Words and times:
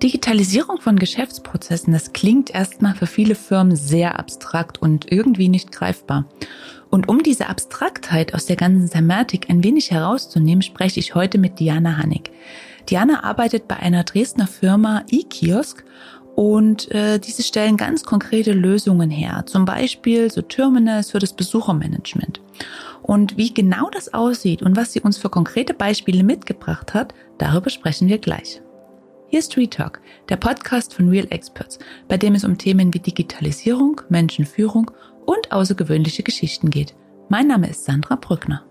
Digitalisierung 0.00 0.80
von 0.80 0.96
Geschäftsprozessen, 0.96 1.92
das 1.92 2.12
klingt 2.12 2.50
erstmal 2.50 2.94
für 2.94 3.06
viele 3.08 3.34
Firmen 3.34 3.74
sehr 3.74 4.16
abstrakt 4.20 4.80
und 4.80 5.10
irgendwie 5.10 5.48
nicht 5.48 5.72
greifbar. 5.72 6.26
Und 6.90 7.08
um 7.08 7.22
diese 7.22 7.48
Abstraktheit 7.48 8.34
aus 8.34 8.46
der 8.46 8.56
ganzen 8.56 8.90
Thematik 8.90 9.48
ein 9.48 9.62
wenig 9.62 9.92
herauszunehmen, 9.92 10.62
spreche 10.62 10.98
ich 10.98 11.14
heute 11.14 11.38
mit 11.38 11.60
Diana 11.60 11.96
Hannig. 11.98 12.30
Diana 12.88 13.22
arbeitet 13.22 13.68
bei 13.68 13.76
einer 13.76 14.02
Dresdner 14.02 14.48
Firma 14.48 15.04
eKiosk 15.10 15.84
und 16.34 16.90
äh, 16.90 17.20
diese 17.20 17.42
stellen 17.42 17.76
ganz 17.76 18.02
konkrete 18.02 18.52
Lösungen 18.52 19.10
her, 19.10 19.44
zum 19.46 19.64
Beispiel 19.64 20.30
so 20.30 20.42
Terminals 20.42 21.12
für 21.12 21.18
das 21.20 21.32
Besuchermanagement. 21.32 22.40
Und 23.02 23.36
wie 23.36 23.54
genau 23.54 23.88
das 23.90 24.12
aussieht 24.12 24.62
und 24.62 24.76
was 24.76 24.92
sie 24.92 25.00
uns 25.00 25.18
für 25.18 25.28
konkrete 25.28 25.74
Beispiele 25.74 26.24
mitgebracht 26.24 26.94
hat, 26.94 27.14
darüber 27.38 27.70
sprechen 27.70 28.08
wir 28.08 28.18
gleich. 28.18 28.60
Hier 29.28 29.38
ist 29.38 29.56
Retalk, 29.56 30.00
der 30.28 30.36
Podcast 30.36 30.92
von 30.92 31.08
Real 31.08 31.26
Experts, 31.30 31.78
bei 32.08 32.16
dem 32.16 32.34
es 32.34 32.42
um 32.42 32.58
Themen 32.58 32.92
wie 32.92 32.98
Digitalisierung, 32.98 34.00
Menschenführung 34.08 34.90
und 35.30 35.52
außergewöhnliche 35.52 36.24
Geschichten 36.24 36.70
geht. 36.70 36.96
Mein 37.28 37.46
Name 37.46 37.70
ist 37.70 37.84
Sandra 37.84 38.16
Brückner. 38.16 38.64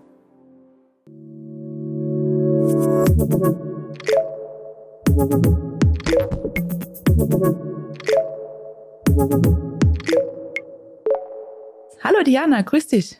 Hallo 12.04 12.22
Diana, 12.26 12.60
grüß 12.60 12.88
dich. 12.88 13.16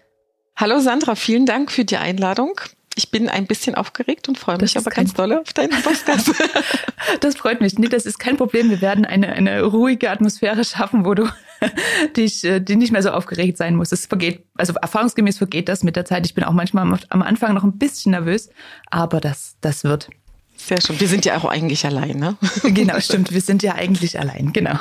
Hallo 0.54 0.80
Sandra, 0.80 1.14
vielen 1.14 1.46
Dank 1.46 1.72
für 1.72 1.86
die 1.86 1.96
Einladung. 1.96 2.60
Ich 2.96 3.10
bin 3.10 3.28
ein 3.28 3.46
bisschen 3.46 3.76
aufgeregt 3.76 4.28
und 4.28 4.36
freue 4.36 4.58
mich 4.58 4.76
aber 4.76 4.90
ganz 4.90 5.14
doll 5.14 5.32
auf 5.32 5.52
deinen 5.52 5.80
Podcast. 5.82 6.32
das 7.20 7.36
freut 7.36 7.60
mich. 7.60 7.78
Nee, 7.78 7.88
das 7.88 8.04
ist 8.04 8.18
kein 8.18 8.36
Problem. 8.36 8.68
Wir 8.68 8.80
werden 8.80 9.04
eine, 9.04 9.32
eine 9.32 9.62
ruhige 9.62 10.10
Atmosphäre 10.10 10.64
schaffen, 10.64 11.04
wo 11.04 11.14
du 11.14 11.28
dich, 12.16 12.44
äh, 12.44 12.60
die 12.60 12.76
nicht 12.76 12.92
mehr 12.92 13.02
so 13.02 13.10
aufgeregt 13.10 13.58
sein 13.58 13.76
musst. 13.76 13.92
Es 13.92 14.06
vergeht, 14.06 14.44
also 14.56 14.74
erfahrungsgemäß 14.74 15.38
vergeht 15.38 15.68
das 15.68 15.84
mit 15.84 15.94
der 15.94 16.04
Zeit. 16.04 16.26
Ich 16.26 16.34
bin 16.34 16.42
auch 16.44 16.52
manchmal 16.52 16.98
am 17.08 17.22
Anfang 17.22 17.54
noch 17.54 17.64
ein 17.64 17.78
bisschen 17.78 18.10
nervös, 18.10 18.50
aber 18.90 19.20
das, 19.20 19.56
das 19.60 19.84
wird. 19.84 20.10
Sehr 20.56 20.80
schön. 20.80 21.00
Wir 21.00 21.08
sind 21.08 21.24
ja 21.24 21.36
auch 21.38 21.46
eigentlich 21.46 21.86
allein, 21.86 22.18
ne? 22.18 22.36
Genau, 22.64 23.00
stimmt. 23.00 23.30
Wir 23.32 23.40
sind 23.40 23.62
ja 23.62 23.76
eigentlich 23.76 24.18
allein, 24.18 24.52
genau. 24.52 24.78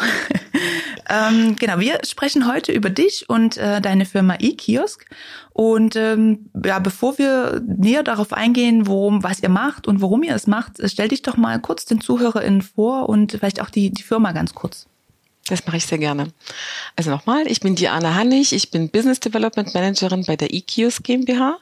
Ähm, 1.10 1.56
genau, 1.58 1.80
wir 1.80 2.00
sprechen 2.06 2.48
heute 2.48 2.72
über 2.72 2.92
dich 2.92 3.28
und 3.28 3.58
äh, 3.58 3.82
deine 3.82 4.06
Firma 4.06 4.36
eKiosk. 4.40 5.06
Und 5.52 5.96
ähm, 5.96 6.50
ja, 6.64 6.78
bevor 6.80 7.18
wir 7.18 7.62
näher 7.66 8.04
darauf 8.04 8.32
eingehen, 8.32 8.86
worum, 8.86 9.24
was 9.24 9.42
ihr 9.42 9.50
macht 9.50 9.88
und 9.88 10.02
warum 10.02 10.22
ihr 10.22 10.36
es 10.36 10.46
macht, 10.46 10.74
stell 10.86 11.08
dich 11.08 11.24
doch 11.24 11.36
mal 11.36 11.60
kurz 11.60 11.86
den 11.86 12.00
ZuhörerInnen 12.00 12.62
vor 12.62 13.10
und 13.10 13.32
vielleicht 13.32 13.60
auch 13.60 13.72
die, 13.72 13.90
die 13.90 14.04
Firma 14.04 14.32
ganz 14.32 14.54
kurz. 14.54 14.86
Das 15.50 15.66
mache 15.66 15.78
ich 15.78 15.86
sehr 15.88 15.98
gerne. 15.98 16.28
Also 16.96 17.10
nochmal, 17.10 17.48
ich 17.48 17.60
bin 17.60 17.76
Diana 17.76 18.14
Hannig, 18.14 18.54
ich 18.54 18.70
bin 18.70 18.90
Business 18.90 19.20
Development 19.20 19.74
Managerin 19.74 20.24
bei 20.26 20.36
der 20.36 20.54
eKiosk 20.54 21.04
GmbH 21.04 21.58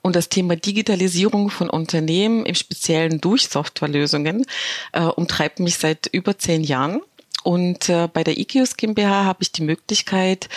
und 0.00 0.16
das 0.16 0.30
Thema 0.30 0.56
Digitalisierung 0.56 1.50
von 1.50 1.68
Unternehmen, 1.68 2.46
im 2.46 2.54
Speziellen 2.54 3.20
durch 3.20 3.48
Softwarelösungen, 3.48 4.46
äh, 4.92 5.02
umtreibt 5.02 5.60
mich 5.60 5.76
seit 5.76 6.06
über 6.12 6.38
zehn 6.38 6.64
Jahren. 6.64 7.02
Und 7.46 7.88
äh, 7.88 8.08
bei 8.12 8.24
der 8.24 8.38
IKIUS 8.38 8.76
GmbH 8.76 9.24
habe 9.24 9.44
ich 9.44 9.52
die 9.52 9.62
Möglichkeit, 9.62 10.48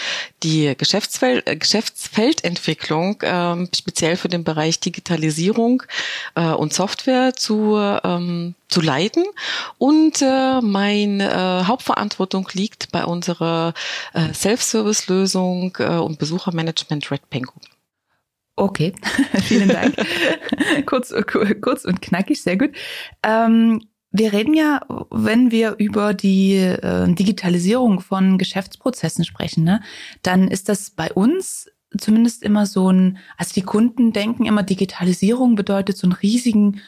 die 0.42 0.74
Geschäftsfeld, 0.76 1.48
äh, 1.48 1.56
Geschäftsfeldentwicklung 1.56 3.22
äh, 3.22 3.68
speziell 3.76 4.18
für 4.18 4.28
den 4.28 4.44
Bereich 4.44 4.80
Digitalisierung 4.80 5.84
äh, 6.34 6.50
und 6.50 6.74
Software 6.74 7.36
zu, 7.36 7.78
ähm, 7.78 8.56
zu 8.70 8.82
leiten. 8.82 9.24
Und 9.78 10.24
äh, 10.24 10.62
meine 10.62 11.30
äh, 11.30 11.68
Hauptverantwortung 11.68 12.50
liegt 12.54 12.92
bei 12.92 13.06
unserer 13.06 13.76
äh, 14.16 14.34
Self-Service-Lösung 14.34 15.78
äh, 15.78 15.98
und 15.98 16.18
Besuchermanagement 16.18 17.12
Red 17.12 17.30
Penguin. 17.30 17.62
Okay, 18.56 18.94
vielen 19.44 19.70
Dank. 19.70 19.96
kurz, 20.88 21.14
kurz 21.62 21.86
und 21.86 22.02
knackig, 22.02 22.42
sehr 22.42 22.58
gut. 22.58 22.72
Ähm, 23.22 23.89
wir 24.12 24.34
reden 24.34 24.54
ja, 24.54 24.82
wenn 25.12 25.52
wir 25.52 25.76
über 25.78 26.14
die 26.14 26.56
äh, 26.56 27.14
Digitalisierung 27.14 28.00
von 28.00 28.38
Geschäftsprozessen 28.38 29.24
sprechen, 29.24 29.64
ne, 29.64 29.82
dann 30.24 30.48
ist 30.48 30.70
das 30.70 30.90
bei 30.90 31.12
uns 31.14 31.70
zumindest 31.98 32.44
immer 32.44 32.66
so 32.66 32.92
ein, 32.92 33.18
also 33.38 33.54
die 33.54 33.64
Kunden 33.64 34.14
denken 34.14 34.46
immer, 34.46 34.64
Digitalisierung 34.64 35.56
bedeutet 35.56 35.98
so 35.98 36.06
einen 36.06 36.14
riesigen 36.14 36.82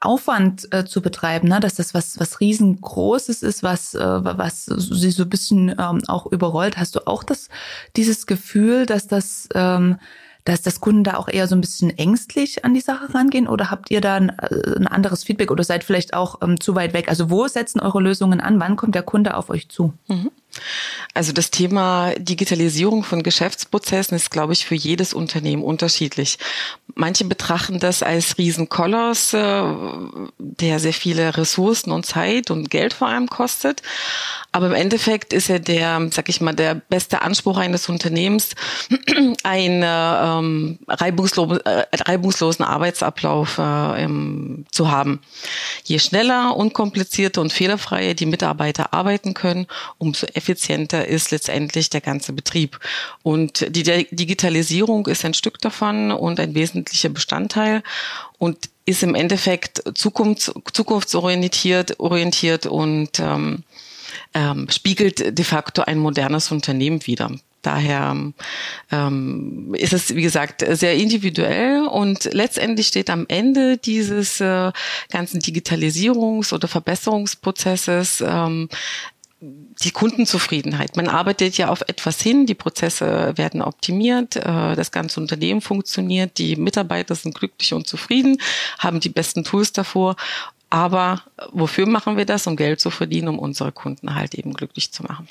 Aufwand 0.00 0.72
äh, 0.72 0.84
zu 0.84 1.00
betreiben, 1.00 1.48
ne? 1.48 1.60
dass 1.60 1.76
das 1.76 1.94
was 1.94 2.18
was 2.18 2.40
riesengroßes 2.40 3.42
ist, 3.42 3.62
was 3.62 3.94
äh, 3.94 4.00
was 4.00 4.64
sie 4.64 5.12
so 5.12 5.22
ein 5.22 5.28
bisschen 5.28 5.68
ähm, 5.78 6.02
auch 6.08 6.26
überrollt. 6.26 6.76
Hast 6.76 6.96
du 6.96 7.06
auch 7.06 7.22
das 7.22 7.48
dieses 7.96 8.26
Gefühl, 8.26 8.84
dass 8.84 9.06
das 9.06 9.48
ähm, 9.54 9.98
dass 10.44 10.62
das 10.62 10.80
Kunden 10.80 11.04
da 11.04 11.16
auch 11.16 11.28
eher 11.28 11.46
so 11.46 11.54
ein 11.54 11.60
bisschen 11.60 11.96
ängstlich 11.96 12.64
an 12.64 12.74
die 12.74 12.80
Sache 12.80 13.14
rangehen 13.14 13.46
oder 13.46 13.70
habt 13.70 13.90
ihr 13.90 14.00
da 14.00 14.16
ein, 14.16 14.30
äh, 14.30 14.76
ein 14.76 14.86
anderes 14.86 15.24
Feedback 15.24 15.50
oder 15.50 15.64
seid 15.64 15.84
vielleicht 15.84 16.14
auch 16.14 16.40
ähm, 16.42 16.60
zu 16.60 16.74
weit 16.74 16.94
weg? 16.94 17.08
Also 17.08 17.30
wo 17.30 17.46
setzen 17.46 17.80
eure 17.80 18.00
Lösungen 18.00 18.40
an? 18.40 18.60
Wann 18.60 18.76
kommt 18.76 18.94
der 18.94 19.02
Kunde 19.02 19.36
auf 19.36 19.50
euch 19.50 19.68
zu? 19.68 19.92
Mhm. 20.08 20.30
Also 21.14 21.32
das 21.32 21.50
Thema 21.50 22.12
Digitalisierung 22.18 23.04
von 23.04 23.22
Geschäftsprozessen 23.22 24.16
ist, 24.16 24.30
glaube 24.30 24.52
ich, 24.52 24.64
für 24.64 24.74
jedes 24.74 25.12
Unternehmen 25.12 25.62
unterschiedlich. 25.62 26.38
Manche 26.94 27.24
betrachten 27.24 27.78
das 27.78 28.02
als 28.02 28.38
Riesenkoloss, 28.38 29.34
äh, 29.34 29.62
der 30.38 30.78
sehr 30.78 30.92
viele 30.92 31.36
Ressourcen 31.36 31.90
und 31.90 32.06
Zeit 32.06 32.50
und 32.50 32.70
Geld 32.70 32.92
vor 32.92 33.08
allem 33.08 33.28
kostet. 33.28 33.82
Aber 34.52 34.66
im 34.66 34.74
Endeffekt 34.74 35.32
ist 35.32 35.48
ja 35.48 35.58
der, 35.58 36.08
sag 36.10 36.28
ich 36.28 36.42
mal, 36.42 36.54
der 36.54 36.74
beste 36.74 37.22
Anspruch 37.22 37.56
eines 37.56 37.88
Unternehmens, 37.88 38.50
einen 39.42 39.82
ähm, 39.84 40.78
reibungslo 40.86 41.54
äh, 41.56 41.84
reibungslosen 41.94 42.64
Arbeitsablauf 42.64 43.56
äh, 43.56 44.04
ähm, 44.04 44.66
zu 44.70 44.90
haben. 44.90 45.20
Je 45.84 45.98
schneller, 45.98 46.54
unkomplizierter 46.54 47.40
und 47.40 47.52
fehlerfreier 47.52 48.12
die 48.12 48.26
Mitarbeiter 48.26 48.92
arbeiten 48.92 49.32
können, 49.32 49.66
umso 49.96 50.26
effizienter 50.42 51.06
ist 51.06 51.30
letztendlich 51.30 51.88
der 51.90 52.00
ganze 52.00 52.32
Betrieb. 52.32 52.78
Und 53.22 53.66
die 53.74 53.82
Digitalisierung 54.10 55.06
ist 55.06 55.24
ein 55.24 55.34
Stück 55.34 55.58
davon 55.60 56.10
und 56.10 56.40
ein 56.40 56.54
wesentlicher 56.54 57.08
Bestandteil 57.08 57.82
und 58.38 58.68
ist 58.84 59.02
im 59.02 59.14
Endeffekt 59.14 59.82
zukunfts 59.94 60.52
zukunftsorientiert 60.72 62.00
orientiert 62.00 62.66
und 62.66 63.20
ähm, 63.20 63.62
ähm, 64.34 64.66
spiegelt 64.70 65.38
de 65.38 65.44
facto 65.44 65.82
ein 65.82 65.98
modernes 65.98 66.50
Unternehmen 66.50 67.06
wider. 67.06 67.30
Daher 67.62 68.16
ähm, 68.90 69.74
ist 69.78 69.92
es, 69.92 70.16
wie 70.16 70.22
gesagt, 70.22 70.64
sehr 70.68 70.96
individuell 70.96 71.86
und 71.86 72.28
letztendlich 72.32 72.88
steht 72.88 73.08
am 73.08 73.24
Ende 73.28 73.78
dieses 73.78 74.40
äh, 74.40 74.72
ganzen 75.12 75.40
Digitalisierungs- 75.40 76.52
oder 76.52 76.66
Verbesserungsprozesses 76.66 78.20
ähm, 78.26 78.68
die 79.42 79.90
Kundenzufriedenheit. 79.90 80.96
Man 80.96 81.08
arbeitet 81.08 81.58
ja 81.58 81.68
auf 81.68 81.80
etwas 81.82 82.20
hin, 82.20 82.46
die 82.46 82.54
Prozesse 82.54 83.32
werden 83.36 83.60
optimiert, 83.60 84.36
äh, 84.36 84.76
das 84.76 84.92
ganze 84.92 85.20
Unternehmen 85.20 85.60
funktioniert, 85.60 86.38
die 86.38 86.54
Mitarbeiter 86.54 87.16
sind 87.16 87.34
glücklich 87.34 87.74
und 87.74 87.88
zufrieden, 87.88 88.38
haben 88.78 89.00
die 89.00 89.08
besten 89.08 89.42
Tools 89.42 89.72
davor. 89.72 90.16
Aber 90.70 91.22
wofür 91.50 91.86
machen 91.86 92.16
wir 92.16 92.24
das? 92.24 92.46
Um 92.46 92.56
Geld 92.56 92.80
zu 92.80 92.90
verdienen, 92.90 93.28
um 93.28 93.38
unsere 93.38 93.72
Kunden 93.72 94.14
halt 94.14 94.34
eben 94.34 94.54
glücklich 94.54 94.92
zu 94.92 95.02
machen. 95.02 95.28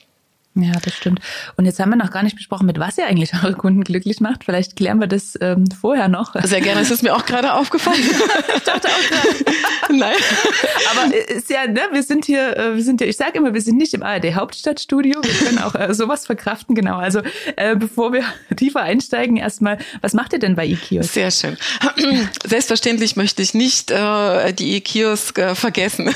Ja, 0.53 0.74
das 0.83 0.94
stimmt. 0.94 1.21
Und 1.56 1.65
jetzt 1.65 1.80
haben 1.80 1.92
wir 1.92 1.95
noch 1.95 2.12
gar 2.12 2.24
nicht 2.24 2.36
besprochen, 2.36 2.65
mit 2.65 2.77
was 2.77 2.98
ihr 2.98 3.07
eigentlich 3.07 3.31
eure 3.44 3.53
Kunden 3.53 3.86
glücklich 3.86 4.19
macht. 4.19 4.44
Vielleicht 4.44 4.75
klären 4.75 5.00
wir 5.00 5.07
das 5.07 5.38
ähm, 5.39 5.65
vorher 5.80 6.09
noch. 6.09 6.36
Sehr 6.44 6.59
gerne, 6.59 6.81
es 6.81 6.92
ist 6.92 7.03
mir 7.03 7.15
auch 7.15 7.25
gerade 7.25 7.53
aufgefallen. 7.53 8.01
ich 8.56 8.63
dachte 8.63 8.89
auch 8.89 9.09
gerade. 9.09 9.57
Nein. 9.98 10.15
Aber 10.92 11.15
äh, 11.15 11.36
ist 11.36 11.50
ja, 11.50 11.68
ne, 11.68 11.81
wir 11.92 12.03
sind 12.03 12.25
hier, 12.25 12.57
äh, 12.57 12.75
wir 12.75 12.83
sind 12.83 13.00
ja, 13.00 13.07
ich 13.07 13.15
sage 13.15 13.38
immer, 13.38 13.53
wir 13.53 13.62
sind 13.62 13.77
nicht 13.77 13.94
im 13.94 14.03
ARD 14.03 14.36
Hauptstadtstudio. 14.36 15.21
Wir 15.24 15.33
können 15.45 15.59
auch 15.59 15.74
äh, 15.75 15.94
sowas 15.94 16.25
verkraften, 16.25 16.75
genau. 16.75 16.98
Also 16.98 17.21
äh, 17.56 17.75
bevor 17.77 18.12
wir 18.12 18.24
tiefer 18.57 18.81
einsteigen, 18.81 19.38
erstmal, 19.38 19.77
was 20.01 20.13
macht 20.13 20.33
ihr 20.33 20.39
denn 20.39 20.56
bei 20.56 20.68
eKiosk? 20.68 21.13
Sehr 21.13 21.31
schön. 21.31 21.57
Selbstverständlich 22.45 23.15
möchte 23.15 23.42
ich 23.42 23.53
nicht 23.53 23.89
äh, 23.89 24.51
die 24.51 24.75
eKiosk 24.75 25.38
äh, 25.38 25.56
vergessen. 25.56 26.13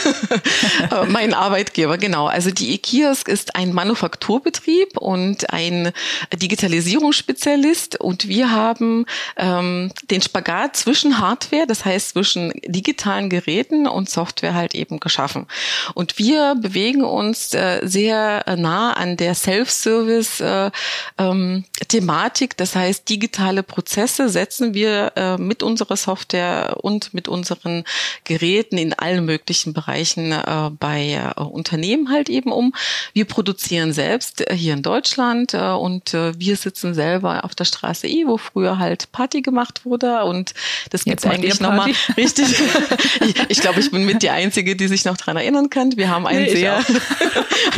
mein 1.08 1.34
Arbeitgeber, 1.34 1.98
genau. 1.98 2.28
Also 2.28 2.52
die 2.52 2.74
eKiosk 2.74 3.30
ist 3.30 3.56
ein 3.56 3.72
Manufaktur 3.72 4.25
Manufakturbetrieb 4.26 4.98
und 4.98 5.52
ein 5.54 5.92
Digitalisierungsspezialist 6.34 8.00
und 8.00 8.28
wir 8.28 8.52
haben 8.52 9.06
ähm, 9.38 9.92
den 10.10 10.22
Spagat 10.22 10.76
zwischen 10.76 11.20
Hardware, 11.20 11.68
das 11.68 11.86
heißt 11.86 12.10
zwischen 12.10 12.52
digitalen 12.66 13.30
Geräten 13.30 13.88
und 13.88 14.10
Software 14.10 14.54
halt 14.54 14.76
eben 14.76 15.00
geschaffen. 15.00 15.46
Und 15.94 16.18
wir 16.18 16.56
bewegen 16.56 17.04
uns 17.04 17.54
äh, 17.54 17.82
sehr 17.84 18.44
nah 18.58 18.94
an 18.94 19.18
der 19.18 19.36
Self-Service 19.36 20.42
äh, 20.42 20.72
ähm, 21.18 21.66
Thematik, 21.88 22.58
das 22.58 22.76
heißt 22.76 23.08
digitale 23.10 23.64
Prozesse 23.64 24.30
setzen 24.30 24.74
wir 24.74 25.12
äh, 25.16 25.38
mit 25.38 25.62
unserer 25.64 25.98
Software 25.98 26.78
und 26.82 27.14
mit 27.14 27.28
unseren 27.28 27.84
Geräten 28.24 28.78
in 28.78 28.94
allen 28.94 29.26
möglichen 29.26 29.74
Bereichen 29.74 30.32
äh, 30.32 30.72
bei 30.80 31.34
äh, 31.38 31.42
Unternehmen 31.42 32.10
halt 32.10 32.30
eben 32.30 32.52
um. 32.52 32.74
Wir 33.14 33.26
produzieren 33.26 33.94
selbst 33.94 34.15
äh, 34.22 34.56
hier 34.56 34.74
in 34.74 34.82
Deutschland 34.82 35.54
äh, 35.54 35.72
und 35.72 36.14
äh, 36.14 36.38
wir 36.40 36.56
sitzen 36.56 36.94
selber 36.94 37.44
auf 37.44 37.56
der 37.56 37.66
Straße 37.66 38.08
E, 38.08 38.26
wo 38.26 38.38
früher 38.38 38.80
halt 38.80 39.12
Party 39.12 39.42
gemacht 39.42 39.86
wurde 39.86 40.24
und 40.24 40.54
das 40.90 41.04
gibt 41.06 41.26
eigentlich 41.26 41.60
nochmal 41.60 41.92
richtig. 42.18 42.46
ich, 43.22 43.36
ich 43.50 43.60
glaube, 43.62 43.80
ich 43.80 43.92
bin 43.92 44.06
mit 44.06 44.22
die 44.22 44.30
Einzige, 44.30 44.76
die 44.76 44.88
sich 44.88 45.06
noch 45.06 45.18
dran 45.18 45.38
erinnern 45.38 45.70
kann. 45.70 45.96
Wir 45.98 46.10
haben 46.10 46.28
ein 46.28 46.44
nee, 46.44 46.56
sehr, 46.56 46.84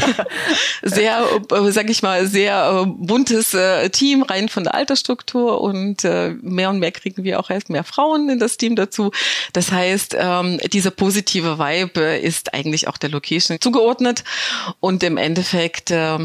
sehr, 0.81 1.25
äh, 1.51 1.71
sag 1.71 1.89
ich 1.89 2.03
mal, 2.03 2.27
sehr 2.27 2.83
äh, 2.83 2.85
buntes 2.85 3.53
äh, 3.53 3.89
Team 3.89 4.23
rein 4.23 4.49
von 4.49 4.63
der 4.63 4.75
Altersstruktur 4.75 5.61
und 5.61 6.03
äh, 6.03 6.35
mehr 6.41 6.69
und 6.69 6.79
mehr 6.79 6.91
kriegen 6.91 7.23
wir 7.23 7.39
auch 7.39 7.49
erst 7.49 7.69
mehr 7.69 7.83
Frauen 7.83 8.29
in 8.29 8.39
das 8.39 8.57
Team 8.57 8.75
dazu. 8.75 9.11
Das 9.53 9.71
heißt, 9.71 10.15
ähm, 10.19 10.59
dieser 10.71 10.91
positive 10.91 11.59
Vibe 11.59 12.01
ist 12.17 12.53
eigentlich 12.53 12.87
auch 12.87 12.97
der 12.97 13.09
Location 13.09 13.59
zugeordnet 13.59 14.23
und 14.79 15.03
im 15.03 15.17
Endeffekt 15.17 15.91
äh, 15.91 16.17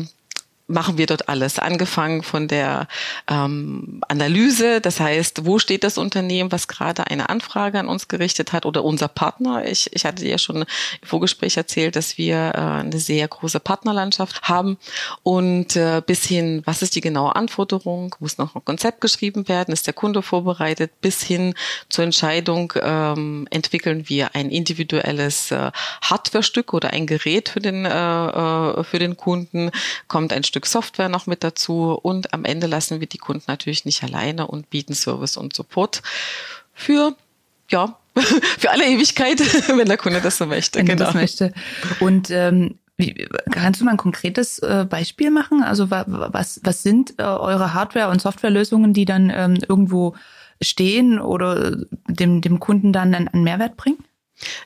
machen 0.73 0.99
wir 0.99 1.07
dort 1.07 1.29
alles, 1.29 1.59
angefangen 1.59 2.23
von 2.23 2.49
der 2.49 2.89
ähm, 3.29 4.01
Analyse, 4.09 4.81
das 4.81 4.99
heißt, 4.99 5.45
wo 5.45 5.59
steht 5.59 5.85
das 5.85 5.99
Unternehmen, 5.99 6.51
was 6.51 6.67
gerade 6.67 7.07
eine 7.07 7.29
Anfrage 7.29 7.79
an 7.79 7.89
uns 7.89 8.09
gerichtet 8.09 8.53
hat 8.53 8.67
oder 8.67 8.83
unser 8.85 9.09
Partner. 9.09 9.65
Ich, 9.67 9.91
ich 9.93 10.05
hatte 10.05 10.27
ja 10.27 10.39
schon 10.39 10.63
im 10.63 10.67
Vorgespräch 11.03 11.57
erzählt, 11.57 11.97
dass 11.97 12.19
wir 12.19 12.53
äh, 12.55 12.59
eine 12.59 12.99
sehr 12.99 13.29
große 13.29 13.61
Partnerlandschaft 13.61 14.43
haben. 14.43 14.79
Und 15.23 15.77
äh, 15.77 16.03
bis 16.05 16.25
hin, 16.25 16.63
was 16.65 16.83
ist 16.83 16.97
die 16.97 17.01
genaue 17.01 17.37
Anforderung, 17.37 18.15
muss 18.19 18.39
noch 18.39 18.55
ein 18.55 18.65
Konzept 18.65 19.01
geschrieben 19.01 19.49
werden, 19.49 19.73
ist 19.73 19.87
der 19.87 19.95
Kunde 19.95 20.23
vorbereitet, 20.23 20.91
bis 21.01 21.23
hin 21.23 21.55
zur 21.89 22.05
Entscheidung 22.05 22.73
ähm, 22.81 23.47
entwickeln 23.51 24.09
wir 24.09 24.35
ein 24.35 24.51
individuelles 24.51 25.51
äh, 25.51 25.71
Hardwarestück 26.03 26.73
oder 26.73 26.93
ein 26.93 27.07
Gerät 27.07 27.51
für 27.51 27.61
den, 27.61 27.85
äh, 27.85 27.89
äh 27.91 28.85
für 28.85 28.99
den 28.99 29.17
Kunden, 29.17 29.71
kommt 30.09 30.33
ein 30.33 30.45
Stück 30.45 30.62
Stück 30.63 30.67
Software 30.67 31.09
noch 31.09 31.27
mit 31.27 31.43
dazu 31.43 31.99
und 32.01 32.33
am 32.33 32.45
Ende 32.45 32.69
lassen 32.69 33.01
wir 33.01 33.09
die 33.09 33.19
Kunden 33.19 33.45
natürlich 33.49 33.85
nicht 33.85 34.03
alleine 34.05 34.47
und 34.47 34.71
bieten 34.71 34.95
Service 34.95 35.37
und 35.37 35.57
Support 35.57 36.03
für 36.73 37.17
ja 37.69 37.99
für 38.59 38.71
alle 38.71 38.87
Ewigkeit, 38.87 39.41
wenn 39.77 39.89
der 39.89 39.97
Kunde 39.97 40.21
das 40.21 40.39
so 40.39 40.47
möchte. 40.47 40.79
Wenn 40.79 40.87
genau. 40.87 41.07
das 41.07 41.15
möchte. 41.15 41.53
Und 41.99 42.31
ähm, 42.31 42.79
wie, 42.97 43.27
kannst 43.51 43.81
du 43.81 43.85
mal 43.85 43.93
ein 43.93 43.97
konkretes 43.97 44.61
äh, 44.61 44.87
Beispiel 44.89 45.31
machen? 45.31 45.63
Also 45.63 45.91
was, 45.91 46.61
was 46.63 46.83
sind 46.83 47.15
äh, 47.19 47.23
eure 47.23 47.75
Hardware- 47.75 48.11
und 48.11 48.21
Softwarelösungen, 48.21 48.93
die 48.93 49.07
dann 49.07 49.33
ähm, 49.35 49.59
irgendwo 49.67 50.15
stehen 50.61 51.19
oder 51.19 51.77
dem, 52.07 52.41
dem 52.41 52.61
Kunden 52.61 52.93
dann 52.93 53.15
einen, 53.15 53.29
einen 53.29 53.43
Mehrwert 53.43 53.77
bringen? 53.77 54.05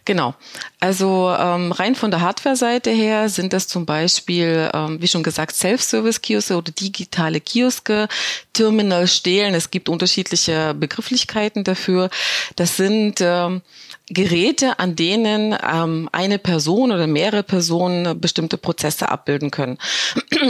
Genau. 0.05 0.35
Also 0.81 1.35
ähm, 1.39 1.73
rein 1.73 1.95
von 1.95 2.11
der 2.11 2.21
Hardware-Seite 2.21 2.91
her 2.91 3.29
sind 3.29 3.53
das 3.53 3.69
zum 3.69 3.87
Beispiel, 3.87 4.71
ähm, 4.73 5.01
wie 5.01 5.09
schon 5.09 5.23
gesagt, 5.23 5.55
Self-Service-Kioske 5.55 6.57
oder 6.57 6.73
digitale 6.73 7.41
Kioske, 7.41 8.09
Terminal 8.53 9.07
stehlen. 9.07 9.55
Es 9.55 9.71
gibt 9.71 9.89
unterschiedliche 9.89 10.75
Begrifflichkeiten 10.75 11.65
dafür. 11.65 12.11
Das 12.57 12.77
sind 12.77 13.21
ähm, 13.21 13.63
Geräte, 14.09 14.79
an 14.79 14.95
denen 14.95 15.57
ähm, 15.69 16.09
eine 16.13 16.39
Person 16.39 16.93
oder 16.93 17.09
mehrere 17.09 17.43
Personen 17.43 18.21
bestimmte 18.21 18.57
Prozesse 18.57 19.09
abbilden 19.09 19.51
können. 19.51 19.79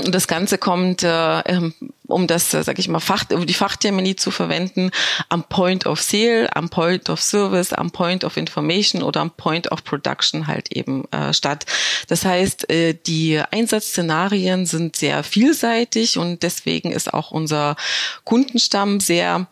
Und 0.04 0.14
das 0.14 0.28
Ganze 0.28 0.58
kommt, 0.58 1.02
äh, 1.02 1.40
ähm, 1.40 1.72
um 2.06 2.26
das, 2.26 2.52
äh, 2.52 2.62
sag 2.62 2.78
ich 2.78 2.88
mal, 2.88 3.00
Fach, 3.00 3.24
um 3.30 3.46
die 3.46 3.54
Fachtermini 3.54 4.14
zu 4.14 4.30
verwenden, 4.30 4.90
am 5.30 5.42
Point 5.44 5.86
of 5.86 6.02
Sale, 6.02 6.54
am 6.54 6.68
Point 6.68 7.08
of 7.08 7.22
Service, 7.22 7.72
am 7.72 7.90
Point 7.90 8.24
of 8.24 8.36
Information 8.36 9.02
oder 9.02 9.22
am 9.22 9.30
Point 9.30 9.72
of 9.72 9.84
Production 9.84 10.46
halt 10.46 10.72
eben 10.72 11.10
äh, 11.10 11.32
statt. 11.32 11.64
Das 12.08 12.26
heißt, 12.26 12.68
äh, 12.70 12.94
die 13.06 13.40
Einsatzszenarien 13.50 14.66
sind 14.66 14.96
sehr 14.96 15.24
vielseitig 15.24 16.18
und 16.18 16.42
deswegen 16.42 16.92
ist 16.92 17.14
auch 17.14 17.30
unser 17.30 17.76
Kundenstamm 18.24 19.00
sehr 19.00 19.46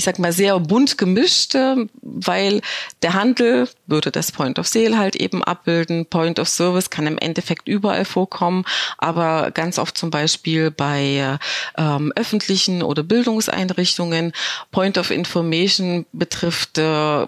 ich 0.00 0.04
sag 0.04 0.18
mal, 0.18 0.32
sehr 0.32 0.58
bunt 0.58 0.96
gemischt, 0.96 1.54
weil 2.00 2.62
der 3.02 3.12
Handel 3.12 3.68
würde 3.86 4.10
das 4.10 4.32
Point 4.32 4.58
of 4.58 4.66
Sale 4.66 4.96
halt 4.96 5.14
eben 5.14 5.44
abbilden. 5.44 6.06
Point 6.06 6.38
of 6.38 6.48
Service 6.48 6.88
kann 6.88 7.06
im 7.06 7.18
Endeffekt 7.18 7.68
überall 7.68 8.06
vorkommen, 8.06 8.64
aber 8.96 9.50
ganz 9.50 9.78
oft 9.78 9.98
zum 9.98 10.10
Beispiel 10.10 10.70
bei 10.70 11.38
ähm, 11.76 12.12
öffentlichen 12.16 12.82
oder 12.82 13.02
Bildungseinrichtungen. 13.02 14.32
Point 14.70 14.96
of 14.96 15.10
Information 15.10 16.06
betrifft 16.14 16.78
äh, 16.78 17.26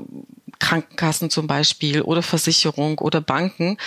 Krankenkassen 0.63 1.29
zum 1.29 1.49
Beispiel 1.49 2.03
oder 2.03 2.23
Versicherung 2.23 2.99
oder 3.01 3.21
Banken. 3.21 3.79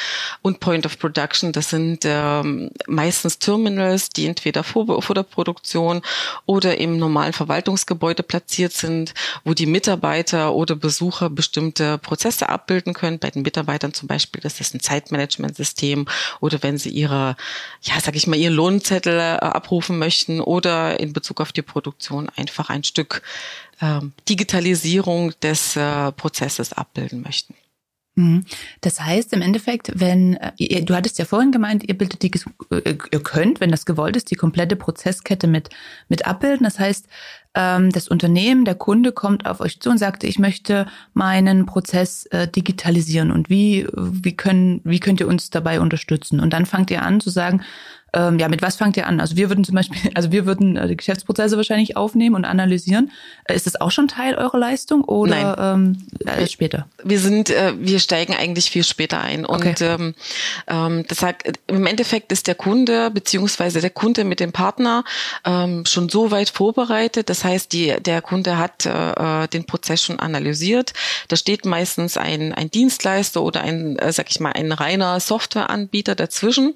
Und 0.42 0.60
Point 0.60 0.86
of 0.86 1.00
Production, 1.00 1.54
das 1.54 1.70
sind 1.70 2.04
ähm, 2.04 2.70
meistens 2.86 3.40
Terminals, 3.40 4.10
die 4.10 4.28
entweder 4.28 4.64
vor, 4.64 5.02
vor 5.02 5.16
der 5.16 5.24
Produktion 5.24 6.02
oder 6.46 6.78
im 6.78 6.98
normalen 6.98 7.32
Verwaltungsgebäude 7.32 8.24
platziert 8.24 8.74
sind, 8.74 9.14
wo 9.46 9.54
die 9.54 9.68
Mitarbeiter 9.68 10.54
oder 10.54 10.76
Besucher 10.76 11.30
bestimmte 11.30 11.98
Prozesse 11.98 12.50
abbilden 12.50 12.94
können. 12.94 13.20
Bei 13.20 13.30
den 13.30 13.44
Mitarbeitern 13.44 13.94
zum 13.94 14.10
Beispiel, 14.10 14.42
das 14.42 14.60
ist 14.60 14.76
ein 14.76 14.82
Zeitmanagementsystem 14.82 16.06
oder 16.42 16.62
wenn 16.62 16.78
sie 16.78 16.90
ihre, 16.90 17.38
ja, 17.84 17.94
sag 18.02 18.18
ich 18.18 18.28
mal, 18.28 18.36
ihren 18.36 18.54
Lohnzettel 18.54 19.18
äh, 19.18 19.38
abrufen 19.40 19.98
möchten 19.98 20.42
oder 20.42 21.00
in 21.00 21.14
Bezug 21.14 21.40
auf 21.40 21.54
die 21.54 21.62
Produktion 21.62 22.30
einfach 22.36 22.70
ein 22.70 22.84
Stück 22.84 23.22
Digitalisierung 24.28 25.34
des 25.42 25.76
äh, 25.76 26.12
Prozesses 26.12 26.74
abbilden 26.74 27.22
möchten. 27.22 27.56
Mhm. 28.18 28.46
Das 28.80 29.02
heißt 29.02 29.34
im 29.34 29.42
Endeffekt, 29.42 29.92
wenn 29.94 30.36
äh, 30.36 30.52
ihr, 30.58 30.86
du 30.86 30.96
hattest 30.96 31.20
ja 31.20 31.26
vorhin 31.26 31.52
gemeint, 31.52 31.84
ihr 31.84 31.98
bildet 31.98 32.24
die, 32.24 32.32
äh, 32.72 32.96
ihr 33.12 33.24
könnt, 33.24 33.60
wenn 33.60 33.72
das 33.72 33.86
gewollt 33.86 34.16
ist, 34.16 34.32
die 34.32 34.36
komplette 34.36 34.78
Prozesskette 34.78 35.48
mit 35.48 35.70
mit 36.08 36.26
abbilden. 36.26 36.64
Das 36.64 36.80
heißt, 36.80 37.08
ähm, 37.56 37.92
das 37.92 38.08
Unternehmen, 38.08 38.64
der 38.64 38.76
Kunde 38.76 39.12
kommt 39.12 39.46
auf 39.46 39.60
euch 39.60 39.82
zu 39.82 39.90
und 39.90 39.98
sagt, 39.98 40.24
ich 40.24 40.40
möchte 40.40 40.88
meinen 41.14 41.66
Prozess 41.66 42.28
digitalisieren 42.56 43.32
und 43.32 43.50
wie 43.50 43.86
wie 43.94 44.36
können 44.38 44.80
wie 44.86 45.02
könnt 45.02 45.20
ihr 45.20 45.28
uns 45.28 45.50
dabei 45.50 45.82
unterstützen? 45.82 46.40
Und 46.40 46.54
dann 46.54 46.66
fangt 46.66 46.92
ihr 46.92 47.02
an 47.02 47.20
zu 47.20 47.30
sagen, 47.30 47.64
ähm, 48.16 48.40
ja, 48.40 48.48
mit 48.48 48.62
was 48.62 48.78
fangt 48.78 48.96
ihr 48.96 49.08
an? 49.08 49.20
Also 49.20 49.36
wir 49.36 49.50
würden 49.50 49.64
zum 49.64 49.76
Beispiel, 49.76 50.00
also 50.16 50.32
wir 50.32 50.46
würden 50.46 50.78
äh, 50.78 50.88
die 50.88 50.96
Geschäftsprozesse 50.96 51.58
wahrscheinlich 51.58 51.98
aufnehmen 51.98 52.36
und 52.36 52.46
analysieren. 52.46 53.12
Äh, 53.44 53.56
ist 53.56 53.68
das 53.68 53.80
auch 53.80 53.92
schon 53.92 54.08
Teil 54.08 54.36
eurer 54.36 54.58
Leistung 54.58 55.04
oder 55.04 55.56
Nein. 55.56 55.98
ähm, 56.24 56.26
äh, 56.26 56.48
später? 56.48 56.88
Wir 57.04 57.20
sind, 57.20 57.50
äh, 57.50 57.74
wir 57.78 58.00
steigen 58.00 58.34
eigentlich 58.34 58.72
viel 58.72 58.84
später 58.84 59.20
ein. 59.20 59.46
Und 59.46 59.58
okay. 59.58 59.76
ähm, 59.82 60.16
ähm, 60.68 61.06
das 61.08 61.20
sagt, 61.20 61.60
im 61.68 61.86
Endeffekt 61.86 62.32
ist 62.32 62.48
der 62.48 62.56
Kunde 62.56 63.12
beziehungsweise 63.12 63.82
der 63.82 63.90
Kunde 63.90 64.24
mit 64.24 64.40
dem 64.40 64.54
Partner 64.54 65.04
ähm, 65.44 65.86
schon 65.86 66.08
so 66.08 66.32
weit 66.32 66.50
vorbereitet. 66.50 67.30
Das 67.30 67.44
heißt, 67.44 67.74
die, 67.74 67.96
der 68.00 68.22
Kunde 68.22 68.58
hat 68.58 68.86
äh, 68.86 69.44
äh 69.44 69.48
den 69.48 69.66
Prozess 69.66 70.02
schon 70.02 70.20
analysiert. 70.20 70.94
Da 71.28 71.36
steht 71.36 71.66
meistens 71.66 72.18
ein, 72.18 72.54
ein 72.54 72.72
Dienstleister 72.72 73.44
oder 73.44 73.62
ein, 73.62 74.00
äh, 74.00 74.12
sag 74.14 74.32
ich 74.32 74.40
mal, 74.40 74.54
ein 74.54 74.72
reiner 74.72 75.20
Softwareanbieter 75.20 76.16
dazwischen, 76.16 76.76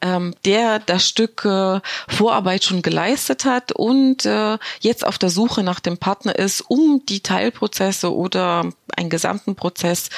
ähm, 0.00 0.34
der 0.44 0.67
das 0.86 1.06
Stück 1.08 1.44
äh, 1.44 1.80
Vorarbeit 2.08 2.64
schon 2.64 2.82
geleistet 2.82 3.44
hat 3.44 3.72
und 3.72 4.24
äh, 4.24 4.58
jetzt 4.80 5.06
auf 5.06 5.18
der 5.18 5.30
Suche 5.30 5.62
nach 5.62 5.80
dem 5.80 5.98
Partner 5.98 6.36
ist, 6.36 6.60
um 6.68 7.02
die 7.08 7.20
Teilprozesse 7.20 8.14
oder 8.14 8.70
einen 8.96 9.10
gesamten 9.10 9.54
Prozess 9.54 10.10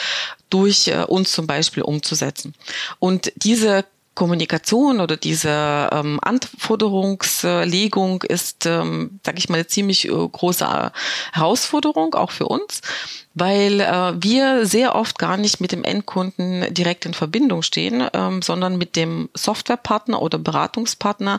durch 0.50 0.88
äh, 0.88 1.04
uns 1.04 1.32
zum 1.32 1.46
Beispiel 1.46 1.82
umzusetzen. 1.82 2.54
Und 2.98 3.32
diese 3.36 3.84
Kommunikation 4.14 5.00
oder 5.00 5.16
diese 5.16 5.88
ähm, 5.92 6.18
Anforderungslegung 6.22 8.22
ist, 8.24 8.66
ähm, 8.66 9.20
sage 9.24 9.38
ich 9.38 9.48
mal, 9.48 9.56
eine 9.56 9.66
ziemlich 9.66 10.08
äh, 10.08 10.10
große 10.10 10.92
Herausforderung 11.32 12.14
auch 12.14 12.32
für 12.32 12.46
uns, 12.46 12.82
weil 13.34 13.80
äh, 13.80 14.12
wir 14.22 14.66
sehr 14.66 14.96
oft 14.96 15.18
gar 15.18 15.36
nicht 15.36 15.60
mit 15.60 15.72
dem 15.72 15.84
Endkunden 15.84 16.72
direkt 16.74 17.06
in 17.06 17.14
Verbindung 17.14 17.62
stehen, 17.62 18.06
ähm, 18.12 18.42
sondern 18.42 18.76
mit 18.76 18.96
dem 18.96 19.28
Softwarepartner 19.34 20.20
oder 20.20 20.38
Beratungspartner, 20.38 21.38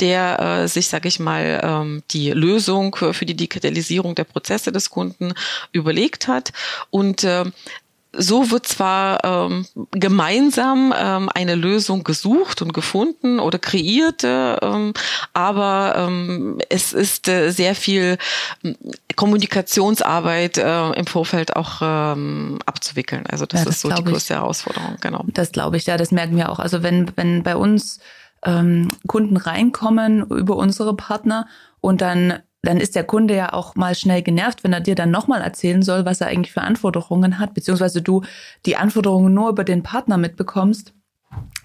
der 0.00 0.40
äh, 0.40 0.68
sich, 0.68 0.88
sage 0.88 1.08
ich 1.08 1.20
mal, 1.20 1.60
ähm, 1.62 2.02
die 2.10 2.30
Lösung 2.30 2.96
für 2.96 3.26
die 3.26 3.36
Digitalisierung 3.36 4.14
der 4.14 4.24
Prozesse 4.24 4.72
des 4.72 4.88
Kunden 4.88 5.34
überlegt 5.72 6.28
hat. 6.28 6.52
Und 6.90 7.24
äh, 7.24 7.44
so 8.18 8.50
wird 8.50 8.66
zwar 8.66 9.24
ähm, 9.24 9.66
gemeinsam 9.92 10.94
ähm, 10.96 11.28
eine 11.34 11.54
Lösung 11.54 12.04
gesucht 12.04 12.62
und 12.62 12.72
gefunden 12.72 13.38
oder 13.38 13.58
kreiert, 13.58 14.22
ähm, 14.24 14.92
aber 15.32 15.94
ähm, 15.96 16.58
es 16.68 16.92
ist 16.92 17.28
äh, 17.28 17.50
sehr 17.50 17.74
viel 17.74 18.18
ähm, 18.64 18.76
Kommunikationsarbeit 19.16 20.58
äh, 20.58 20.90
im 20.92 21.06
Vorfeld 21.06 21.56
auch 21.56 21.80
ähm, 21.82 22.58
abzuwickeln. 22.66 23.26
Also 23.26 23.46
das, 23.46 23.60
ja, 23.60 23.64
das 23.66 23.76
ist 23.76 23.80
so 23.82 23.90
die 23.90 24.04
größte 24.04 24.34
ich. 24.34 24.40
Herausforderung, 24.40 24.96
genau. 25.00 25.24
Das 25.28 25.52
glaube 25.52 25.76
ich, 25.76 25.86
ja, 25.86 25.96
das 25.96 26.10
merken 26.10 26.36
wir 26.36 26.50
auch. 26.50 26.58
Also 26.58 26.82
wenn, 26.82 27.10
wenn 27.16 27.42
bei 27.42 27.56
uns 27.56 28.00
ähm, 28.44 28.88
Kunden 29.06 29.36
reinkommen 29.36 30.22
über 30.30 30.56
unsere 30.56 30.94
Partner 30.94 31.46
und 31.80 32.00
dann 32.00 32.40
dann 32.62 32.80
ist 32.80 32.96
der 32.96 33.04
Kunde 33.04 33.36
ja 33.36 33.52
auch 33.52 33.74
mal 33.76 33.94
schnell 33.94 34.22
genervt, 34.22 34.64
wenn 34.64 34.72
er 34.72 34.80
dir 34.80 34.94
dann 34.94 35.10
nochmal 35.10 35.40
erzählen 35.40 35.82
soll, 35.82 36.04
was 36.04 36.20
er 36.20 36.28
eigentlich 36.28 36.52
für 36.52 36.62
Anforderungen 36.62 37.38
hat, 37.38 37.54
beziehungsweise 37.54 38.02
du 38.02 38.22
die 38.64 38.76
Anforderungen 38.76 39.32
nur 39.32 39.50
über 39.50 39.64
den 39.64 39.82
Partner 39.82 40.16
mitbekommst, 40.16 40.94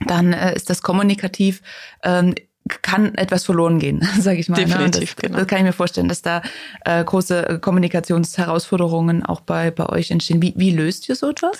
dann 0.05 0.33
äh, 0.33 0.55
ist 0.55 0.69
das 0.69 0.81
kommunikativ 0.81 1.61
ähm, 2.03 2.35
kann 2.81 3.15
etwas 3.15 3.43
verloren 3.45 3.79
gehen, 3.79 4.07
sage 4.19 4.39
ich 4.39 4.49
mal. 4.49 4.57
Ne? 4.57 4.65
Definitiv, 4.65 4.99
ne? 5.01 5.15
das, 5.15 5.15
genau. 5.15 5.37
das 5.39 5.47
kann 5.47 5.59
ich 5.59 5.65
mir 5.65 5.73
vorstellen, 5.73 6.07
dass 6.07 6.21
da 6.21 6.41
äh, 6.85 7.03
große 7.03 7.59
Kommunikationsherausforderungen 7.61 9.25
auch 9.25 9.41
bei, 9.41 9.71
bei 9.71 9.87
euch 9.87 10.11
entstehen. 10.11 10.41
Wie, 10.41 10.53
wie 10.55 10.71
löst 10.71 11.09
ihr 11.09 11.15
so 11.15 11.29
etwas? 11.29 11.59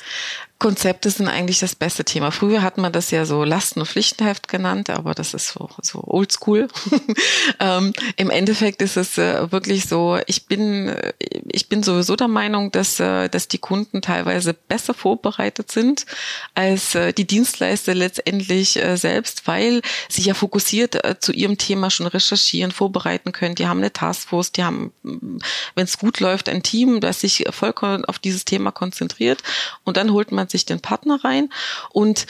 Konzepte 0.61 1.09
sind 1.09 1.27
eigentlich 1.27 1.59
das 1.59 1.73
beste 1.73 2.05
Thema. 2.05 2.29
Früher 2.29 2.61
hat 2.61 2.77
man 2.77 2.93
das 2.93 3.09
ja 3.09 3.25
so 3.25 3.43
Lasten- 3.43 3.79
und 3.79 3.87
Pflichtenheft 3.87 4.47
genannt, 4.47 4.91
aber 4.91 5.15
das 5.15 5.33
ist 5.33 5.47
so, 5.47 5.69
so 5.81 6.03
oldschool. 6.05 6.67
ähm, 7.59 7.93
Im 8.15 8.29
Endeffekt 8.29 8.83
ist 8.83 8.95
es 8.95 9.17
äh, 9.17 9.51
wirklich 9.51 9.87
so, 9.87 10.19
ich 10.27 10.45
bin, 10.45 10.89
äh, 10.89 11.13
ich 11.51 11.67
bin 11.67 11.81
sowieso 11.81 12.15
der 12.15 12.27
Meinung, 12.27 12.71
dass, 12.71 12.99
äh, 12.99 13.27
dass 13.27 13.47
die 13.47 13.57
Kunden 13.57 14.03
teilweise 14.03 14.53
besser 14.53 14.93
vorbereitet 14.93 15.71
sind 15.71 16.05
als 16.53 16.93
äh, 16.93 17.11
die 17.11 17.25
Dienstleister 17.25 17.95
letztendlich 17.95 18.77
äh, 18.77 18.97
selbst, 18.97 19.47
weil 19.47 19.81
sie 20.09 20.21
ja 20.21 20.35
fokussiert 20.35 21.00
äh, 21.03 21.15
zu 21.19 21.31
ihrem 21.31 21.57
Thema 21.57 21.89
schon 21.89 22.07
recherchieren, 22.07 22.71
vorbereiten 22.71 23.31
können. 23.31 23.55
Die 23.55 23.67
haben 23.67 23.79
eine 23.79 23.93
Taskforce, 23.93 24.51
die 24.51 24.63
haben, 24.63 24.91
wenn 25.03 25.83
es 25.83 25.97
gut 25.97 26.19
läuft, 26.19 26.49
ein 26.49 26.63
Team, 26.63 27.01
das 27.01 27.21
sich 27.21 27.45
vollkommen 27.51 28.05
auf 28.05 28.19
dieses 28.19 28.45
Thema 28.45 28.71
konzentriert 28.71 29.43
und 29.83 29.97
dann 29.97 30.11
holt 30.11 30.31
man 30.31 30.47
sich 30.47 30.65
den 30.65 30.79
Partner 30.79 31.23
rein 31.23 31.49
und 31.91 32.27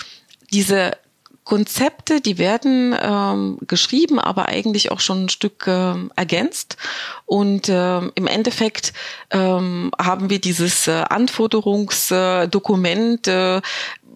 diese 0.51 0.91
Konzepte, 1.43 2.21
die 2.21 2.37
werden 2.37 2.95
ähm, 3.01 3.57
geschrieben, 3.61 4.19
aber 4.19 4.47
eigentlich 4.47 4.91
auch 4.91 4.99
schon 4.99 5.25
ein 5.25 5.29
Stück 5.29 5.65
äh, 5.65 5.95
ergänzt. 6.15 6.77
Und 7.25 7.67
äh, 7.67 7.97
im 7.97 8.27
Endeffekt 8.27 8.93
ähm, 9.31 9.89
haben 9.99 10.29
wir 10.29 10.39
dieses 10.39 10.87
äh, 10.87 11.03
Anforderungsdokument 11.09 13.27
äh, 13.27 13.59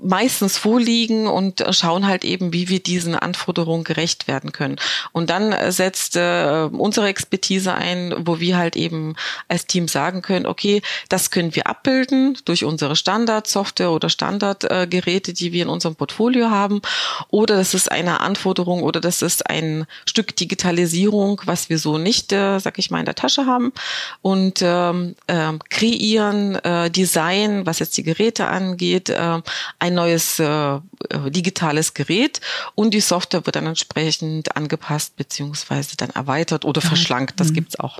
meistens 0.05 0.57
vorliegen 0.57 1.27
und 1.27 1.63
schauen 1.71 2.07
halt 2.07 2.23
eben, 2.23 2.53
wie 2.53 2.69
wir 2.69 2.79
diesen 2.79 3.15
Anforderungen 3.15 3.83
gerecht 3.83 4.27
werden 4.27 4.51
können. 4.51 4.77
Und 5.11 5.29
dann 5.29 5.53
setzt 5.71 6.15
äh, 6.15 6.69
unsere 6.71 7.07
Expertise 7.07 7.73
ein, 7.73 8.13
wo 8.19 8.39
wir 8.39 8.57
halt 8.57 8.75
eben 8.75 9.15
als 9.47 9.65
Team 9.65 9.87
sagen 9.87 10.21
können, 10.21 10.45
okay, 10.45 10.81
das 11.09 11.31
können 11.31 11.55
wir 11.55 11.67
abbilden 11.67 12.37
durch 12.45 12.63
unsere 12.63 12.95
Standardsoftware 12.95 13.91
oder 13.91 14.09
Standardgeräte, 14.09 15.31
äh, 15.31 15.33
die 15.33 15.51
wir 15.51 15.63
in 15.63 15.69
unserem 15.69 15.95
Portfolio 15.95 16.49
haben. 16.49 16.81
Oder 17.29 17.57
das 17.57 17.73
ist 17.73 17.91
eine 17.91 18.21
Anforderung 18.21 18.83
oder 18.83 19.01
das 19.01 19.21
ist 19.21 19.49
ein 19.49 19.85
Stück 20.05 20.35
Digitalisierung, 20.35 21.41
was 21.45 21.69
wir 21.69 21.79
so 21.79 21.97
nicht, 21.97 22.31
äh, 22.31 22.59
sag 22.59 22.77
ich 22.77 22.91
mal, 22.91 22.99
in 22.99 23.05
der 23.05 23.15
Tasche 23.15 23.45
haben. 23.45 23.73
Und 24.21 24.61
ähm, 24.61 25.15
äh, 25.27 25.53
kreieren, 25.69 26.55
äh, 26.55 26.89
Design, 26.91 27.65
was 27.65 27.79
jetzt 27.79 27.97
die 27.97 28.03
Geräte 28.03 28.47
angeht, 28.47 29.09
äh, 29.09 29.41
ein 29.79 29.94
neues 29.95 30.39
äh, 30.39 30.79
digitales 31.27 31.93
Gerät 31.93 32.41
und 32.75 32.93
die 32.93 32.99
Software 32.99 33.45
wird 33.45 33.55
dann 33.55 33.67
entsprechend 33.67 34.55
angepasst 34.55 35.15
beziehungsweise 35.15 35.97
dann 35.97 36.09
erweitert 36.11 36.65
oder 36.65 36.81
verschlankt. 36.81 37.39
Das 37.39 37.49
mhm. 37.49 37.53
gibt's 37.55 37.79
auch. 37.79 37.99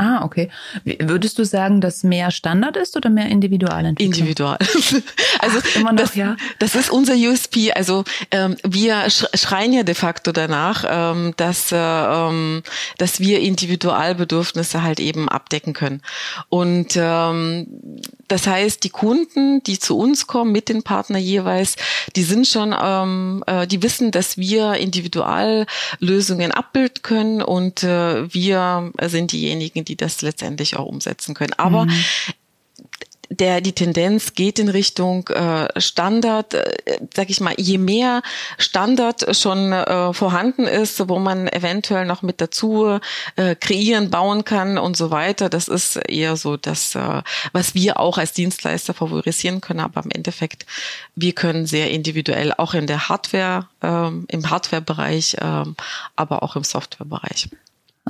Ah, 0.00 0.24
okay. 0.24 0.48
Würdest 0.84 1.38
du 1.38 1.44
sagen, 1.44 1.82
dass 1.82 2.04
mehr 2.04 2.30
Standard 2.30 2.78
ist 2.78 2.96
oder 2.96 3.10
mehr 3.10 3.26
Individualentwicklung? 3.26 4.14
Individual. 4.14 4.56
also 5.40 5.58
Ach, 5.62 5.76
immer 5.76 5.92
noch, 5.92 6.00
das, 6.00 6.14
ja. 6.14 6.38
Das 6.58 6.74
ist 6.74 6.90
unser 6.90 7.12
USP. 7.12 7.72
Also 7.72 8.04
ähm, 8.30 8.56
wir 8.66 9.10
schreien 9.10 9.74
ja 9.74 9.82
de 9.82 9.94
facto 9.94 10.32
danach, 10.32 10.86
ähm, 10.88 11.34
dass, 11.36 11.70
äh, 11.70 11.76
ähm, 11.76 12.62
dass 12.96 13.20
wir 13.20 13.40
Individualbedürfnisse 13.40 14.82
halt 14.82 15.00
eben 15.00 15.28
abdecken 15.28 15.74
können. 15.74 16.00
Und 16.48 16.96
ähm, 16.96 17.66
das 18.26 18.46
heißt, 18.46 18.82
die 18.84 18.90
Kunden, 18.90 19.62
die 19.64 19.78
zu 19.78 19.98
uns 19.98 20.26
kommen 20.26 20.50
mit 20.50 20.70
den 20.70 20.82
Partnern 20.82 21.20
jeweils, 21.20 21.76
die 22.16 22.22
sind 22.22 22.46
schon, 22.46 22.74
ähm, 22.82 23.44
äh, 23.46 23.66
die 23.66 23.82
wissen, 23.82 24.12
dass 24.12 24.38
wir 24.38 24.76
Individuallösungen 24.76 26.52
abbilden 26.52 27.02
können 27.02 27.42
und 27.42 27.82
äh, 27.82 28.32
wir 28.32 28.92
sind 29.02 29.32
diejenigen, 29.32 29.84
die 29.89 29.89
das 29.96 30.22
letztendlich 30.22 30.76
auch 30.76 30.86
umsetzen 30.86 31.34
können. 31.34 31.54
Aber 31.54 31.86
mhm 31.86 32.04
der 33.30 33.60
die 33.60 33.72
Tendenz 33.72 34.34
geht 34.34 34.58
in 34.58 34.68
Richtung 34.68 35.28
äh, 35.28 35.68
Standard, 35.80 36.54
äh, 36.54 36.98
sag 37.14 37.30
ich 37.30 37.40
mal, 37.40 37.54
je 37.56 37.78
mehr 37.78 38.22
Standard 38.58 39.36
schon 39.36 39.72
äh, 39.72 40.12
vorhanden 40.12 40.66
ist, 40.66 41.08
wo 41.08 41.20
man 41.20 41.46
eventuell 41.46 42.06
noch 42.06 42.22
mit 42.22 42.40
dazu 42.40 42.98
äh, 43.36 43.54
kreieren, 43.54 44.10
bauen 44.10 44.44
kann 44.44 44.78
und 44.78 44.96
so 44.96 45.12
weiter, 45.12 45.48
das 45.48 45.68
ist 45.68 45.96
eher 45.96 46.36
so 46.36 46.56
das, 46.56 46.96
äh, 46.96 47.22
was 47.52 47.74
wir 47.74 48.00
auch 48.00 48.18
als 48.18 48.32
Dienstleister 48.32 48.94
favorisieren 48.94 49.60
können, 49.60 49.80
aber 49.80 50.02
im 50.02 50.10
Endeffekt, 50.10 50.66
wir 51.14 51.32
können 51.32 51.66
sehr 51.66 51.90
individuell 51.92 52.52
auch 52.52 52.74
in 52.74 52.88
der 52.88 53.08
Hardware, 53.08 53.68
äh, 53.80 54.08
im 54.08 54.50
Hardware-Bereich, 54.50 55.34
äh, 55.34 55.64
aber 56.16 56.42
auch 56.42 56.56
im 56.56 56.64
Software-Bereich. 56.64 57.48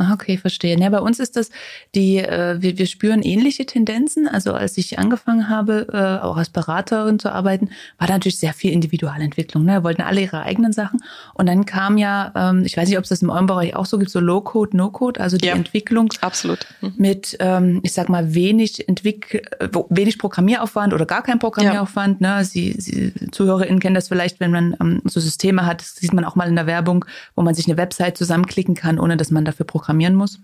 Ah, 0.01 0.15
okay, 0.15 0.39
verstehe. 0.39 0.79
Ja, 0.79 0.89
bei 0.89 1.01
uns 1.01 1.19
ist 1.19 1.37
das 1.37 1.51
die, 1.95 2.17
äh, 2.17 2.57
wir, 2.63 2.79
wir 2.79 2.87
spüren 2.87 3.23
ähnliche 3.23 3.67
Tendenzen. 3.67 4.27
Also 4.27 4.55
als 4.55 4.79
ich 4.79 4.99
angefangen 4.99 5.51
habe, 5.51 5.89
äh, 5.93 6.25
auch 6.25 6.39
als 6.39 6.49
Beraterin 6.49 7.19
zu 7.19 7.31
arbeiten, 7.31 7.69
war 7.99 8.07
da 8.07 8.15
natürlich 8.15 8.39
sehr 8.39 8.55
viel 8.55 8.73
Individualentwicklung. 8.73 9.63
Ne? 9.63 9.73
Wir 9.73 9.85
wollten 9.85 10.01
alle 10.01 10.23
ihre 10.23 10.41
eigenen 10.41 10.73
Sachen. 10.73 11.03
Und 11.35 11.47
dann 11.47 11.67
kam 11.67 11.99
ja, 11.99 12.33
ähm, 12.35 12.65
ich 12.65 12.79
weiß 12.79 12.89
nicht, 12.89 12.97
ob 12.97 13.05
es 13.05 13.11
das 13.11 13.21
im 13.21 13.29
eurem 13.29 13.45
Bereich 13.45 13.77
auch 13.77 13.85
so 13.85 13.99
gibt, 13.99 14.11
so 14.11 14.21
Low-Code, 14.21 14.75
No-Code, 14.75 15.21
also 15.21 15.37
die 15.37 15.49
ja, 15.49 15.55
Entwicklung 15.55 16.09
absolut. 16.23 16.67
Mhm. 16.81 16.95
mit, 16.97 17.37
ähm, 17.41 17.81
ich 17.83 17.93
sag 17.93 18.09
mal, 18.09 18.35
wenig 18.35 18.89
Entwick 18.89 19.47
wenig 19.91 20.19
Programmieraufwand 20.19 20.95
oder 20.95 21.05
gar 21.05 21.23
kein 21.23 21.39
Programmieraufwand. 21.39 22.23
Ja. 22.23 22.39
Ne? 22.39 22.45
Sie, 22.47 22.75
Sie 22.79 23.13
ZuhörerInnen 23.33 23.81
kennen 23.81 23.95
das 23.95 24.09
vielleicht, 24.09 24.41
wenn 24.41 24.51
man 24.51 24.77
ähm, 24.81 25.03
so 25.05 25.21
Systeme 25.21 25.67
hat, 25.67 25.83
das 25.83 25.97
sieht 25.97 26.15
man 26.15 26.25
auch 26.25 26.37
mal 26.37 26.49
in 26.49 26.57
der 26.57 26.67
Werbung, 26.67 27.05
wo 27.37 27.43
man 27.43 27.55
sich 27.55 27.67
eine 27.67 27.77
Website 27.77 28.17
zusammenklicken 28.17 28.75
kann, 28.75 28.99
ohne 28.99 29.19
dass 29.19 29.31
man 29.31 29.45
dafür 29.45 29.67
programmieren 29.91 30.15
muss. 30.15 30.39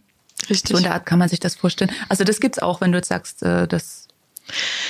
Richtig. 0.50 0.72
So 0.72 0.76
in 0.76 0.82
der 0.82 0.94
Art 0.94 1.06
kann 1.06 1.18
man 1.18 1.28
sich 1.28 1.40
das 1.40 1.54
vorstellen. 1.54 1.90
Also 2.08 2.24
das 2.24 2.40
gibt's 2.40 2.58
auch, 2.58 2.80
wenn 2.80 2.92
du 2.92 2.98
jetzt 2.98 3.08
sagst, 3.08 3.42
äh, 3.42 3.66
dass 3.66 4.05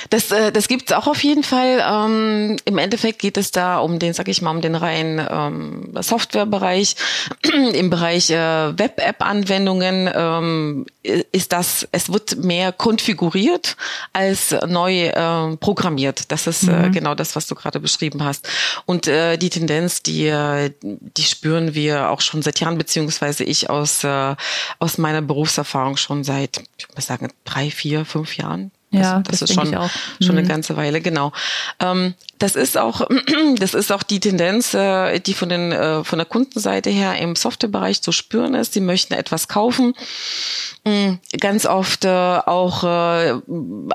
das, 0.09 0.31
äh, 0.31 0.51
das 0.51 0.67
gibt 0.67 0.89
es 0.89 0.95
auch 0.95 1.07
auf 1.07 1.23
jeden 1.23 1.43
Fall. 1.43 1.83
Ähm, 1.85 2.57
Im 2.65 2.77
Endeffekt 2.77 3.19
geht 3.19 3.37
es 3.37 3.51
da 3.51 3.79
um 3.79 3.99
den, 3.99 4.13
sag 4.13 4.27
ich 4.27 4.41
mal, 4.41 4.51
um 4.51 4.61
den 4.61 4.75
reinen 4.75 5.25
ähm, 5.29 5.93
Softwarebereich. 5.99 6.95
Im 7.73 7.89
Bereich 7.89 8.29
äh, 8.29 8.77
Web-App-Anwendungen 8.77 10.09
ähm, 10.13 10.85
ist 11.31 11.53
das, 11.53 11.87
es 11.91 12.11
wird 12.11 12.37
mehr 12.43 12.71
konfiguriert 12.71 13.77
als 14.13 14.55
neu 14.67 15.07
äh, 15.07 15.57
programmiert. 15.57 16.31
Das 16.31 16.47
ist 16.47 16.63
äh, 16.63 16.71
mhm. 16.71 16.83
äh, 16.85 16.89
genau 16.91 17.15
das, 17.15 17.35
was 17.35 17.47
du 17.47 17.55
gerade 17.55 17.79
beschrieben 17.79 18.23
hast. 18.23 18.47
Und 18.85 19.07
äh, 19.07 19.37
die 19.37 19.49
Tendenz, 19.49 20.03
die, 20.03 20.27
äh, 20.27 20.71
die 20.81 21.23
spüren 21.23 21.73
wir 21.73 22.09
auch 22.09 22.21
schon 22.21 22.41
seit 22.41 22.59
Jahren, 22.59 22.77
beziehungsweise 22.77 23.43
ich 23.43 23.69
aus, 23.69 24.03
äh, 24.03 24.35
aus 24.79 24.97
meiner 24.97 25.21
Berufserfahrung 25.21 25.97
schon 25.97 26.23
seit, 26.23 26.63
ich 26.77 26.89
würde 26.89 27.01
sagen, 27.01 27.29
drei, 27.45 27.71
vier, 27.71 28.05
fünf 28.05 28.37
Jahren. 28.37 28.71
Ja, 28.89 29.19
das, 29.19 29.39
das, 29.39 29.49
ist 29.49 29.55
schon, 29.55 29.67
schon 29.67 30.31
eine 30.31 30.43
mhm. 30.43 30.47
ganze 30.47 30.77
Weile, 30.77 31.01
genau. 31.01 31.33
Ähm, 31.79 32.13
das 32.39 32.55
ist 32.55 32.77
auch, 32.77 33.01
das 33.59 33.73
ist 33.73 33.91
auch 33.91 34.03
die 34.03 34.19
Tendenz, 34.19 34.73
äh, 34.73 35.19
die 35.19 35.33
von 35.33 35.49
den, 35.49 35.71
äh, 35.71 36.03
von 36.03 36.19
der 36.19 36.25
Kundenseite 36.25 36.89
her 36.89 37.17
im 37.17 37.35
Softwarebereich 37.35 38.01
zu 38.01 38.11
spüren 38.11 38.53
ist. 38.53 38.73
Sie 38.73 38.79
möchten 38.79 39.13
etwas 39.13 39.49
kaufen 39.49 39.93
Mm, 40.87 41.19
ganz 41.41 41.65
oft 41.65 42.05
äh, 42.05 42.09
auch 42.09 42.83
äh, 42.85 43.33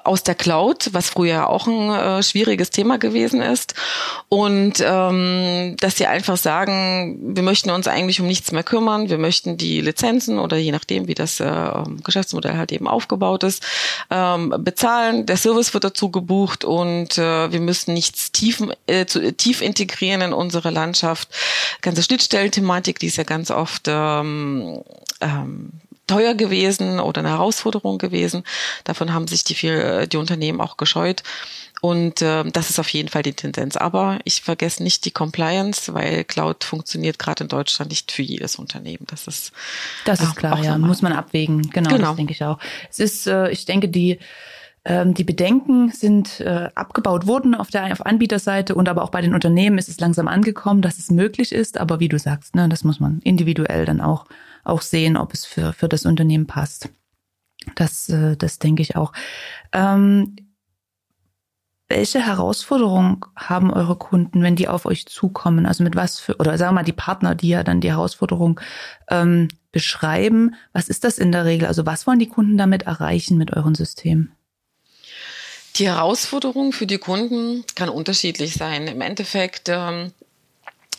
aus 0.04 0.24
der 0.24 0.34
Cloud, 0.34 0.90
was 0.92 1.08
früher 1.08 1.48
auch 1.48 1.66
ein 1.66 1.90
äh, 1.90 2.22
schwieriges 2.22 2.68
Thema 2.68 2.98
gewesen 2.98 3.40
ist. 3.40 3.74
Und 4.28 4.74
ähm, 4.84 5.76
dass 5.80 5.96
sie 5.96 6.06
einfach 6.06 6.36
sagen, 6.36 7.34
wir 7.34 7.42
möchten 7.42 7.70
uns 7.70 7.88
eigentlich 7.88 8.20
um 8.20 8.26
nichts 8.26 8.52
mehr 8.52 8.62
kümmern, 8.62 9.08
wir 9.08 9.16
möchten 9.16 9.56
die 9.56 9.80
Lizenzen 9.80 10.38
oder 10.38 10.58
je 10.58 10.70
nachdem, 10.70 11.08
wie 11.08 11.14
das 11.14 11.40
äh, 11.40 11.72
Geschäftsmodell 12.04 12.58
halt 12.58 12.72
eben 12.72 12.88
aufgebaut 12.88 13.44
ist, 13.44 13.62
ähm, 14.10 14.54
bezahlen. 14.58 14.91
Der 15.24 15.36
Service 15.36 15.74
wird 15.74 15.84
dazu 15.84 16.10
gebucht 16.10 16.64
und 16.64 17.18
äh, 17.18 17.52
wir 17.52 17.60
müssen 17.60 17.94
nichts 17.94 18.32
tief, 18.32 18.62
äh, 18.86 19.06
zu, 19.06 19.32
tief 19.34 19.60
integrieren 19.60 20.20
in 20.22 20.32
unsere 20.32 20.70
Landschaft. 20.70 21.28
Ganze 21.80 22.02
Schnittstellenthematik, 22.02 22.98
die 22.98 23.06
ist 23.06 23.16
ja 23.16 23.24
ganz 23.24 23.50
oft 23.50 23.86
ähm, 23.88 24.82
ähm, 25.20 25.70
teuer 26.06 26.34
gewesen 26.34 27.00
oder 27.00 27.20
eine 27.20 27.30
Herausforderung 27.30 27.98
gewesen. 27.98 28.44
Davon 28.84 29.12
haben 29.12 29.28
sich 29.28 29.44
die, 29.44 29.54
viel, 29.54 30.06
die 30.06 30.16
Unternehmen 30.16 30.60
auch 30.60 30.76
gescheut. 30.76 31.22
Und 31.80 32.22
äh, 32.22 32.44
das 32.44 32.70
ist 32.70 32.78
auf 32.78 32.88
jeden 32.90 33.08
Fall 33.08 33.24
die 33.24 33.32
Tendenz. 33.32 33.76
Aber 33.76 34.20
ich 34.22 34.42
vergesse 34.42 34.84
nicht 34.84 35.04
die 35.04 35.10
Compliance, 35.10 35.92
weil 35.92 36.22
Cloud 36.22 36.62
funktioniert 36.62 37.18
gerade 37.18 37.42
in 37.42 37.48
Deutschland 37.48 37.90
nicht 37.90 38.12
für 38.12 38.22
jedes 38.22 38.54
Unternehmen. 38.54 39.04
Das 39.08 39.26
ist 39.26 39.52
das 40.04 40.20
ist 40.20 40.36
klar, 40.36 40.62
ja, 40.62 40.78
muss 40.78 41.02
man 41.02 41.12
abwägen. 41.12 41.62
Genau, 41.70 41.90
genau. 41.90 42.08
das 42.08 42.16
denke 42.16 42.32
ich 42.34 42.44
auch. 42.44 42.58
Es 42.88 43.00
ist, 43.00 43.26
äh, 43.26 43.50
ich 43.50 43.64
denke, 43.64 43.88
die 43.88 44.20
ähm, 44.84 45.14
die 45.14 45.24
Bedenken 45.24 45.90
sind 45.90 46.40
äh, 46.40 46.68
abgebaut 46.74 47.26
worden 47.26 47.54
auf 47.54 47.70
der 47.70 47.92
auf 47.92 48.04
Anbieterseite 48.04 48.74
und 48.74 48.88
aber 48.88 49.02
auch 49.02 49.10
bei 49.10 49.20
den 49.20 49.34
Unternehmen 49.34 49.78
ist 49.78 49.88
es 49.88 50.00
langsam 50.00 50.26
angekommen, 50.26 50.82
dass 50.82 50.98
es 50.98 51.10
möglich 51.10 51.52
ist. 51.52 51.78
Aber 51.78 52.00
wie 52.00 52.08
du 52.08 52.18
sagst, 52.18 52.56
ne, 52.56 52.68
das 52.68 52.82
muss 52.82 52.98
man 52.98 53.20
individuell 53.20 53.84
dann 53.84 54.00
auch 54.00 54.26
auch 54.64 54.82
sehen, 54.82 55.16
ob 55.16 55.34
es 55.34 55.44
für 55.44 55.72
für 55.72 55.88
das 55.88 56.04
Unternehmen 56.04 56.46
passt. 56.46 56.88
Das 57.76 58.08
äh, 58.08 58.36
das 58.36 58.58
denke 58.58 58.82
ich 58.82 58.96
auch. 58.96 59.12
Ähm, 59.72 60.34
welche 61.88 62.24
Herausforderungen 62.24 63.20
haben 63.36 63.70
eure 63.70 63.96
Kunden, 63.96 64.42
wenn 64.42 64.56
die 64.56 64.66
auf 64.66 64.86
euch 64.86 65.06
zukommen? 65.06 65.66
Also 65.66 65.84
mit 65.84 65.94
was 65.94 66.18
für, 66.18 66.36
oder 66.38 66.56
sagen 66.56 66.70
wir 66.70 66.80
mal 66.80 66.84
die 66.84 66.92
Partner, 66.92 67.34
die 67.34 67.50
ja 67.50 67.62
dann 67.62 67.82
die 67.82 67.90
Herausforderung 67.90 68.58
ähm, 69.10 69.48
beschreiben. 69.72 70.54
Was 70.72 70.88
ist 70.88 71.04
das 71.04 71.18
in 71.18 71.32
der 71.32 71.44
Regel? 71.44 71.68
Also 71.68 71.84
was 71.84 72.06
wollen 72.06 72.18
die 72.18 72.28
Kunden 72.28 72.56
damit 72.56 72.84
erreichen 72.84 73.36
mit 73.36 73.52
euren 73.52 73.74
Systemen? 73.74 74.32
Die 75.76 75.88
Herausforderung 75.88 76.72
für 76.72 76.86
die 76.86 76.98
Kunden 76.98 77.64
kann 77.74 77.88
unterschiedlich 77.88 78.54
sein. 78.54 78.86
Im 78.88 79.00
Endeffekt 79.00 79.68
ähm, 79.68 80.12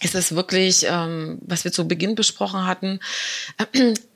ist 0.01 0.15
es 0.15 0.35
wirklich, 0.35 0.85
ähm, 0.87 1.39
was 1.41 1.63
wir 1.63 1.71
zu 1.71 1.87
Beginn 1.87 2.15
besprochen 2.15 2.65
hatten, 2.65 2.99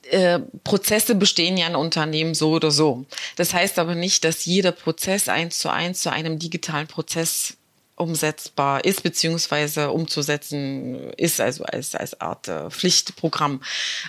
äh, 0.09 0.39
Prozesse 0.63 1.15
bestehen 1.15 1.57
ja 1.57 1.67
in 1.67 1.75
Unternehmen 1.75 2.33
so 2.33 2.51
oder 2.51 2.71
so. 2.71 3.05
Das 3.35 3.53
heißt 3.53 3.79
aber 3.79 3.95
nicht, 3.95 4.23
dass 4.23 4.45
jeder 4.45 4.71
Prozess 4.71 5.29
eins 5.29 5.59
zu 5.59 5.69
eins 5.69 6.01
zu 6.01 6.11
einem 6.11 6.39
digitalen 6.39 6.87
Prozess 6.87 7.57
umsetzbar 7.97 8.85
ist 8.85 9.03
beziehungsweise 9.03 9.91
umzusetzen 9.91 11.11
ist, 11.17 11.41
also 11.41 11.63
als, 11.65 11.95
als 11.95 12.21
Art 12.21 12.47
äh, 12.47 12.69
Pflichtprogramm. 12.69 13.61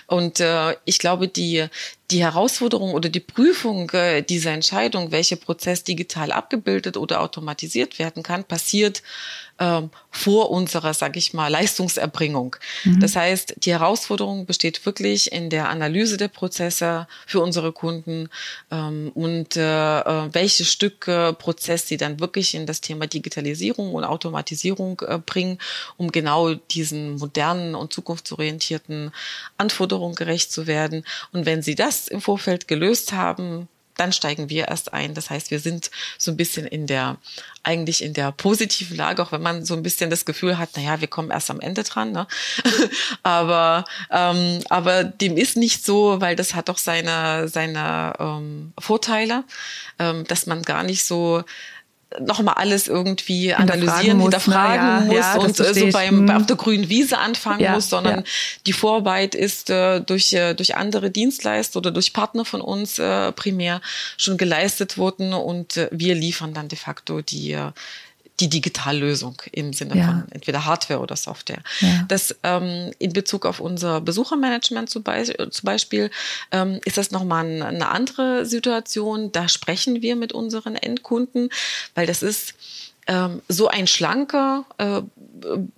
Und 0.05 0.39
äh, 0.39 0.75
ich 0.85 0.99
glaube, 0.99 1.27
die, 1.27 1.65
die 2.11 2.21
Herausforderung 2.21 2.93
oder 2.93 3.09
die 3.09 3.19
Prüfung 3.19 3.89
äh, 3.91 4.21
dieser 4.21 4.51
Entscheidung, 4.51 5.11
welcher 5.11 5.35
Prozess 5.37 5.83
digital 5.83 6.31
abgebildet 6.31 6.97
oder 6.97 7.21
automatisiert 7.21 7.99
werden 7.99 8.21
kann, 8.23 8.43
passiert 8.43 9.01
ähm, 9.59 9.89
vor 10.09 10.51
unserer, 10.51 10.93
sag 10.93 11.17
ich 11.17 11.33
mal, 11.33 11.49
Leistungserbringung. 11.49 12.55
Mhm. 12.83 12.99
Das 12.99 13.15
heißt, 13.15 13.55
die 13.57 13.71
Herausforderung 13.71 14.45
besteht 14.45 14.85
wirklich 14.85 15.31
in 15.31 15.49
der 15.49 15.69
Analyse 15.69 16.17
der 16.17 16.29
Prozesse 16.29 17.07
für 17.27 17.41
unsere 17.41 17.71
Kunden 17.71 18.29
ähm, 18.71 19.11
und 19.13 19.55
äh, 19.57 19.99
äh 19.99 20.29
welche 20.31 20.65
Stücke 20.65 21.35
Prozess 21.37 21.87
sie 21.87 21.97
dann 21.97 22.19
wirklich 22.19 22.55
in 22.55 22.65
das 22.65 22.81
Thema 22.81 23.07
Digitalisierung 23.07 23.93
und 23.93 24.03
Automatisierung 24.03 25.01
äh, 25.05 25.19
bringen, 25.23 25.59
um 25.97 26.11
genau 26.11 26.53
diesen 26.53 27.17
modernen 27.17 27.75
und 27.75 27.93
zukunftsorientierten 27.93 29.11
Anforderungen 29.57 30.15
gerecht 30.15 30.51
zu 30.51 30.67
werden. 30.67 31.05
Und 31.31 31.45
wenn 31.45 31.61
sie 31.61 31.75
das 31.75 32.07
im 32.07 32.21
Vorfeld 32.21 32.67
gelöst 32.67 33.13
haben, 33.13 33.67
dann 33.99 34.13
steigen 34.13 34.49
wir 34.49 34.67
erst 34.67 34.93
ein. 34.93 35.13
Das 35.13 35.29
heißt, 35.29 35.51
wir 35.51 35.59
sind 35.59 35.91
so 36.17 36.31
ein 36.31 36.37
bisschen 36.37 36.65
in 36.65 36.87
der, 36.87 37.17
eigentlich 37.63 38.03
in 38.03 38.13
der 38.13 38.31
positiven 38.31 38.97
Lage, 38.97 39.21
auch 39.21 39.31
wenn 39.31 39.41
man 39.41 39.65
so 39.65 39.73
ein 39.73 39.83
bisschen 39.83 40.09
das 40.09 40.25
Gefühl 40.25 40.57
hat, 40.57 40.75
naja, 40.75 41.01
wir 41.01 41.07
kommen 41.07 41.31
erst 41.31 41.49
am 41.49 41.59
Ende 41.59 41.83
dran. 41.83 42.11
Ne? 42.11 42.27
aber, 43.23 43.85
ähm, 44.11 44.61
aber 44.69 45.03
dem 45.03 45.37
ist 45.37 45.57
nicht 45.57 45.85
so, 45.85 46.21
weil 46.21 46.35
das 46.35 46.55
hat 46.55 46.69
doch 46.69 46.77
seine, 46.77 47.47
seine 47.47 48.13
ähm, 48.19 48.73
Vorteile, 48.79 49.43
ähm, 49.99 50.23
dass 50.25 50.45
man 50.45 50.63
gar 50.63 50.83
nicht 50.83 51.03
so 51.03 51.43
nochmal 52.19 52.55
alles 52.55 52.87
irgendwie 52.87 53.53
analysieren, 53.53 54.19
hinterfragen 54.19 55.07
muss, 55.07 55.15
ja, 55.15 55.35
muss 55.35 55.57
ja, 55.57 55.63
und 55.65 55.75
so 55.75 55.89
beim, 55.91 56.23
mhm. 56.23 56.29
auf 56.31 56.45
der 56.45 56.55
grünen 56.55 56.89
Wiese 56.89 57.19
anfangen 57.19 57.59
ja, 57.59 57.73
muss, 57.73 57.89
sondern 57.89 58.23
die 58.65 58.73
Vorarbeit 58.73 59.35
ist 59.35 59.69
äh, 59.69 60.01
durch, 60.01 60.33
äh, 60.33 60.55
durch 60.55 60.75
andere 60.75 61.11
Dienstleister 61.11 61.77
oder 61.77 61.91
durch 61.91 62.13
Partner 62.13 62.45
von 62.45 62.61
uns 62.61 62.97
äh, 62.97 63.31
primär 63.33 63.81
schon 64.17 64.37
geleistet 64.37 64.97
worden 64.97 65.33
und 65.33 65.77
äh, 65.77 65.87
wir 65.91 66.15
liefern 66.15 66.53
dann 66.53 66.67
de 66.67 66.77
facto 66.79 67.21
die 67.21 67.51
äh, 67.51 67.71
die 68.39 68.49
Digitallösung 68.49 69.41
im 69.51 69.73
Sinne 69.73 69.97
ja. 69.97 70.05
von 70.05 70.23
entweder 70.31 70.65
Hardware 70.65 70.99
oder 70.99 71.15
Software. 71.15 71.61
Ja. 71.79 72.05
Das 72.07 72.35
ähm, 72.43 72.91
in 72.99 73.13
Bezug 73.13 73.45
auf 73.45 73.59
unser 73.59 74.01
Besuchermanagement 74.01 74.89
zum, 74.89 75.03
Be 75.03 75.49
zum 75.49 75.65
Beispiel 75.65 76.09
ähm, 76.51 76.79
ist 76.85 76.97
das 76.97 77.11
nochmal 77.11 77.61
eine 77.61 77.89
andere 77.89 78.45
Situation. 78.45 79.31
Da 79.31 79.47
sprechen 79.47 80.01
wir 80.01 80.15
mit 80.15 80.33
unseren 80.33 80.75
Endkunden, 80.75 81.49
weil 81.95 82.07
das 82.07 82.23
ist 82.23 82.53
ähm, 83.07 83.41
so 83.47 83.67
ein 83.67 83.87
schlanker 83.87 84.65
äh, 84.77 85.01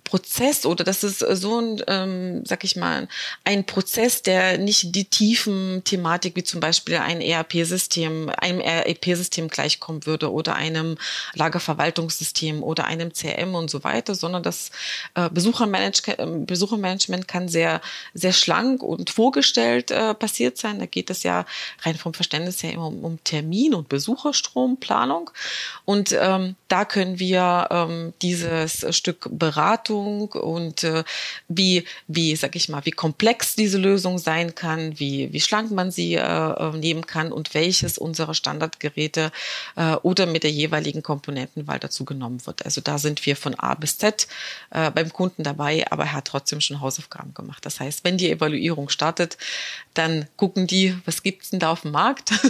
Prozess 0.04 0.66
oder 0.66 0.84
das 0.84 1.04
ist 1.04 1.20
so 1.20 1.60
ein, 1.60 1.82
ähm, 1.86 2.42
sag 2.44 2.64
ich 2.64 2.76
mal, 2.76 3.08
ein 3.44 3.64
Prozess, 3.64 4.22
der 4.22 4.58
nicht 4.58 4.94
die 4.94 5.04
tiefen 5.04 5.82
Thematik 5.84 6.36
wie 6.36 6.44
zum 6.44 6.60
Beispiel 6.60 6.96
ein 6.96 7.20
ERP-System, 7.20 8.30
einem 8.36 8.60
ERP-System 8.60 9.48
gleichkommen 9.48 10.06
würde 10.06 10.32
oder 10.32 10.54
einem 10.54 10.98
Lagerverwaltungssystem 11.34 12.62
oder 12.62 12.84
einem 12.84 13.12
CRM 13.12 13.54
und 13.54 13.70
so 13.70 13.84
weiter, 13.84 14.14
sondern 14.14 14.42
das 14.42 14.70
äh, 15.14 15.28
Besuchermanage 15.30 16.18
äh, 16.18 16.26
Besuchermanagement 16.26 17.28
kann 17.28 17.48
sehr, 17.48 17.80
sehr 18.14 18.32
schlank 18.32 18.82
und 18.82 19.10
vorgestellt 19.10 19.90
äh, 19.90 20.14
passiert 20.14 20.58
sein. 20.58 20.78
Da 20.78 20.86
geht 20.86 21.10
es 21.10 21.22
ja 21.22 21.46
rein 21.82 21.96
vom 21.96 22.14
Verständnis 22.14 22.62
her 22.62 22.72
immer 22.72 22.86
um, 22.86 23.04
um 23.04 23.24
Termin- 23.24 23.74
und 23.74 23.88
Besucherstromplanung. 23.88 25.30
Und 25.84 26.16
ähm, 26.18 26.56
da 26.68 26.84
können 26.84 27.18
wir 27.18 27.68
ähm, 27.70 28.12
dieses 28.22 28.86
Stück 28.96 29.28
Beratung 29.52 30.32
und 30.32 30.82
äh, 30.82 31.04
wie, 31.48 31.84
wie, 32.08 32.34
sag 32.36 32.56
ich 32.56 32.68
mal, 32.68 32.84
wie 32.84 32.90
komplex 32.90 33.54
diese 33.54 33.76
Lösung 33.76 34.18
sein 34.18 34.54
kann, 34.54 34.98
wie, 34.98 35.32
wie 35.32 35.40
schlank 35.40 35.70
man 35.70 35.90
sie 35.90 36.14
äh, 36.14 36.20
äh, 36.20 36.76
nehmen 36.76 37.06
kann 37.06 37.32
und 37.32 37.52
welches 37.52 37.98
unserer 37.98 38.34
Standardgeräte 38.34 39.30
äh, 39.76 39.94
oder 39.96 40.24
mit 40.26 40.42
der 40.42 40.50
jeweiligen 40.50 41.02
Komponentenwahl 41.02 41.78
dazu 41.78 42.04
genommen 42.04 42.44
wird. 42.46 42.64
Also 42.64 42.80
da 42.80 42.96
sind 42.96 43.26
wir 43.26 43.36
von 43.36 43.54
A 43.54 43.74
bis 43.74 43.98
Z 43.98 44.26
äh, 44.70 44.90
beim 44.90 45.12
Kunden 45.12 45.42
dabei, 45.42 45.84
aber 45.90 46.04
er 46.04 46.12
hat 46.14 46.24
trotzdem 46.26 46.60
schon 46.62 46.80
Hausaufgaben 46.80 47.34
gemacht. 47.34 47.66
Das 47.66 47.78
heißt, 47.78 48.04
wenn 48.04 48.16
die 48.16 48.30
Evaluierung 48.30 48.88
startet, 48.88 49.36
dann 49.92 50.26
gucken 50.36 50.66
die, 50.66 50.96
was 51.04 51.22
gibt's 51.22 51.50
denn 51.50 51.60
da 51.60 51.72
auf 51.72 51.82
dem 51.82 51.92
Markt? 51.92 52.32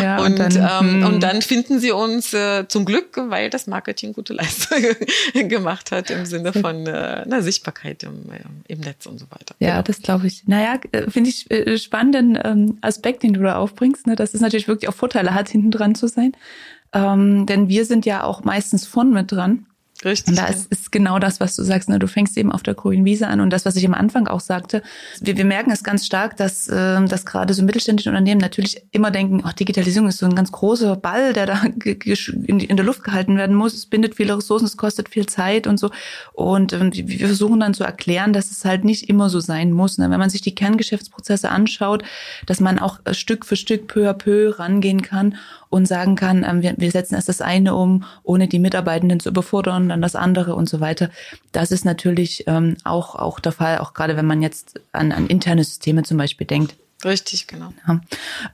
Ja, 0.00 0.18
und, 0.18 0.40
und, 0.40 0.56
dann, 0.56 0.56
ähm, 0.56 0.94
hm. 0.94 1.06
und 1.06 1.20
dann 1.20 1.42
finden 1.42 1.78
sie 1.78 1.92
uns 1.92 2.32
äh, 2.32 2.66
zum 2.68 2.84
Glück, 2.84 3.16
weil 3.16 3.50
das 3.50 3.66
Marketing 3.66 4.12
gute 4.12 4.32
Leistung 4.32 4.82
gemacht 5.48 5.90
hat 5.90 6.10
im 6.10 6.26
Sinne 6.34 6.52
von 6.52 6.86
äh, 6.86 7.22
einer 7.24 7.42
Sichtbarkeit 7.42 8.02
im, 8.02 8.30
äh, 8.30 8.40
im 8.72 8.80
Netz 8.80 9.06
und 9.06 9.18
so 9.18 9.26
weiter. 9.30 9.54
Ja, 9.58 9.72
genau. 9.72 9.82
das 9.82 10.02
glaube 10.02 10.26
ich. 10.26 10.46
Naja, 10.46 10.78
äh, 10.92 11.10
finde 11.10 11.30
ich 11.30 11.50
äh, 11.50 11.78
spannenden 11.78 12.38
ähm, 12.42 12.78
Aspekt, 12.80 13.22
den 13.22 13.34
du 13.34 13.42
da 13.42 13.56
aufbringst, 13.56 14.06
ne, 14.06 14.16
dass 14.16 14.34
es 14.34 14.40
natürlich 14.40 14.68
wirklich 14.68 14.88
auch 14.88 14.94
Vorteile 14.94 15.34
hat, 15.34 15.48
hinten 15.48 15.70
dran 15.70 15.94
zu 15.94 16.08
sein. 16.08 16.32
Ähm, 16.92 17.46
denn 17.46 17.68
wir 17.68 17.84
sind 17.84 18.06
ja 18.06 18.24
auch 18.24 18.44
meistens 18.44 18.86
von 18.86 19.12
mit 19.12 19.32
dran. 19.32 19.66
Richtig. 20.04 20.28
Und 20.28 20.38
da 20.38 20.46
ist, 20.46 20.70
ist 20.70 20.92
genau 20.92 21.18
das, 21.18 21.40
was 21.40 21.56
du 21.56 21.62
sagst. 21.62 21.88
Ne? 21.88 21.98
Du 21.98 22.06
fängst 22.06 22.36
eben 22.36 22.52
auf 22.52 22.62
der 22.62 22.74
grünen 22.74 23.04
Wiese 23.04 23.26
an 23.28 23.40
und 23.40 23.50
das, 23.50 23.64
was 23.64 23.76
ich 23.76 23.86
am 23.86 23.94
Anfang 23.94 24.26
auch 24.28 24.40
sagte. 24.40 24.82
Wir, 25.20 25.36
wir 25.36 25.44
merken 25.44 25.70
es 25.70 25.82
ganz 25.82 26.04
stark, 26.04 26.36
dass, 26.36 26.68
äh, 26.68 27.04
dass 27.06 27.24
gerade 27.24 27.54
so 27.54 27.62
mittelständische 27.62 28.10
Unternehmen 28.10 28.40
natürlich 28.40 28.82
immer 28.90 29.10
denken, 29.10 29.42
ach, 29.44 29.54
Digitalisierung 29.54 30.08
ist 30.08 30.18
so 30.18 30.26
ein 30.26 30.34
ganz 30.34 30.52
großer 30.52 30.96
Ball, 30.96 31.32
der 31.32 31.46
da 31.46 31.62
in, 31.84 32.60
in 32.60 32.76
der 32.76 32.84
Luft 32.84 33.04
gehalten 33.04 33.36
werden 33.36 33.56
muss. 33.56 33.74
Es 33.74 33.86
bindet 33.86 34.14
viele 34.14 34.36
Ressourcen, 34.36 34.66
es 34.66 34.76
kostet 34.76 35.08
viel 35.08 35.26
Zeit 35.26 35.66
und 35.66 35.78
so. 35.78 35.90
Und 36.32 36.72
äh, 36.72 36.90
wir 36.92 37.26
versuchen 37.26 37.60
dann 37.60 37.74
zu 37.74 37.84
erklären, 37.84 38.32
dass 38.32 38.50
es 38.50 38.64
halt 38.64 38.84
nicht 38.84 39.08
immer 39.08 39.30
so 39.30 39.40
sein 39.40 39.72
muss. 39.72 39.98
Ne? 39.98 40.10
Wenn 40.10 40.20
man 40.20 40.30
sich 40.30 40.42
die 40.42 40.54
Kerngeschäftsprozesse 40.54 41.50
anschaut, 41.50 42.02
dass 42.46 42.60
man 42.60 42.78
auch 42.78 43.00
Stück 43.12 43.46
für 43.46 43.56
Stück 43.56 43.86
peu 43.86 44.10
à 44.10 44.12
peu 44.12 44.58
rangehen 44.58 45.02
kann 45.02 45.36
und 45.74 45.88
sagen 45.88 46.14
kann, 46.14 46.46
ähm, 46.48 46.62
wir, 46.62 46.74
wir 46.76 46.92
setzen 46.92 47.16
erst 47.16 47.28
das 47.28 47.40
eine 47.40 47.74
um, 47.74 48.04
ohne 48.22 48.46
die 48.46 48.60
Mitarbeitenden 48.60 49.18
zu 49.18 49.28
überfordern, 49.30 49.88
dann 49.88 50.00
das 50.00 50.14
andere 50.14 50.54
und 50.54 50.68
so 50.68 50.78
weiter. 50.78 51.10
Das 51.50 51.72
ist 51.72 51.84
natürlich 51.84 52.44
ähm, 52.46 52.76
auch, 52.84 53.16
auch 53.16 53.40
der 53.40 53.50
Fall, 53.50 53.78
auch 53.78 53.92
gerade 53.92 54.16
wenn 54.16 54.24
man 54.24 54.40
jetzt 54.40 54.80
an, 54.92 55.10
an 55.10 55.26
interne 55.26 55.64
Systeme 55.64 56.04
zum 56.04 56.16
Beispiel 56.16 56.46
denkt. 56.46 56.76
Richtig, 57.04 57.46
genau. 57.46 57.72
Ja. 57.86 58.00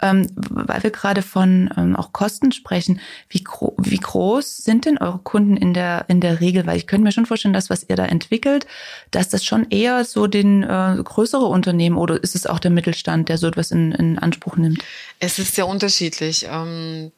Ähm, 0.02 0.26
weil 0.34 0.82
wir 0.82 0.90
gerade 0.90 1.22
von 1.22 1.70
ähm, 1.76 1.96
auch 1.96 2.12
Kosten 2.12 2.52
sprechen, 2.52 3.00
wie, 3.28 3.44
gro 3.44 3.74
wie 3.78 3.98
groß 3.98 4.58
sind 4.58 4.86
denn 4.86 4.98
eure 4.98 5.18
Kunden 5.18 5.56
in 5.56 5.74
der, 5.74 6.04
in 6.08 6.20
der 6.20 6.40
Regel? 6.40 6.66
Weil 6.66 6.76
ich 6.76 6.86
könnte 6.86 7.04
mir 7.04 7.12
schon 7.12 7.26
vorstellen, 7.26 7.54
dass 7.54 7.70
was 7.70 7.86
ihr 7.88 7.96
da 7.96 8.06
entwickelt, 8.06 8.66
dass 9.10 9.28
das 9.28 9.44
schon 9.44 9.70
eher 9.70 10.04
so 10.04 10.26
den 10.26 10.62
äh, 10.62 10.96
größere 11.02 11.44
Unternehmen 11.44 11.96
oder 11.96 12.22
ist 12.22 12.34
es 12.34 12.46
auch 12.46 12.58
der 12.58 12.70
Mittelstand, 12.70 13.28
der 13.28 13.38
so 13.38 13.46
etwas 13.46 13.70
in, 13.70 13.92
in 13.92 14.18
Anspruch 14.18 14.56
nimmt? 14.56 14.82
Es 15.18 15.38
ist 15.38 15.54
sehr 15.54 15.66
unterschiedlich. 15.66 16.46
Ähm, 16.50 17.12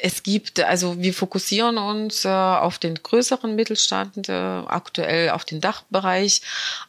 es 0.00 0.22
gibt, 0.22 0.60
also 0.60 0.98
wir 0.98 1.12
fokussieren 1.12 1.78
uns 1.78 2.24
äh, 2.24 2.28
auf 2.28 2.78
den 2.78 2.94
größeren 2.94 3.54
Mittelstand, 3.54 4.28
äh, 4.28 4.32
aktuell 4.32 5.30
auf 5.30 5.44
den 5.44 5.60
Dachbereich, 5.60 6.42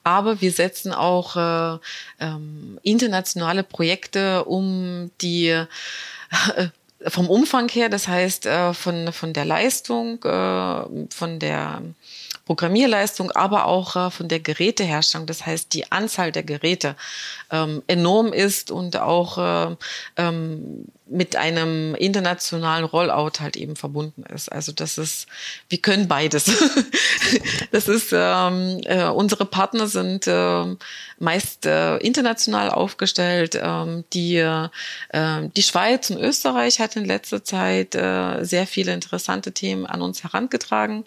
aber 0.03 0.39
wir 0.41 0.51
setzen 0.51 0.93
auch 0.93 1.35
äh, 1.35 1.79
ähm, 2.19 2.79
internationale 2.83 3.63
Projekte, 3.63 3.80
um 4.45 5.11
die 5.21 5.65
vom 7.07 7.29
Umfang 7.29 7.69
her, 7.69 7.89
das 7.89 8.07
heißt 8.07 8.45
äh, 8.45 8.73
von, 8.73 9.11
von 9.11 9.33
der 9.33 9.45
Leistung, 9.45 10.23
äh, 10.23 11.07
von 11.09 11.39
der 11.39 11.81
Programmierleistung, 12.51 13.31
aber 13.31 13.63
auch 13.63 13.95
äh, 13.95 14.11
von 14.11 14.27
der 14.27 14.41
Geräteherstellung, 14.41 15.25
das 15.25 15.45
heißt 15.45 15.73
die 15.73 15.89
Anzahl 15.89 16.33
der 16.33 16.43
Geräte 16.43 16.97
ähm, 17.49 17.81
enorm 17.87 18.33
ist 18.33 18.71
und 18.71 18.97
auch 18.97 19.37
äh, 19.37 19.75
ähm, 20.17 20.85
mit 21.05 21.37
einem 21.37 21.95
internationalen 21.95 22.83
Rollout 22.83 23.39
halt 23.39 23.55
eben 23.55 23.77
verbunden 23.77 24.23
ist. 24.23 24.51
Also 24.51 24.73
das 24.73 24.97
ist, 24.97 25.27
wir 25.69 25.77
können 25.77 26.09
beides. 26.09 26.43
das 27.71 27.87
ist, 27.87 28.09
ähm, 28.11 28.81
äh, 28.83 29.05
unsere 29.05 29.45
Partner 29.45 29.87
sind 29.87 30.27
äh, 30.27 30.65
meist 31.19 31.65
äh, 31.65 31.95
international 31.99 32.69
aufgestellt. 32.69 33.57
Ähm, 33.61 34.03
die, 34.11 34.35
äh, 34.35 34.69
die 35.55 35.63
Schweiz 35.63 36.09
und 36.09 36.17
Österreich 36.17 36.81
hat 36.81 36.97
in 36.97 37.05
letzter 37.05 37.45
Zeit 37.45 37.95
äh, 37.95 38.43
sehr 38.43 38.67
viele 38.67 38.93
interessante 38.93 39.53
Themen 39.53 39.85
an 39.85 40.01
uns 40.01 40.23
herangetragen. 40.23 41.05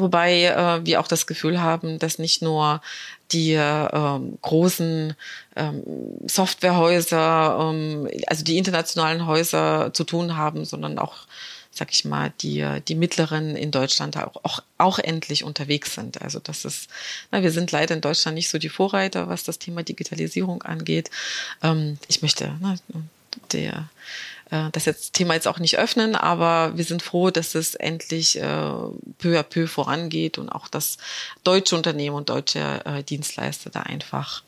Wobei 0.00 0.44
äh, 0.44 0.84
wir 0.84 1.00
auch 1.00 1.08
das 1.08 1.26
Gefühl 1.26 1.60
haben, 1.60 1.98
dass 1.98 2.18
nicht 2.18 2.42
nur 2.42 2.80
die 3.32 3.52
ähm, 3.52 4.38
großen 4.42 5.14
ähm, 5.56 5.82
Softwarehäuser, 6.26 7.70
ähm, 7.72 8.08
also 8.26 8.44
die 8.44 8.58
internationalen 8.58 9.26
Häuser 9.26 9.92
zu 9.94 10.04
tun 10.04 10.36
haben, 10.36 10.64
sondern 10.64 10.98
auch, 10.98 11.26
sag 11.70 11.92
ich 11.92 12.04
mal, 12.04 12.32
die, 12.40 12.66
die 12.88 12.96
mittleren 12.96 13.54
in 13.54 13.70
Deutschland 13.70 14.16
auch, 14.16 14.42
auch, 14.42 14.62
auch 14.78 14.98
endlich 14.98 15.44
unterwegs 15.44 15.94
sind. 15.94 16.20
Also 16.22 16.40
das 16.40 16.64
ist, 16.64 16.90
na, 17.30 17.42
wir 17.42 17.52
sind 17.52 17.70
leider 17.70 17.94
in 17.94 18.00
Deutschland 18.00 18.34
nicht 18.34 18.48
so 18.48 18.58
die 18.58 18.68
Vorreiter, 18.68 19.28
was 19.28 19.44
das 19.44 19.58
Thema 19.58 19.82
Digitalisierung 19.82 20.62
angeht. 20.62 21.10
Ähm, 21.62 21.98
ich 22.08 22.22
möchte 22.22 22.54
ne, 22.60 22.76
der 23.52 23.88
das 24.72 24.84
jetzt 24.84 25.12
Thema 25.12 25.34
jetzt 25.34 25.46
auch 25.46 25.58
nicht 25.60 25.78
öffnen, 25.78 26.16
aber 26.16 26.76
wir 26.76 26.84
sind 26.84 27.02
froh, 27.02 27.30
dass 27.30 27.54
es 27.54 27.76
endlich 27.76 28.36
äh, 28.36 28.42
peu 28.42 29.38
à 29.38 29.42
peu 29.42 29.68
vorangeht 29.68 30.38
und 30.38 30.48
auch 30.48 30.66
das 30.68 30.98
deutsche 31.44 31.76
Unternehmen 31.76 32.16
und 32.16 32.28
deutsche 32.30 32.84
äh, 32.84 33.02
Dienstleister 33.04 33.70
da 33.70 33.82
einfach 33.82 34.42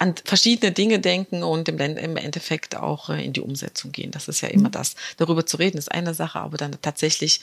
an 0.00 0.14
verschiedene 0.24 0.72
Dinge 0.72 0.98
denken 0.98 1.42
und 1.42 1.68
im, 1.68 1.78
im 1.78 2.16
Endeffekt 2.16 2.74
auch 2.74 3.10
äh, 3.10 3.22
in 3.22 3.34
die 3.34 3.42
Umsetzung 3.42 3.92
gehen. 3.92 4.10
Das 4.10 4.28
ist 4.28 4.40
ja 4.40 4.48
immer 4.48 4.68
mhm. 4.68 4.72
das. 4.72 4.96
Darüber 5.18 5.44
zu 5.44 5.58
reden 5.58 5.76
ist 5.76 5.92
eine 5.92 6.14
Sache, 6.14 6.40
aber 6.40 6.56
dann 6.56 6.76
tatsächlich 6.80 7.42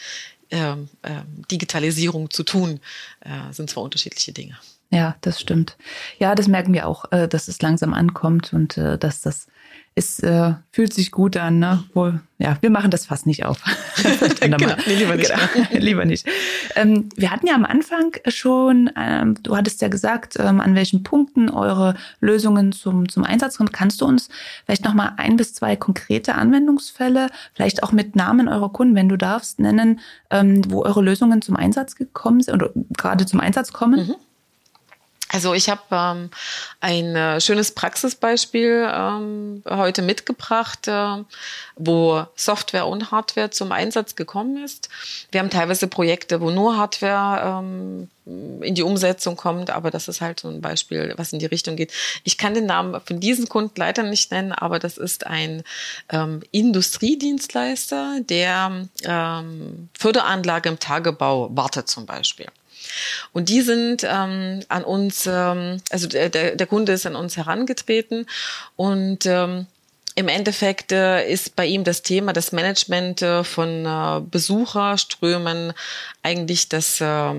ähm, 0.50 0.90
äh, 1.04 1.22
Digitalisierung 1.52 2.32
zu 2.32 2.44
tun, 2.44 2.80
äh, 3.22 3.54
sind 3.54 3.70
zwar 3.70 3.84
unterschiedliche 3.84 4.32
Dinge. 4.32 4.58
Ja, 4.90 5.16
das 5.22 5.40
stimmt. 5.40 5.78
Ja, 6.18 6.34
das 6.34 6.48
merken 6.48 6.74
wir 6.74 6.88
auch, 6.88 7.12
äh, 7.12 7.28
dass 7.28 7.48
es 7.48 7.62
langsam 7.62 7.94
ankommt 7.94 8.54
und 8.54 8.78
äh, 8.78 8.98
dass 8.98 9.22
das 9.22 9.48
es 9.98 10.20
äh, 10.20 10.54
fühlt 10.72 10.94
sich 10.94 11.10
gut 11.10 11.36
an, 11.38 11.58
ne? 11.58 11.84
Wohl, 11.96 12.22
ja, 12.38 12.58
wir 12.62 12.70
machen 12.70 12.92
das 12.92 13.08
fast 13.08 13.26
nicht 13.26 13.46
auf. 13.46 13.64
genau, 14.40 14.58
nee, 14.86 14.96
lieber 14.96 15.16
nicht. 15.16 15.32
Genau, 15.32 15.68
lieber 15.72 16.06
nicht. 16.06 16.28
Ähm, 16.76 17.10
wir 17.16 17.32
hatten 17.32 17.48
ja 17.48 17.56
am 17.56 17.66
Anfang 17.66 18.12
schon, 18.28 18.92
ähm, 18.96 19.42
du 19.42 19.58
hattest 19.58 19.82
ja 19.82 19.88
gesagt, 19.88 20.36
ähm, 20.40 20.62
an 20.62 20.76
welchen 20.76 21.02
Punkten 21.02 21.50
eure 21.50 21.96
Lösungen 22.20 22.74
zum, 22.74 23.10
zum 23.10 23.24
Einsatz 23.24 23.58
kommen. 23.58 23.72
Kannst 23.72 24.02
du 24.02 24.06
uns 24.06 24.30
vielleicht 24.66 24.86
nochmal 24.86 25.14
ein 25.18 25.36
bis 25.36 25.56
zwei 25.56 25.76
konkrete 25.76 26.36
Anwendungsfälle, 26.36 27.30
vielleicht 27.56 27.82
auch 27.82 27.92
mit 27.92 28.16
Namen 28.16 28.48
eurer 28.48 28.72
Kunden, 28.72 28.94
wenn 28.94 29.10
du 29.10 29.18
darfst, 29.18 29.60
nennen, 29.60 30.00
ähm, 30.30 30.62
wo 30.70 30.84
eure 30.84 31.02
Lösungen 31.02 31.42
zum 31.42 31.56
Einsatz 31.56 31.96
gekommen 31.96 32.42
sind 32.42 32.54
oder 32.54 32.70
gerade 32.96 33.26
zum 33.26 33.40
Einsatz 33.40 33.74
kommen? 33.74 34.10
Mhm. 34.10 34.16
Also 35.30 35.54
ich 35.54 35.70
habe 35.70 35.82
ähm, 35.92 36.30
ein 36.80 37.16
äh, 37.16 37.42
schönes 37.42 37.72
Praxisbeispiel 37.72 38.90
ähm, 38.92 39.62
heute 39.70 40.02
mitgebracht, 40.02 40.88
äh, 40.88 41.24
wo 41.76 42.26
Software 42.36 42.88
und 42.88 43.12
Hardware 43.12 43.50
zum 43.50 43.72
Einsatz 43.72 44.16
gekommen 44.16 44.64
ist. 44.64 44.90
Wir 45.32 45.42
haben 45.42 45.50
teilweise 45.50 45.88
Projekte, 45.88 46.40
wo 46.40 46.50
nur 46.50 46.78
Hardware 46.78 47.60
ähm, 47.60 48.10
in 48.62 48.76
die 48.76 48.84
Umsetzung 48.84 49.36
kommt, 49.36 49.70
aber 49.70 49.92
das 49.92 50.08
ist 50.08 50.22
halt 50.22 50.40
so 50.40 50.50
ein 50.50 50.62
Beispiel, 50.62 51.14
was 51.18 51.34
in 51.34 51.40
die 51.40 51.46
Richtung 51.46 51.76
geht. 51.76 51.92
Ich 52.24 52.38
kann 52.38 52.54
den 52.54 52.66
Namen 52.66 53.00
von 53.02 53.20
diesem 53.20 53.48
Kunden 53.48 53.74
leider 53.76 54.04
nicht 54.04 54.32
nennen, 54.32 54.54
aber 54.54 54.80
das 54.80 54.98
ist 54.98 55.28
ein 55.28 55.64
ähm, 56.10 56.42
Industriedienstleister, 56.52 58.20
der 58.22 58.88
ähm, 59.04 59.90
Förderanlage 59.98 60.70
im 60.70 60.80
Tagebau 60.80 61.50
wartet 61.52 61.90
zum 61.90 62.06
Beispiel. 62.06 62.48
Und 63.34 63.50
die 63.50 63.62
sind 63.62 64.04
ähm, 64.04 64.62
an 64.70 64.84
uns, 64.84 65.26
ähm, 65.26 65.82
also 65.90 66.08
der, 66.08 66.30
der 66.30 66.68
Kunde 66.68 66.94
ist 66.94 67.06
an 67.06 67.16
uns 67.16 67.38
herangetreten 67.38 68.26
und 68.76 69.26
ähm, 69.26 69.68
im 70.18 70.30
Endeffekt 70.30 70.92
äh, 70.92 71.30
ist 71.30 71.56
bei 71.56 71.68
ihm 71.68 71.84
das 71.84 72.02
Thema 72.02 72.34
das 72.34 72.52
Management 72.52 73.22
äh, 73.22 73.44
von 73.44 73.86
äh, 73.86 74.20
Besucherströmen 74.20 75.74
eigentlich 76.24 76.70
das, 76.70 77.00
äh, 77.00 77.34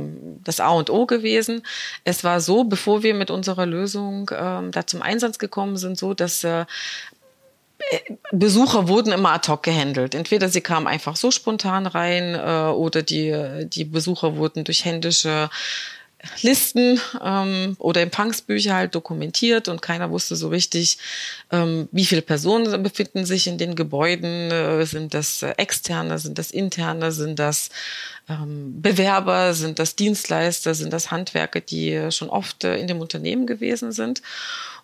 das 0.44 0.60
A 0.60 0.68
und 0.68 0.88
O 0.88 1.04
gewesen. 1.04 1.66
Es 2.04 2.22
war 2.22 2.40
so, 2.40 2.62
bevor 2.62 3.02
wir 3.02 3.14
mit 3.14 3.32
unserer 3.32 3.66
Lösung 3.66 4.28
äh, 4.28 4.70
da 4.70 4.86
zum 4.86 5.02
Einsatz 5.02 5.40
gekommen 5.40 5.76
sind, 5.76 5.98
so 5.98 6.14
dass 6.14 6.46
Besucher 8.32 8.88
wurden 8.88 9.12
immer 9.12 9.30
ad 9.30 9.48
hoc 9.48 9.62
gehandelt. 9.62 10.14
Entweder 10.14 10.48
sie 10.48 10.60
kamen 10.60 10.86
einfach 10.86 11.16
so 11.16 11.30
spontan 11.30 11.86
rein 11.86 12.34
äh, 12.34 12.70
oder 12.72 13.02
die, 13.02 13.66
die 13.66 13.84
Besucher 13.84 14.36
wurden 14.36 14.64
durch 14.64 14.84
händische 14.84 15.48
Listen 16.42 17.00
ähm, 17.24 17.76
oder 17.78 18.00
Empfangsbücher 18.00 18.74
halt 18.74 18.94
dokumentiert 18.94 19.68
und 19.68 19.82
keiner 19.82 20.10
wusste 20.10 20.34
so 20.34 20.48
richtig, 20.48 20.98
ähm, 21.52 21.88
wie 21.92 22.04
viele 22.04 22.22
Personen 22.22 22.82
befinden 22.82 23.24
sich 23.24 23.46
in 23.46 23.56
den 23.56 23.76
Gebäuden. 23.76 24.50
Äh, 24.50 24.84
sind 24.84 25.14
das 25.14 25.42
externe, 25.42 26.18
sind 26.18 26.38
das 26.38 26.50
interne, 26.50 27.12
sind 27.12 27.38
das 27.38 27.70
ähm, 28.28 28.82
Bewerber, 28.82 29.54
sind 29.54 29.78
das 29.78 29.94
Dienstleister, 29.94 30.74
sind 30.74 30.92
das 30.92 31.12
Handwerker, 31.12 31.60
die 31.60 32.10
schon 32.10 32.30
oft 32.30 32.64
äh, 32.64 32.76
in 32.78 32.88
dem 32.88 33.00
Unternehmen 33.00 33.46
gewesen 33.46 33.92
sind. 33.92 34.20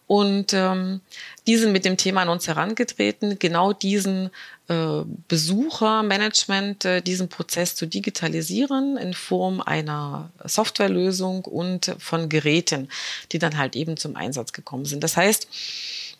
Und 0.06 0.52
ähm, 0.52 1.00
die 1.46 1.56
sind 1.56 1.72
mit 1.72 1.84
dem 1.84 1.96
Thema 1.96 2.22
an 2.22 2.28
uns 2.28 2.46
herangetreten, 2.46 3.38
genau 3.38 3.72
diesen 3.72 4.30
äh, 4.68 5.02
Besuchermanagement, 5.28 6.84
äh, 6.84 7.00
diesen 7.00 7.28
Prozess 7.28 7.74
zu 7.74 7.86
digitalisieren 7.86 8.96
in 8.98 9.14
Form 9.14 9.60
einer 9.62 10.30
Softwarelösung 10.44 11.44
und 11.44 11.94
von 11.98 12.28
Geräten, 12.28 12.88
die 13.32 13.38
dann 13.38 13.56
halt 13.56 13.76
eben 13.76 13.96
zum 13.96 14.16
Einsatz 14.16 14.52
gekommen 14.52 14.84
sind. 14.84 15.02
Das 15.02 15.16
heißt, 15.16 15.48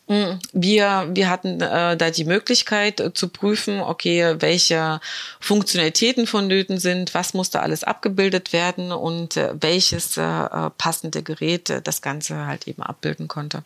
wir, 0.07 1.09
wir 1.13 1.29
hatten 1.29 1.59
äh, 1.61 1.97
da 1.97 2.11
die 2.11 2.25
Möglichkeit 2.25 2.99
äh, 2.99 3.13
zu 3.13 3.27
prüfen, 3.27 3.79
okay, 3.79 4.35
welche 4.39 4.99
Funktionalitäten 5.39 6.27
vonnöten 6.27 6.77
sind, 6.77 7.15
was 7.15 7.33
muss 7.33 7.49
da 7.49 7.61
alles 7.61 7.83
abgebildet 7.83 8.53
werden 8.53 8.91
und 8.91 9.35
äh, 9.35 9.53
welches 9.59 10.17
äh, 10.17 10.69
passende 10.77 11.23
Gerät 11.23 11.71
äh, 11.71 11.81
das 11.81 12.03
Ganze 12.03 12.45
halt 12.45 12.67
eben 12.67 12.83
abbilden 12.83 13.27
konnte 13.27 13.63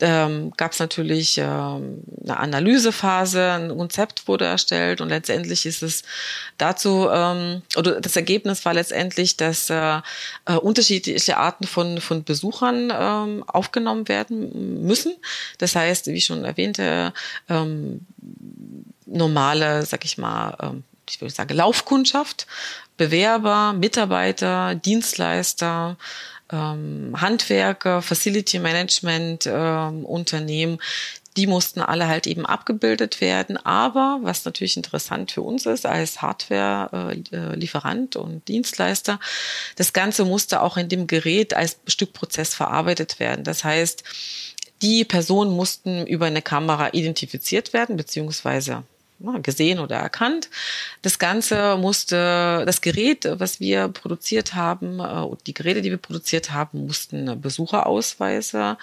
ähm, 0.00 0.52
gab 0.56 0.72
es 0.72 0.80
natürlich 0.80 1.38
ähm, 1.38 2.02
eine 2.22 2.38
Analysephase, 2.38 3.52
ein 3.52 3.68
Konzept 3.76 4.26
wurde 4.26 4.44
erstellt 4.44 5.00
und 5.00 5.08
letztendlich 5.08 5.66
ist 5.66 5.82
es 5.82 6.02
dazu, 6.58 7.08
ähm, 7.10 7.62
oder 7.76 8.00
das 8.00 8.16
Ergebnis 8.16 8.64
war 8.64 8.74
letztendlich, 8.74 9.36
dass 9.36 9.70
äh, 9.70 10.00
äh, 10.46 10.54
unterschiedliche 10.54 11.36
Arten 11.36 11.66
von, 11.66 12.00
von 12.00 12.24
Besuchern 12.24 12.92
ähm, 12.92 13.44
aufgenommen 13.46 14.08
werden 14.08 14.84
müssen. 14.84 15.14
Das 15.58 15.76
heißt, 15.76 16.08
wie 16.08 16.20
schon 16.20 16.44
erwähnte, 16.44 17.12
ähm, 17.48 18.06
normale, 19.06 19.86
sag 19.86 20.04
ich 20.04 20.18
mal, 20.18 20.56
ähm, 20.60 20.84
ich 21.08 21.20
würde 21.20 21.34
sagen, 21.34 21.54
Laufkundschaft, 21.54 22.46
Bewerber, 22.96 23.72
Mitarbeiter, 23.72 24.74
Dienstleister, 24.74 25.96
ähm, 26.52 27.14
Handwerker, 27.16 28.02
Facility 28.02 28.58
Management 28.58 29.46
ähm, 29.46 30.04
Unternehmen, 30.04 30.78
die 31.36 31.46
mussten 31.46 31.80
alle 31.80 32.06
halt 32.06 32.26
eben 32.26 32.46
abgebildet 32.46 33.20
werden. 33.20 33.56
Aber 33.56 34.20
was 34.22 34.44
natürlich 34.44 34.76
interessant 34.76 35.32
für 35.32 35.42
uns 35.42 35.66
ist 35.66 35.84
als 35.86 36.22
Hardware-Lieferant 36.22 38.14
und 38.16 38.46
Dienstleister, 38.48 39.18
das 39.76 39.92
Ganze 39.92 40.24
musste 40.24 40.62
auch 40.62 40.76
in 40.76 40.88
dem 40.88 41.06
Gerät 41.06 41.54
als 41.54 41.78
Stückprozess 41.86 42.54
verarbeitet 42.54 43.18
werden. 43.18 43.42
Das 43.44 43.64
heißt, 43.64 44.04
die 44.82 45.04
Personen 45.04 45.50
mussten 45.50 46.06
über 46.06 46.26
eine 46.26 46.42
Kamera 46.42 46.90
identifiziert 46.92 47.72
werden, 47.72 47.96
beziehungsweise 47.96 48.84
gesehen 49.42 49.78
oder 49.78 49.96
erkannt. 49.96 50.50
Das 51.02 51.18
Ganze 51.18 51.76
musste, 51.76 52.64
das 52.66 52.80
Gerät, 52.80 53.26
was 53.38 53.60
wir 53.60 53.88
produziert 53.88 54.54
haben, 54.54 55.00
äh, 55.00 55.36
die 55.46 55.54
Geräte, 55.54 55.82
die 55.82 55.90
wir 55.90 55.98
produziert 55.98 56.50
haben, 56.50 56.86
mussten 56.86 57.40
Besucherausweise 57.40 58.76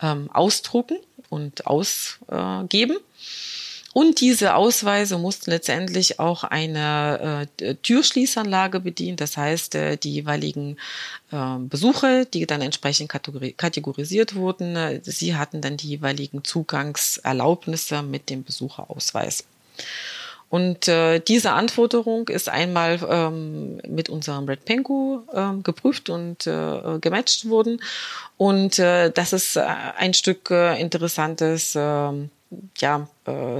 ähm, 0.00 0.30
ausdrucken 0.30 0.98
und 1.30 1.66
ausgeben. 1.66 2.96
Und 3.94 4.20
diese 4.20 4.54
Ausweise 4.54 5.18
mussten 5.18 5.50
letztendlich 5.50 6.20
auch 6.20 6.44
eine 6.44 7.48
äh, 7.60 7.74
Türschließanlage 7.74 8.80
bedienen. 8.80 9.16
Das 9.16 9.36
heißt, 9.36 9.74
äh, 9.74 9.96
die 9.96 10.12
jeweiligen 10.12 10.76
äh, 11.32 11.56
Besucher, 11.58 12.24
die 12.24 12.46
dann 12.46 12.60
entsprechend 12.60 13.08
kategorisiert 13.08 14.34
wurden, 14.34 14.76
äh, 14.76 15.00
sie 15.02 15.34
hatten 15.34 15.62
dann 15.62 15.78
die 15.78 15.88
jeweiligen 15.88 16.44
Zugangserlaubnisse 16.44 18.02
mit 18.02 18.30
dem 18.30 18.44
Besucherausweis. 18.44 19.44
Und 20.50 20.88
äh, 20.88 21.20
diese 21.20 21.52
Anforderung 21.52 22.28
ist 22.28 22.48
einmal 22.48 22.98
ähm, 23.08 23.80
mit 23.86 24.08
unserem 24.08 24.46
Red 24.46 24.64
Pengu 24.64 25.20
äh, 25.32 25.60
geprüft 25.62 26.08
und 26.08 26.46
äh, 26.46 26.98
gematcht 27.00 27.50
worden. 27.50 27.82
Und 28.38 28.78
äh, 28.78 29.10
das 29.10 29.34
ist 29.34 29.56
äh, 29.56 29.66
ein 29.98 30.14
Stück 30.14 30.50
äh, 30.50 30.80
interessantes 30.80 31.74
äh, 31.74 32.12
ja, 32.78 33.08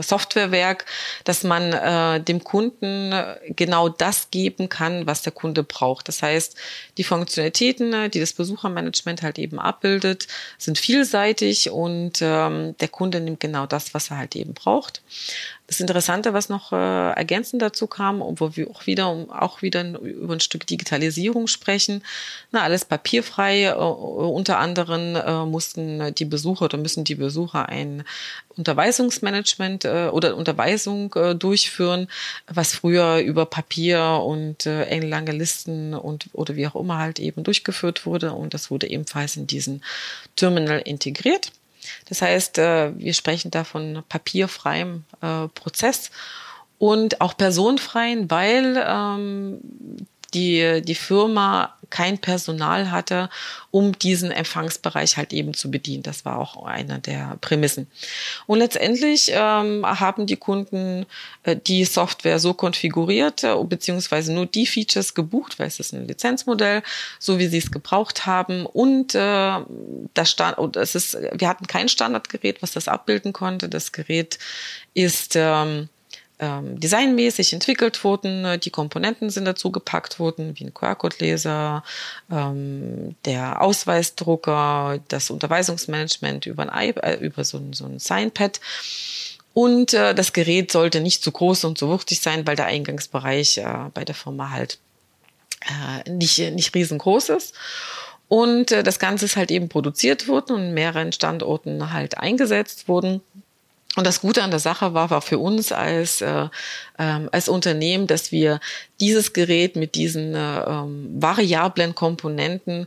Softwarewerk, 0.02 0.84
dass 1.24 1.44
man 1.44 1.72
äh, 1.72 2.20
dem 2.20 2.44
Kunden 2.44 3.14
genau 3.56 3.88
das 3.88 4.30
geben 4.30 4.68
kann, 4.68 5.06
was 5.06 5.22
der 5.22 5.32
Kunde 5.32 5.62
braucht. 5.62 6.08
Das 6.08 6.22
heißt, 6.22 6.56
die 6.96 7.04
Funktionalitäten, 7.04 8.10
die 8.10 8.20
das 8.20 8.32
Besuchermanagement 8.32 9.22
halt 9.22 9.38
eben 9.38 9.58
abbildet, 9.58 10.28
sind 10.58 10.78
vielseitig 10.78 11.70
und 11.70 12.18
ähm, 12.20 12.76
der 12.78 12.88
Kunde 12.88 13.20
nimmt 13.20 13.40
genau 13.40 13.66
das, 13.66 13.94
was 13.94 14.10
er 14.10 14.18
halt 14.18 14.36
eben 14.36 14.54
braucht. 14.54 15.02
Das 15.68 15.80
Interessante, 15.80 16.32
was 16.32 16.48
noch 16.48 16.72
äh, 16.72 16.76
ergänzend 17.12 17.60
dazu 17.60 17.86
kam, 17.86 18.20
wo 18.20 18.56
wir 18.56 18.70
auch 18.70 18.86
wieder, 18.86 19.06
auch 19.06 19.60
wieder 19.60 19.84
über 20.00 20.32
ein 20.32 20.40
Stück 20.40 20.66
Digitalisierung 20.66 21.46
sprechen, 21.46 22.02
na, 22.50 22.62
alles 22.62 22.86
papierfrei. 22.86 23.64
Äh, 23.64 23.74
unter 23.74 24.58
anderem 24.60 25.14
äh, 25.14 25.44
mussten 25.44 26.14
die 26.14 26.24
Besucher 26.24 26.64
oder 26.64 26.78
müssen 26.78 27.04
die 27.04 27.16
Besucher 27.16 27.68
ein 27.68 28.04
Unterweisungsmanagement 28.56 29.57
äh, 29.58 30.08
oder 30.08 30.36
Unterweisung 30.36 31.12
äh, 31.14 31.34
durchführen, 31.34 32.08
was 32.46 32.74
früher 32.74 33.18
über 33.18 33.46
Papier 33.46 34.22
und 34.24 34.66
äh, 34.66 34.98
lange 35.00 35.32
Listen 35.32 35.94
und 35.94 36.28
oder 36.32 36.56
wie 36.56 36.66
auch 36.66 36.76
immer 36.76 36.98
halt 36.98 37.18
eben 37.18 37.44
durchgeführt 37.44 38.06
wurde. 38.06 38.32
Und 38.32 38.54
das 38.54 38.70
wurde 38.70 38.88
ebenfalls 38.88 39.36
in 39.36 39.46
diesen 39.46 39.82
Terminal 40.36 40.80
integriert. 40.80 41.52
Das 42.08 42.22
heißt, 42.22 42.58
äh, 42.58 42.92
wir 42.98 43.14
sprechen 43.14 43.50
da 43.50 43.64
von 43.64 44.02
papierfreiem 44.08 45.04
Prozess 45.54 46.10
und 46.78 47.20
auch 47.20 47.36
personenfreien, 47.36 48.30
weil 48.30 48.82
ähm, 48.86 49.60
die, 50.34 50.82
die 50.82 50.94
Firma 50.94 51.74
kein 51.90 52.18
Personal 52.18 52.90
hatte, 52.90 53.30
um 53.70 53.98
diesen 53.98 54.30
Empfangsbereich 54.30 55.16
halt 55.16 55.32
eben 55.32 55.54
zu 55.54 55.70
bedienen. 55.70 56.02
Das 56.02 56.24
war 56.24 56.38
auch 56.38 56.64
eine 56.66 56.98
der 56.98 57.38
Prämissen. 57.40 57.86
Und 58.46 58.58
letztendlich 58.58 59.30
ähm, 59.32 59.84
haben 59.86 60.26
die 60.26 60.36
Kunden 60.36 61.06
äh, 61.44 61.56
die 61.56 61.84
Software 61.84 62.38
so 62.38 62.52
konfiguriert, 62.52 63.44
äh, 63.44 63.54
beziehungsweise 63.64 64.32
nur 64.32 64.46
die 64.46 64.66
Features 64.66 65.14
gebucht, 65.14 65.58
weil 65.58 65.68
es 65.68 65.80
ist 65.80 65.92
ein 65.92 66.06
Lizenzmodell, 66.06 66.82
so 67.18 67.38
wie 67.38 67.48
sie 67.48 67.58
es 67.58 67.70
gebraucht 67.70 68.26
haben. 68.26 68.66
Und 68.66 69.14
äh, 69.14 69.58
das 70.14 70.30
stand, 70.30 70.58
und 70.58 70.76
es 70.76 70.94
ist, 70.94 71.16
wir 71.32 71.48
hatten 71.48 71.66
kein 71.66 71.88
Standardgerät, 71.88 72.62
was 72.62 72.72
das 72.72 72.88
abbilden 72.88 73.32
konnte. 73.32 73.68
Das 73.68 73.92
Gerät 73.92 74.38
ist 74.92 75.34
ähm, 75.36 75.88
ähm, 76.38 76.78
designmäßig 76.78 77.52
entwickelt 77.52 78.04
wurden. 78.04 78.42
Ne, 78.42 78.58
die 78.58 78.70
Komponenten 78.70 79.30
sind 79.30 79.44
dazu 79.44 79.70
gepackt 79.70 80.18
worden, 80.18 80.52
wie 80.54 80.64
ein 80.64 80.74
QR-Code-Leser, 80.74 81.82
ähm, 82.30 83.16
der 83.24 83.60
Ausweisdrucker, 83.60 85.00
das 85.08 85.30
Unterweisungsmanagement 85.30 86.46
über, 86.46 86.72
ein, 86.72 86.96
äh, 86.96 87.16
über 87.16 87.44
so 87.44 87.58
ein, 87.58 87.72
so 87.72 87.84
ein 87.86 87.98
Signpad. 87.98 88.60
Und 89.54 89.92
äh, 89.94 90.14
das 90.14 90.32
Gerät 90.32 90.70
sollte 90.70 91.00
nicht 91.00 91.22
zu 91.22 91.32
groß 91.32 91.64
und 91.64 91.78
zu 91.78 91.88
wuchtig 91.88 92.20
sein, 92.20 92.46
weil 92.46 92.56
der 92.56 92.66
Eingangsbereich 92.66 93.58
äh, 93.58 93.90
bei 93.92 94.04
der 94.04 94.14
Firma 94.14 94.50
halt 94.50 94.78
äh, 95.66 96.08
nicht, 96.10 96.38
nicht 96.38 96.74
riesengroß 96.74 97.30
ist. 97.30 97.54
Und 98.28 98.72
äh, 98.72 98.82
das 98.82 98.98
Ganze 98.98 99.24
ist 99.24 99.36
halt 99.36 99.50
eben 99.50 99.68
produziert 99.68 100.28
worden 100.28 100.52
und 100.54 100.62
in 100.62 100.74
mehreren 100.74 101.12
Standorten 101.12 101.92
halt 101.92 102.18
eingesetzt 102.18 102.86
worden. 102.86 103.22
Und 103.96 104.06
das 104.06 104.20
Gute 104.20 104.42
an 104.42 104.50
der 104.50 104.60
Sache 104.60 104.94
war, 104.94 105.10
war 105.10 105.22
für 105.22 105.38
uns 105.38 105.72
als, 105.72 106.20
äh, 106.20 106.48
ähm, 106.98 107.28
als 107.32 107.48
Unternehmen, 107.48 108.06
dass 108.06 108.30
wir 108.30 108.60
dieses 109.00 109.32
Gerät 109.32 109.76
mit 109.76 109.94
diesen 109.94 110.34
äh, 110.34 110.60
ähm, 110.60 111.08
variablen 111.20 111.94
Komponenten 111.94 112.86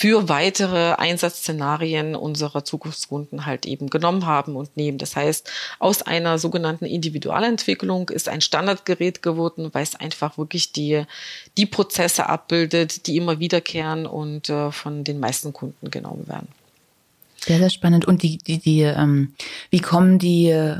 für 0.00 0.30
weitere 0.30 0.94
Einsatzszenarien 0.94 2.14
unserer 2.14 2.64
Zukunftskunden 2.64 3.44
halt 3.44 3.66
eben 3.66 3.90
genommen 3.90 4.24
haben 4.24 4.56
und 4.56 4.74
nehmen. 4.74 4.96
Das 4.96 5.14
heißt, 5.14 5.50
aus 5.78 6.00
einer 6.00 6.38
sogenannten 6.38 6.86
Individualentwicklung 6.86 8.08
ist 8.08 8.26
ein 8.26 8.40
Standardgerät 8.40 9.22
geworden, 9.22 9.68
weil 9.74 9.82
es 9.82 9.96
einfach 9.96 10.38
wirklich 10.38 10.72
die, 10.72 11.04
die 11.58 11.66
Prozesse 11.66 12.30
abbildet, 12.30 13.06
die 13.08 13.18
immer 13.18 13.40
wiederkehren 13.40 14.06
und 14.06 14.48
äh, 14.48 14.72
von 14.72 15.04
den 15.04 15.20
meisten 15.20 15.52
Kunden 15.52 15.90
genommen 15.90 16.26
werden. 16.28 16.48
Sehr, 17.42 17.58
sehr 17.58 17.70
spannend. 17.70 18.04
Und 18.04 18.22
die, 18.22 18.38
die, 18.38 18.58
die, 18.58 18.82
ähm, 18.82 19.34
wie 19.70 19.80
kommen 19.80 20.18
die 20.18 20.50
äh, 20.50 20.76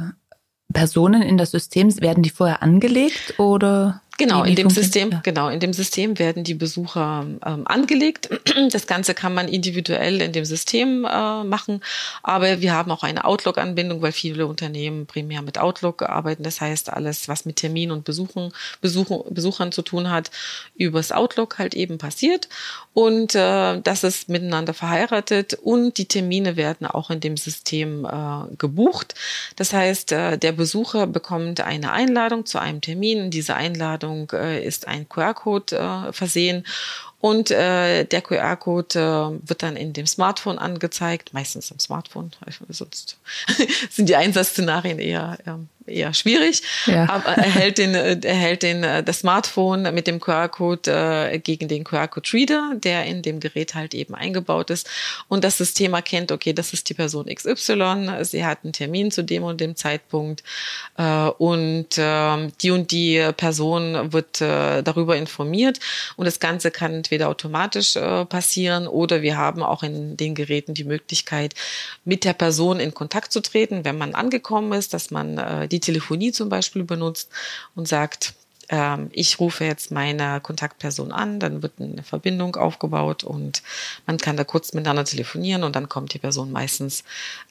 Personen 0.72 1.22
in 1.22 1.38
das 1.38 1.50
System? 1.50 1.94
Werden 2.00 2.22
die 2.22 2.30
vorher 2.30 2.62
angelegt 2.62 3.38
oder? 3.38 4.02
Genau, 4.20 4.44
in 4.44 4.54
dem 4.54 4.68
System, 4.68 5.12
ja. 5.12 5.20
genau, 5.24 5.48
in 5.48 5.60
dem 5.60 5.72
System 5.72 6.18
werden 6.18 6.44
die 6.44 6.52
Besucher 6.52 7.24
ähm, 7.46 7.66
angelegt. 7.66 8.28
Das 8.70 8.86
Ganze 8.86 9.14
kann 9.14 9.32
man 9.32 9.48
individuell 9.48 10.20
in 10.20 10.32
dem 10.32 10.44
System 10.44 11.06
äh, 11.06 11.44
machen, 11.44 11.80
aber 12.22 12.60
wir 12.60 12.74
haben 12.74 12.90
auch 12.90 13.02
eine 13.02 13.24
Outlook-Anbindung, 13.24 14.02
weil 14.02 14.12
viele 14.12 14.46
Unternehmen 14.46 15.06
primär 15.06 15.40
mit 15.40 15.56
Outlook 15.56 16.02
arbeiten. 16.02 16.42
Das 16.42 16.60
heißt, 16.60 16.92
alles, 16.92 17.26
was 17.26 17.46
mit 17.46 17.56
Termin 17.56 17.90
und 17.90 18.04
Besuchen, 18.04 18.52
Besuchen, 18.82 19.22
Besuchern 19.30 19.72
zu 19.72 19.80
tun 19.80 20.10
hat, 20.10 20.30
übers 20.76 21.10
Outlook 21.10 21.58
halt 21.58 21.74
eben 21.74 21.96
passiert. 21.96 22.48
Und 22.92 23.34
äh, 23.34 23.80
das 23.80 24.04
ist 24.04 24.28
miteinander 24.28 24.74
verheiratet 24.74 25.54
und 25.54 25.96
die 25.96 26.06
Termine 26.06 26.56
werden 26.56 26.86
auch 26.86 27.08
in 27.10 27.20
dem 27.20 27.38
System 27.38 28.04
äh, 28.04 28.54
gebucht. 28.58 29.14
Das 29.56 29.72
heißt, 29.72 30.12
äh, 30.12 30.36
der 30.36 30.52
Besucher 30.52 31.06
bekommt 31.06 31.60
eine 31.60 31.92
Einladung 31.92 32.44
zu 32.44 32.58
einem 32.58 32.80
Termin. 32.80 33.30
Diese 33.30 33.54
Einladung 33.54 34.09
Einladung 34.10 34.30
äh, 34.32 34.64
ist 34.64 34.88
ein 34.88 35.08
QR-Code 35.08 35.76
äh, 35.76 36.12
versehen. 36.12 36.66
Und 37.20 37.50
äh, 37.50 38.04
der 38.04 38.22
QR-Code 38.22 38.98
äh, 38.98 39.48
wird 39.48 39.62
dann 39.62 39.76
in 39.76 39.92
dem 39.92 40.06
Smartphone 40.06 40.58
angezeigt, 40.58 41.34
meistens 41.34 41.70
im 41.70 41.78
Smartphone, 41.78 42.30
sonst 42.68 43.18
sind 43.90 44.08
die 44.08 44.16
Einsatzszenarien 44.16 44.98
eher 44.98 45.38
ähm, 45.46 45.68
eher 45.86 46.14
schwierig, 46.14 46.62
ja. 46.86 47.08
aber 47.08 47.30
erhält 47.36 47.78
den, 47.78 47.94
äh, 47.94 48.18
erhält 48.22 48.62
den, 48.62 48.84
äh, 48.84 49.02
das 49.02 49.20
Smartphone 49.20 49.94
mit 49.94 50.06
dem 50.06 50.20
QR-Code 50.20 50.90
äh, 51.32 51.38
gegen 51.38 51.68
den 51.68 51.84
QR-Code-Reader, 51.84 52.72
der 52.76 53.04
in 53.04 53.22
dem 53.22 53.40
Gerät 53.40 53.74
halt 53.74 53.94
eben 53.94 54.14
eingebaut 54.14 54.70
ist. 54.70 54.88
Und 55.28 55.44
das 55.44 55.58
System 55.58 55.94
erkennt, 55.94 56.32
okay, 56.32 56.52
das 56.52 56.72
ist 56.72 56.88
die 56.88 56.94
Person 56.94 57.26
XY, 57.26 58.22
sie 58.22 58.44
hat 58.44 58.58
einen 58.64 58.72
Termin 58.72 59.10
zu 59.10 59.22
dem 59.22 59.42
und 59.42 59.60
dem 59.60 59.76
Zeitpunkt 59.76 60.42
äh, 60.96 61.28
und 61.38 61.98
äh, 61.98 62.48
die 62.62 62.70
und 62.70 62.90
die 62.90 63.30
Person 63.36 64.12
wird 64.12 64.40
äh, 64.40 64.82
darüber 64.82 65.16
informiert. 65.16 65.80
Und 66.16 66.26
das 66.26 66.40
Ganze 66.40 66.70
kann 66.70 66.94
entweder 66.94 67.28
automatisch 67.28 67.96
äh, 67.96 68.24
passieren 68.24 68.86
oder 68.86 69.22
wir 69.22 69.36
haben 69.36 69.62
auch 69.62 69.82
in 69.82 70.16
den 70.16 70.34
Geräten 70.34 70.74
die 70.74 70.84
Möglichkeit, 70.84 71.54
mit 72.04 72.24
der 72.24 72.32
Person 72.32 72.80
in 72.80 72.94
Kontakt 72.94 73.32
zu 73.32 73.40
treten, 73.40 73.84
wenn 73.84 73.98
man 73.98 74.14
angekommen 74.14 74.72
ist, 74.72 74.94
dass 74.94 75.10
man 75.10 75.38
äh, 75.38 75.68
die 75.70 75.80
Telefonie 75.80 76.32
zum 76.32 76.48
Beispiel 76.48 76.84
benutzt 76.84 77.30
und 77.74 77.88
sagt, 77.88 78.34
ähm, 78.70 79.10
ich 79.12 79.40
rufe 79.40 79.64
jetzt 79.64 79.90
meine 79.90 80.40
Kontaktperson 80.40 81.12
an, 81.12 81.40
dann 81.40 81.62
wird 81.62 81.74
eine 81.80 82.02
Verbindung 82.02 82.56
aufgebaut 82.56 83.24
und 83.24 83.62
man 84.06 84.16
kann 84.16 84.36
da 84.36 84.44
kurz 84.44 84.72
miteinander 84.72 85.04
telefonieren 85.04 85.64
und 85.64 85.76
dann 85.76 85.88
kommt 85.88 86.14
die 86.14 86.18
Person 86.18 86.52
meistens 86.52 87.04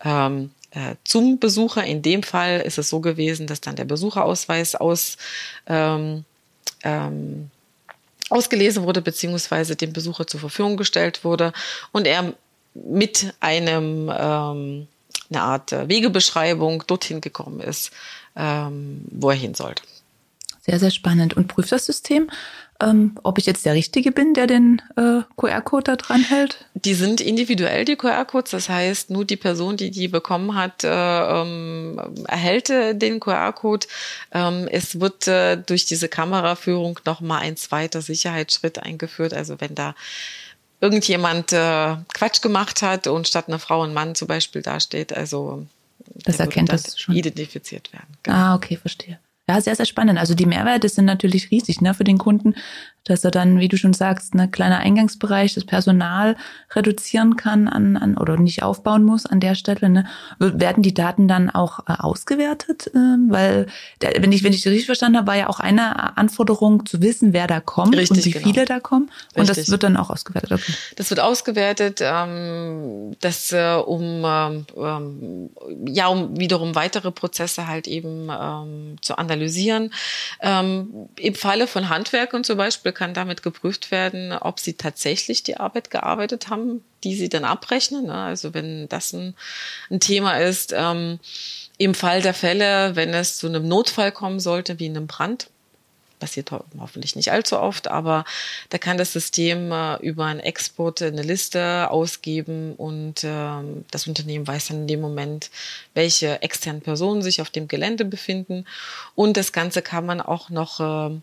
ähm, 0.04 0.52
äh, 0.72 0.96
zum 1.04 1.40
Besucher. 1.40 1.84
In 1.84 2.02
dem 2.02 2.24
Fall 2.24 2.62
ist 2.62 2.78
es 2.78 2.90
so 2.90 3.02
gewesen, 3.02 3.48
dass 3.48 3.62
dann 3.62 3.76
der 3.76 3.86
Besucherausweis 3.86 4.76
aus 4.76 5.18
ähm, 5.68 6.24
ähm, 6.84 7.52
ausgelesen 8.30 8.84
wurde, 8.84 9.02
beziehungsweise 9.02 9.76
dem 9.76 9.92
Besucher 9.92 10.28
zur 10.28 10.40
Verfügung 10.40 10.78
gestellt 10.78 11.24
wurde 11.24 11.52
und 11.92 12.08
er 12.08 12.34
mit 12.74 13.34
einem 13.40 14.12
ähm, 14.16 14.88
eine 15.30 15.42
Art 15.42 15.72
äh, 15.72 15.88
Wegebeschreibung 15.88 16.84
dorthin 16.88 17.22
gekommen 17.22 17.60
ist, 17.60 17.92
ähm, 18.36 19.02
wo 19.12 19.30
er 19.30 19.36
hin 19.36 19.54
sollte. 19.54 19.84
Sehr, 20.62 20.80
sehr 20.80 20.92
spannend. 20.92 21.36
Und 21.36 21.48
prüft 21.48 21.72
das 21.72 21.86
System, 21.86 22.30
ähm, 22.82 23.18
ob 23.24 23.38
ich 23.38 23.46
jetzt 23.46 23.66
der 23.66 23.74
Richtige 23.74 24.12
bin, 24.12 24.34
der 24.34 24.48
den 24.48 24.82
äh, 24.96 25.22
QR-Code 25.36 25.84
da 25.84 25.96
dran 25.98 26.24
hält? 26.24 26.66
Die 26.76 26.94
sind 26.94 27.20
individuell, 27.20 27.84
die 27.84 27.98
QR-Codes. 27.98 28.52
Das 28.52 28.70
heißt, 28.70 29.10
nur 29.10 29.26
die 29.26 29.36
Person, 29.36 29.76
die 29.76 29.92
die 29.92 30.08
bekommen 30.08 30.56
hat, 30.56 30.84
äh, 30.84 30.90
ähm, 30.90 32.00
erhält 32.28 32.70
äh, 32.70 32.94
den 32.96 33.20
QR-Code. 33.20 33.88
Ähm, 34.32 34.68
es 34.72 35.00
wird 35.00 35.28
äh, 35.28 35.58
durch 35.58 35.86
diese 35.86 36.08
Kameraführung 36.08 37.00
nochmal 37.06 37.42
ein 37.42 37.58
zweiter 37.58 38.02
Sicherheitsschritt 38.02 38.80
eingeführt. 38.80 39.34
Also 39.34 39.60
wenn 39.60 39.76
da 39.76 39.94
irgendjemand 40.82 41.52
äh, 41.54 41.96
Quatsch 42.14 42.42
gemacht 42.42 42.82
hat 42.82 43.08
und 43.08 43.28
statt 43.28 43.48
einer 43.48 43.60
Frau 43.60 43.84
ein 43.84 43.94
Mann 43.94 44.16
zum 44.16 44.28
Beispiel 44.28 44.62
dasteht. 44.62 45.14
Also 45.14 45.66
das 46.24 46.40
erkennt 46.40 46.72
das 46.72 47.00
schon. 47.00 47.16
Identifiziert 47.16 47.92
werden. 47.94 48.08
Genau. 48.24 48.38
Ah, 48.38 48.56
okay, 48.56 48.78
verstehe. 48.78 49.20
Ja, 49.48 49.60
sehr, 49.62 49.76
sehr 49.76 49.86
spannend. 49.86 50.20
Also 50.20 50.36
die 50.36 50.46
Mehrwerte 50.46 50.88
sind 50.90 51.06
natürlich 51.06 51.50
riesig 51.50 51.82
ne, 51.82 51.96
für 51.96 52.04
den 52.04 52.20
Kunden. 52.20 52.54
Dass 53.10 53.26
er 53.26 53.32
dann, 53.32 53.60
wie 53.60 53.68
du 53.68 53.76
schon 53.76 53.94
sagst, 53.94 54.36
ein 54.36 54.52
kleiner 54.52 54.78
Eingangsbereich, 54.78 55.56
das 55.56 55.66
Personal 55.66 56.36
reduzieren 56.72 57.36
kann 57.36 57.68
an, 57.68 57.98
an 57.98 58.18
oder 58.18 58.38
nicht 58.38 58.62
aufbauen 58.62 59.04
muss 59.04 59.26
an 59.26 59.40
der 59.40 59.56
Stelle. 59.56 59.90
Ne? 59.90 60.06
Werden 60.38 60.84
die 60.84 60.94
Daten 60.94 61.28
dann 61.28 61.50
auch 61.50 61.80
äh, 61.88 61.94
ausgewertet? 61.98 62.88
Äh, 62.94 63.00
weil, 63.30 63.66
der, 64.02 64.22
wenn 64.22 64.32
ich 64.32 64.44
wenn 64.44 64.54
ich 64.54 64.62
das 64.62 64.72
richtig 64.72 64.86
verstanden 64.86 65.18
habe, 65.18 65.28
war 65.28 65.36
ja 65.36 65.50
auch 65.50 65.60
eine 65.60 66.18
Anforderung 66.18 66.86
zu 66.86 67.02
wissen, 67.02 67.34
wer 67.34 67.48
da 67.48 67.60
kommt 67.60 67.96
richtig, 67.96 68.18
und 68.18 68.26
wie 68.26 68.32
genau. 68.32 68.46
viele 68.46 68.66
da 68.66 68.80
kommen. 68.80 69.10
Und 69.34 69.42
richtig. 69.42 69.58
das 69.58 69.72
wird 69.72 69.82
dann 69.84 69.98
auch 69.98 70.12
ausgewertet. 70.12 70.52
Okay. 70.52 70.74
Das 70.96 71.10
wird 71.10 71.20
ausgewertet, 71.20 72.02
ähm, 72.04 73.16
das 73.22 73.52
äh, 73.52 73.74
um 73.74 74.24
ähm, 74.24 74.66
ähm, 74.78 75.50
ja 75.88 76.08
um 76.08 76.40
wiederum 76.40 76.76
weitere 76.76 77.12
Prozesse 77.12 77.68
halt 77.68 77.88
eben 77.88 78.30
ähm, 78.30 78.98
zu 79.02 79.18
analysieren. 79.18 79.92
Ähm, 80.42 81.10
Im 81.16 81.34
Falle 81.34 81.66
von 81.66 81.90
Handwerkern 81.90 82.44
zum 82.44 82.58
Beispiel 82.58 82.92
kann 83.00 83.14
damit 83.14 83.44
geprüft 83.44 83.92
werden, 83.92 84.34
ob 84.34 84.60
sie 84.60 84.74
tatsächlich 84.74 85.42
die 85.42 85.56
Arbeit 85.56 85.90
gearbeitet 85.90 86.50
haben, 86.50 86.84
die 87.06 87.16
sie 87.16 87.30
dann 87.30 87.46
abrechnen. 87.46 88.08
Ne? 88.08 88.14
Also 88.14 88.54
wenn 88.54 88.90
das 88.90 89.14
ein, 89.14 89.36
ein 89.90 90.02
Thema 90.02 90.38
ist, 90.38 90.74
ähm, 90.76 91.20
im 91.78 91.94
Fall 91.96 92.22
der 92.22 92.34
Fälle, 92.34 92.98
wenn 92.98 93.14
es 93.14 93.38
zu 93.38 93.48
einem 93.48 93.70
Notfall 93.70 94.12
kommen 94.12 94.42
sollte, 94.42 94.80
wie 94.80 94.88
in 94.88 94.98
einem 94.98 95.08
Brand, 95.08 95.48
passiert 96.20 96.52
hoffentlich 96.52 97.16
nicht 97.16 97.32
allzu 97.32 97.58
oft, 97.58 97.88
aber 97.88 98.26
da 98.70 98.78
kann 98.78 98.98
das 98.98 99.14
System 99.14 99.72
äh, 99.72 99.96
über 100.02 100.26
einen 100.26 100.42
Export 100.42 101.02
eine 101.02 101.22
Liste 101.22 101.90
ausgeben 101.90 102.74
und 102.76 103.24
ähm, 103.24 103.86
das 103.92 104.08
Unternehmen 104.08 104.46
weiß 104.46 104.68
dann 104.68 104.82
in 104.82 104.88
dem 104.88 105.00
Moment, 105.00 105.50
welche 105.94 106.42
externen 106.42 106.82
Personen 106.82 107.22
sich 107.22 107.40
auf 107.40 107.50
dem 107.50 107.70
Gelände 107.70 108.04
befinden. 108.04 108.66
Und 109.16 109.38
das 109.38 109.54
Ganze 109.54 109.82
kann 109.82 110.06
man 110.06 110.20
auch 110.20 110.50
noch 110.50 110.82
äh, 110.82 111.16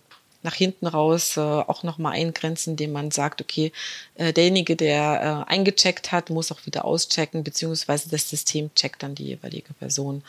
nach 0.47 0.55
hinten 0.55 0.87
raus 0.87 1.37
äh, 1.37 1.41
auch 1.41 1.83
nochmal 1.83 2.15
eingrenzen, 2.15 2.71
indem 2.71 2.93
man 2.93 3.11
sagt, 3.11 3.43
okay, 3.43 3.73
äh, 4.15 4.33
derjenige, 4.33 4.77
der 4.77 5.45
äh, 5.49 5.53
eingecheckt 5.53 6.13
hat, 6.13 6.31
muss 6.31 6.51
auch 6.51 6.65
wieder 6.65 6.87
auschecken, 6.87 7.45
beziehungsweise 7.45 8.09
das 8.09 8.31
System 8.31 8.75
checkt 8.75 9.03
dann 9.03 9.15
die 9.15 9.25
jeweilige 9.25 9.75
Person 9.75 10.23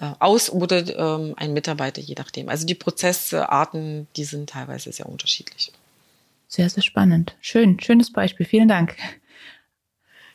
äh, 0.00 0.12
aus 0.20 0.50
oder 0.50 0.86
ähm, 0.96 1.34
ein 1.36 1.52
Mitarbeiter, 1.52 2.00
je 2.00 2.14
nachdem. 2.16 2.48
Also 2.48 2.66
die 2.66 2.76
Prozessarten, 2.76 4.06
die 4.16 4.24
sind 4.24 4.50
teilweise 4.50 4.92
sehr 4.92 5.08
unterschiedlich. 5.08 5.72
Sehr, 6.46 6.70
sehr 6.70 6.82
spannend. 6.84 7.34
Schön, 7.40 7.80
schönes 7.80 8.12
Beispiel. 8.12 8.46
Vielen 8.46 8.68
Dank. 8.68 8.96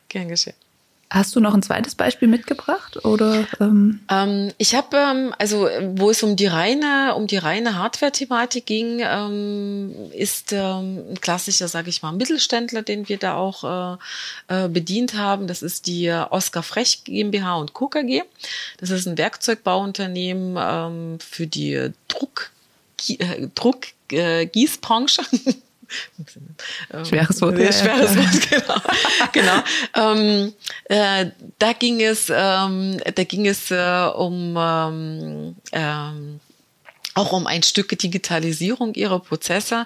Gern 0.09 0.27
geschehen. 0.27 0.55
Hast 1.11 1.35
du 1.35 1.39
noch 1.39 1.55
ein 1.55 1.63
zweites 1.63 1.95
Beispiel 1.95 2.27
mitgebracht 2.27 3.03
oder? 3.03 3.47
Ähm? 3.59 3.99
Ähm, 4.11 4.51
ich 4.59 4.75
habe 4.75 4.95
ähm, 4.95 5.33
also, 5.39 5.67
wo 5.95 6.11
es 6.11 6.21
um 6.21 6.35
die 6.35 6.45
reine 6.45 7.15
um 7.15 7.25
die 7.25 7.37
reine 7.37 7.79
Hardware-Thematik 7.79 8.67
ging, 8.67 9.01
ähm, 9.01 9.91
ist 10.13 10.53
ähm, 10.53 11.03
ein 11.09 11.19
klassischer, 11.19 11.67
sage 11.67 11.89
ich 11.89 12.03
mal, 12.03 12.11
Mittelständler, 12.11 12.83
den 12.83 13.09
wir 13.09 13.17
da 13.17 13.35
auch 13.35 13.97
äh, 14.47 14.65
äh, 14.65 14.69
bedient 14.69 15.15
haben. 15.15 15.47
Das 15.47 15.63
ist 15.63 15.87
die 15.87 16.11
Oscar 16.11 16.61
Frech 16.61 17.03
GmbH 17.05 17.55
und 17.55 17.73
Co. 17.73 17.87
KG. 17.87 18.21
Das 18.77 18.91
ist 18.91 19.07
ein 19.07 19.17
Werkzeugbauunternehmen 19.17 20.57
ähm, 20.59 21.19
für 21.19 21.47
die 21.47 21.89
Druck 22.07 22.51
äh, 23.07 23.47
Druckgießbranche. 23.55 25.23
Ähm, 26.93 27.05
schweres 27.05 27.41
Wort. 27.41 27.57
Ja, 27.57 27.71
schweres 27.71 28.15
Wort, 28.15 28.49
genau. 29.31 29.61
genau. 29.93 30.13
Ähm, 30.13 30.53
äh, 30.85 31.27
da 31.57 31.73
ging 31.73 32.01
es, 32.01 32.31
ähm, 32.33 32.97
da 33.15 33.23
ging 33.23 33.47
es 33.47 33.71
äh, 33.71 34.09
um 34.15 34.55
ähm, 34.57 35.55
ähm, 35.71 36.39
auch 37.13 37.31
um 37.31 37.47
ein 37.47 37.63
Stück 37.63 37.97
Digitalisierung 37.97 38.93
ihrer 38.93 39.19
Prozesse, 39.19 39.85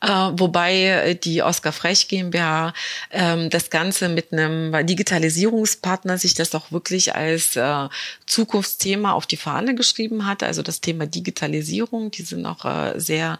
äh, 0.00 0.08
wobei 0.08 1.18
die 1.22 1.42
Oskar 1.42 1.72
Frech 1.72 2.08
GmbH 2.08 2.72
äh, 3.10 3.48
das 3.48 3.70
Ganze 3.70 4.08
mit 4.08 4.32
einem 4.32 4.86
Digitalisierungspartner 4.86 6.18
sich 6.18 6.34
das 6.34 6.54
auch 6.54 6.72
wirklich 6.72 7.14
als 7.14 7.56
äh, 7.56 7.88
Zukunftsthema 8.26 9.12
auf 9.12 9.26
die 9.26 9.36
Fahne 9.36 9.74
geschrieben 9.74 10.26
hat. 10.26 10.42
Also 10.42 10.62
das 10.62 10.80
Thema 10.80 11.06
Digitalisierung, 11.06 12.10
die 12.10 12.22
sind 12.22 12.46
auch 12.46 12.64
äh, 12.64 12.98
sehr 12.98 13.38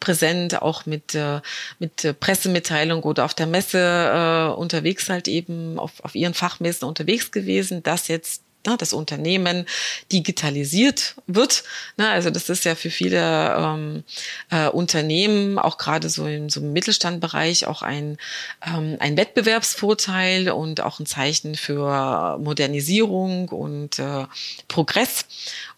präsent, 0.00 0.60
auch 0.62 0.86
mit, 0.86 1.14
äh, 1.14 1.40
mit 1.78 2.20
Pressemitteilung 2.20 3.02
oder 3.02 3.24
auf 3.24 3.34
der 3.34 3.46
Messe 3.46 3.78
äh, 3.78 4.54
unterwegs 4.54 5.08
halt 5.08 5.28
eben, 5.28 5.78
auf, 5.78 5.92
auf 6.02 6.14
ihren 6.14 6.34
Fachmessen 6.34 6.86
unterwegs 6.86 7.30
gewesen, 7.30 7.82
dass 7.82 8.08
jetzt 8.08 8.42
ne, 8.66 8.76
das 8.78 8.92
Unternehmen 8.92 9.66
digitalisiert 10.12 11.16
wird. 11.26 11.64
Ne, 11.96 12.08
also 12.08 12.30
das 12.30 12.48
ist 12.48 12.64
ja 12.64 12.74
für 12.74 12.90
viele 12.90 13.54
ähm, 13.56 14.04
äh, 14.50 14.68
Unternehmen, 14.68 15.58
auch 15.58 15.78
gerade 15.78 16.08
so 16.08 16.26
im 16.26 16.48
so 16.48 16.60
im 16.60 16.72
Mittelstandbereich, 16.72 17.66
auch 17.66 17.82
ein, 17.82 18.18
ähm, 18.66 18.96
ein 19.00 19.16
Wettbewerbsvorteil 19.16 20.50
und 20.50 20.80
auch 20.80 21.00
ein 21.00 21.06
Zeichen 21.06 21.54
für 21.54 22.38
Modernisierung 22.38 23.48
und 23.48 23.98
äh, 23.98 24.26
Progress. 24.68 25.26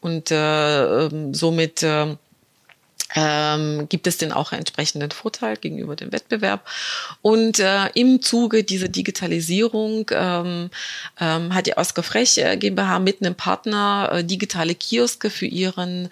Und 0.00 0.30
äh, 0.30 1.06
ähm, 1.06 1.34
somit 1.34 1.82
äh, 1.82 2.16
ähm, 3.14 3.86
gibt 3.88 4.06
es 4.06 4.18
denn 4.18 4.32
auch 4.32 4.52
einen 4.52 4.60
entsprechenden 4.60 5.10
Vorteil 5.10 5.56
gegenüber 5.56 5.96
dem 5.96 6.12
Wettbewerb. 6.12 6.66
Und 7.22 7.60
äh, 7.60 7.86
im 7.94 8.22
Zuge 8.22 8.64
dieser 8.64 8.88
Digitalisierung 8.88 10.10
ähm, 10.12 10.70
ähm, 11.20 11.54
hat 11.54 11.66
die 11.66 11.76
Oscar 11.76 12.02
Frech 12.02 12.38
äh, 12.38 12.56
GmbH 12.56 12.98
mit 12.98 13.22
einem 13.22 13.34
Partner 13.34 14.10
äh, 14.12 14.24
digitale 14.24 14.74
Kioske 14.74 15.30
für 15.30 15.46
ihren 15.46 16.08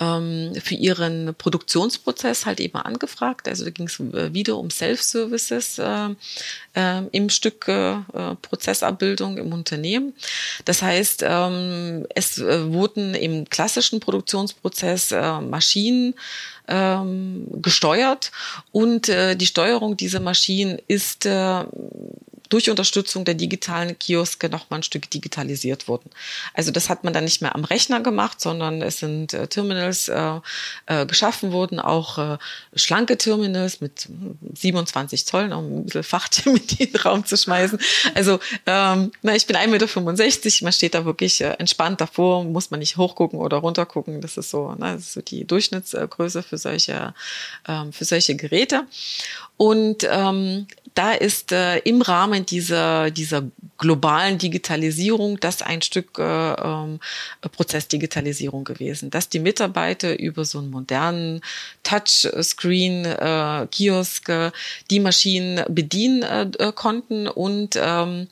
ähm, 0.00 0.54
für 0.60 0.74
ihren 0.74 1.34
Produktionsprozess 1.34 2.46
halt 2.46 2.58
eben 2.58 2.78
angefragt. 2.78 3.46
Also 3.46 3.64
da 3.64 3.70
ging 3.70 3.86
es 3.86 4.00
äh, 4.00 4.32
wieder 4.32 4.56
um 4.56 4.70
Self-Services 4.70 5.78
äh, 5.78 6.08
äh, 6.74 7.02
im 7.12 7.28
Stück 7.28 7.68
äh, 7.68 7.96
Prozessabbildung 8.42 9.36
im 9.36 9.52
Unternehmen. 9.52 10.14
Das 10.64 10.82
heißt, 10.82 11.22
ähm, 11.26 12.06
es 12.14 12.40
wurden 12.40 13.14
im 13.14 13.48
klassischen 13.48 14.00
Produktionsprozess 14.00 15.10
Maschinen 15.10 16.14
ähm, 16.68 17.46
gesteuert. 17.62 18.32
Und 18.72 19.08
äh, 19.08 19.36
die 19.36 19.46
Steuerung 19.46 19.96
dieser 19.96 20.20
Maschinen 20.20 20.78
ist 20.86 21.26
äh, 21.26 21.64
durch 22.50 22.68
Unterstützung 22.68 23.24
der 23.24 23.34
digitalen 23.34 23.98
Kioske 23.98 24.50
noch 24.50 24.68
mal 24.68 24.76
ein 24.76 24.82
Stück 24.82 25.10
digitalisiert 25.10 25.88
wurden. 25.88 26.10
Also 26.52 26.70
das 26.70 26.90
hat 26.90 27.04
man 27.04 27.12
dann 27.12 27.24
nicht 27.24 27.40
mehr 27.40 27.54
am 27.54 27.64
Rechner 27.64 28.00
gemacht, 28.00 28.40
sondern 28.40 28.82
es 28.82 28.98
sind 28.98 29.32
äh, 29.32 29.46
Terminals 29.46 30.08
äh, 30.08 30.40
äh, 30.86 31.06
geschaffen 31.06 31.52
worden, 31.52 31.80
auch 31.80 32.18
äh, 32.18 32.38
schlanke 32.74 33.16
Terminals 33.16 33.80
mit 33.80 34.08
27 34.54 35.24
Zoll, 35.26 35.52
um 35.52 35.78
ein 35.78 35.84
bisschen 35.84 36.02
Fachthermie 36.02 36.60
in 36.78 36.92
den 36.92 37.00
Raum 37.00 37.24
zu 37.24 37.36
schmeißen. 37.36 37.78
Also 38.14 38.40
ähm, 38.66 39.12
na, 39.22 39.34
ich 39.34 39.46
bin 39.46 39.56
1,65 39.56 39.68
Meter, 39.70 40.64
man 40.64 40.72
steht 40.72 40.94
da 40.94 41.04
wirklich 41.04 41.40
äh, 41.40 41.54
entspannt 41.58 42.00
davor, 42.00 42.44
muss 42.44 42.70
man 42.70 42.80
nicht 42.80 42.96
hochgucken 42.96 43.38
oder 43.38 43.58
runtergucken. 43.58 44.20
Das 44.20 44.36
ist 44.36 44.50
so, 44.50 44.72
ne, 44.72 44.94
das 44.94 45.02
ist 45.02 45.12
so 45.12 45.22
die 45.22 45.46
Durchschnittsgröße 45.46 46.42
für 46.42 46.58
solche, 46.58 47.14
ähm, 47.68 47.92
für 47.92 48.04
solche 48.04 48.34
Geräte. 48.34 48.86
Und 49.62 50.08
ähm, 50.10 50.66
da 50.94 51.12
ist 51.12 51.52
äh, 51.52 51.78
im 51.80 52.00
Rahmen 52.00 52.46
dieser, 52.46 53.10
dieser 53.10 53.44
globalen 53.76 54.38
Digitalisierung 54.38 55.38
das 55.38 55.60
ein 55.62 55.82
Stück 55.82 56.18
äh, 56.18 56.52
äh, 56.52 56.98
Prozessdigitalisierung 57.52 58.64
gewesen, 58.64 59.10
dass 59.10 59.28
die 59.28 59.38
Mitarbeiter 59.38 60.18
über 60.18 60.44
so 60.44 60.58
einen 60.58 60.70
modernen 60.70 61.42
Touchscreen, 61.82 63.04
äh, 63.04 63.62
äh, 63.64 64.50
die 64.90 65.00
Maschinen 65.00 65.64
bedienen 65.68 66.22
äh, 66.22 66.72
konnten 66.74 67.28
und 67.28 67.78
ähm, 67.80 68.28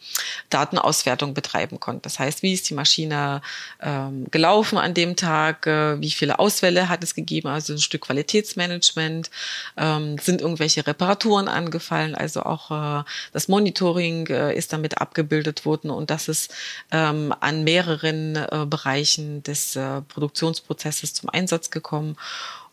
Datenauswertung 0.51 1.35
betreiben 1.35 1.79
konnten. 1.81 2.03
Das 2.03 2.19
heißt, 2.19 2.43
wie 2.43 2.55
ist 2.55 2.69
die 2.71 2.75
Maschine 2.75 3.43
ähm, 3.83 4.27
gelaufen 4.31 4.79
an 4.79 4.95
dem 4.95 5.15
Tag, 5.15 5.67
äh, 5.67 6.01
wie 6.01 6.11
viele 6.11 6.39
Ausfälle 6.39 6.89
hat 6.89 7.05
es 7.05 7.15
gegeben, 7.15 7.49
also 7.49 7.75
ein 7.75 7.79
Stück 7.79 8.03
Qualitätsmanagement, 8.03 9.31
ähm, 9.77 10.17
sind 10.19 10.41
irgendwelche 10.41 10.87
Reparaturen 10.87 11.18
angefallen, 11.27 12.15
also 12.15 12.43
auch 12.43 12.71
äh, 12.71 13.05
das 13.33 13.49
Monitoring 13.49 14.27
äh, 14.29 14.55
ist 14.57 14.73
damit 14.73 15.01
abgebildet 15.01 15.65
worden 15.65 15.91
und 15.91 16.11
das 16.11 16.29
ist 16.29 16.55
ähm, 16.91 17.35
an 17.41 17.65
mehreren 17.65 18.37
äh, 18.37 18.67
Bereichen 18.67 19.43
des 19.43 19.77
äh, 19.77 20.03
Produktionsprozesses 20.03 21.15
zum 21.15 21.29
Einsatz 21.31 21.71
gekommen 21.71 22.17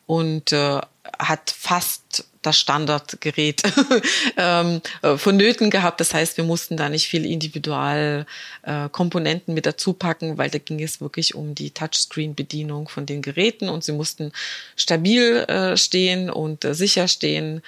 und 0.05 0.51
äh, 0.51 0.81
hat 1.19 1.51
fast 1.57 2.25
das 2.45 2.59
Standardgerät 2.59 3.63
ähm, 4.37 4.81
äh, 5.01 5.17
vonnöten 5.17 5.69
gehabt. 5.69 5.99
Das 5.99 6.13
heißt, 6.13 6.37
wir 6.37 6.43
mussten 6.43 6.77
da 6.77 6.89
nicht 6.89 7.07
viel 7.07 7.25
individual 7.25 8.25
äh, 8.61 8.87
Komponenten 8.89 9.53
mit 9.53 9.65
dazu 9.65 9.93
packen, 9.93 10.37
weil 10.37 10.49
da 10.49 10.59
ging 10.59 10.81
es 10.81 11.01
wirklich 11.01 11.33
um 11.33 11.55
die 11.55 11.71
Touchscreen-Bedienung 11.71 12.87
von 12.87 13.05
den 13.05 13.21
Geräten 13.21 13.69
und 13.69 13.83
sie 13.83 13.93
mussten 13.93 14.31
stabil 14.75 15.37
äh, 15.47 15.75
stehen 15.77 16.29
und 16.29 16.65
äh, 16.65 16.75
sicher 16.75 17.07
stehen. 17.07 17.61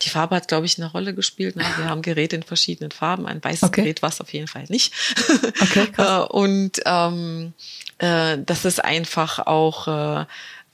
Die 0.00 0.08
Farbe 0.08 0.34
hat, 0.34 0.48
glaube 0.48 0.66
ich, 0.66 0.78
eine 0.78 0.90
Rolle 0.90 1.14
gespielt. 1.14 1.56
Ne? 1.56 1.64
Wir 1.76 1.84
haben 1.88 2.02
Geräte 2.02 2.36
in 2.36 2.42
verschiedenen 2.42 2.90
Farben. 2.90 3.26
Ein 3.26 3.44
weißes 3.44 3.64
okay. 3.64 3.82
Gerät 3.82 4.02
war 4.02 4.08
es 4.08 4.20
auf 4.20 4.32
jeden 4.32 4.48
Fall 4.48 4.64
nicht. 4.68 4.94
okay, 5.60 5.86
krass. 5.88 6.02
Äh, 6.02 6.32
und 6.32 6.80
ähm, 6.86 7.52
äh, 7.98 8.38
das 8.44 8.64
ist 8.64 8.84
einfach 8.84 9.38
auch 9.46 9.88
äh, 10.22 10.26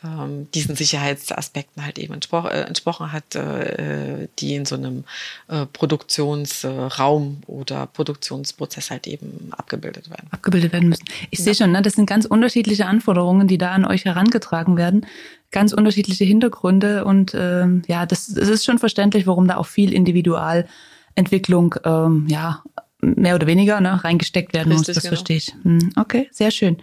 ähm, 0.05 0.49
diesen 0.53 0.77
Sicherheitsaspekten 0.77 1.85
halt 1.85 1.99
eben 1.99 2.15
entspro 2.15 2.47
äh, 2.47 2.63
entsprochen 2.63 3.13
hat, 3.13 3.35
äh, 3.35 4.29
die 4.39 4.55
in 4.55 4.65
so 4.65 4.77
einem 4.77 5.05
äh, 5.49 5.67
Produktionsraum 5.67 7.39
oder 7.47 7.87
Produktionsprozess 7.87 8.91
halt 8.91 9.07
eben 9.09 9.51
abgebildet 9.51 10.09
werden. 10.09 10.29
Abgebildet 10.31 10.73
werden 10.73 10.89
müssen. 10.89 11.05
Ich 11.31 11.41
ja. 11.41 11.47
sehe 11.47 11.55
schon, 11.57 11.73
ne, 11.73 11.83
das 11.83 11.95
sind 11.95 12.07
ganz 12.07 12.27
unterschiedliche 12.27 12.87
Anforderungen, 12.87 13.49
die 13.49 13.59
da 13.59 13.73
an 13.73 13.85
euch 13.85 14.05
herangetragen 14.05 14.77
werden. 14.77 15.05
Ganz 15.51 15.73
unterschiedliche 15.73 16.25
Hintergründe 16.25 17.05
und 17.05 17.35
ähm, 17.35 17.83
ja, 17.89 18.07
das, 18.07 18.27
das 18.27 18.49
ist 18.49 18.65
schon 18.65 18.79
verständlich, 18.79 19.27
warum 19.27 19.49
da 19.49 19.57
auch 19.57 19.67
viel 19.67 19.93
Individualentwicklung 19.93 21.75
ähm, 21.85 22.27
ja 22.29 22.63
mehr 23.01 23.35
oder 23.35 23.47
weniger 23.47 23.81
ne, 23.81 24.05
reingesteckt 24.05 24.55
werden 24.55 24.73
Richtig, 24.73 24.89
muss. 24.89 24.95
Das 24.95 25.03
genau. 25.05 25.15
verstehe 25.17 25.37
ich. 25.37 25.55
Hm, 25.63 25.93
okay, 25.97 26.29
sehr 26.31 26.51
schön. 26.51 26.79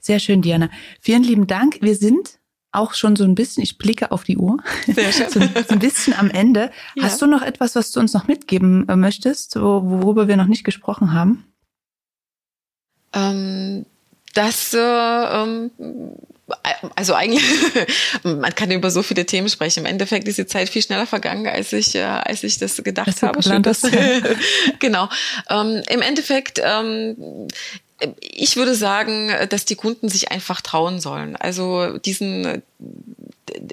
Sehr 0.00 0.18
schön, 0.18 0.42
Diana. 0.42 0.70
Vielen 1.00 1.22
lieben 1.22 1.46
Dank. 1.46 1.78
Wir 1.80 1.94
sind 1.94 2.39
auch 2.72 2.94
schon 2.94 3.16
so 3.16 3.24
ein 3.24 3.34
bisschen, 3.34 3.62
ich 3.62 3.78
blicke 3.78 4.12
auf 4.12 4.24
die 4.24 4.36
Uhr, 4.36 4.58
Sehr 4.86 5.12
schön. 5.12 5.30
so, 5.30 5.40
so 5.40 5.70
ein 5.70 5.78
bisschen 5.78 6.14
am 6.14 6.30
Ende. 6.30 6.70
Ja. 6.94 7.04
Hast 7.04 7.20
du 7.20 7.26
noch 7.26 7.42
etwas, 7.42 7.74
was 7.74 7.90
du 7.90 8.00
uns 8.00 8.12
noch 8.12 8.26
mitgeben 8.28 8.88
äh, 8.88 8.96
möchtest, 8.96 9.56
worüber 9.56 10.28
wir 10.28 10.36
noch 10.36 10.46
nicht 10.46 10.64
gesprochen 10.64 11.12
haben? 11.12 11.44
Ähm, 13.12 13.86
das, 14.34 14.72
äh, 14.74 14.78
ähm, 14.78 15.70
also 16.94 17.14
eigentlich, 17.14 17.44
man 18.22 18.54
kann 18.54 18.70
über 18.70 18.90
so 18.90 19.02
viele 19.02 19.26
Themen 19.26 19.48
sprechen. 19.48 19.80
Im 19.80 19.86
Endeffekt 19.86 20.28
ist 20.28 20.38
die 20.38 20.46
Zeit 20.46 20.68
viel 20.68 20.82
schneller 20.82 21.06
vergangen, 21.06 21.46
als 21.48 21.72
ich, 21.72 21.94
äh, 21.94 22.02
als 22.02 22.44
ich 22.44 22.58
das 22.58 22.82
gedacht 22.82 23.08
das 23.08 23.22
habe. 23.22 23.42
Schön, 23.42 23.62
dass, 23.62 23.82
genau. 24.78 25.08
Ähm, 25.48 25.82
Im 25.88 26.02
Endeffekt, 26.02 26.60
ähm, 26.62 27.48
ich 28.20 28.56
würde 28.56 28.74
sagen, 28.74 29.30
dass 29.48 29.64
die 29.64 29.76
Kunden 29.76 30.08
sich 30.08 30.30
einfach 30.30 30.60
trauen 30.60 31.00
sollen. 31.00 31.36
Also 31.36 31.98
diesen 31.98 32.62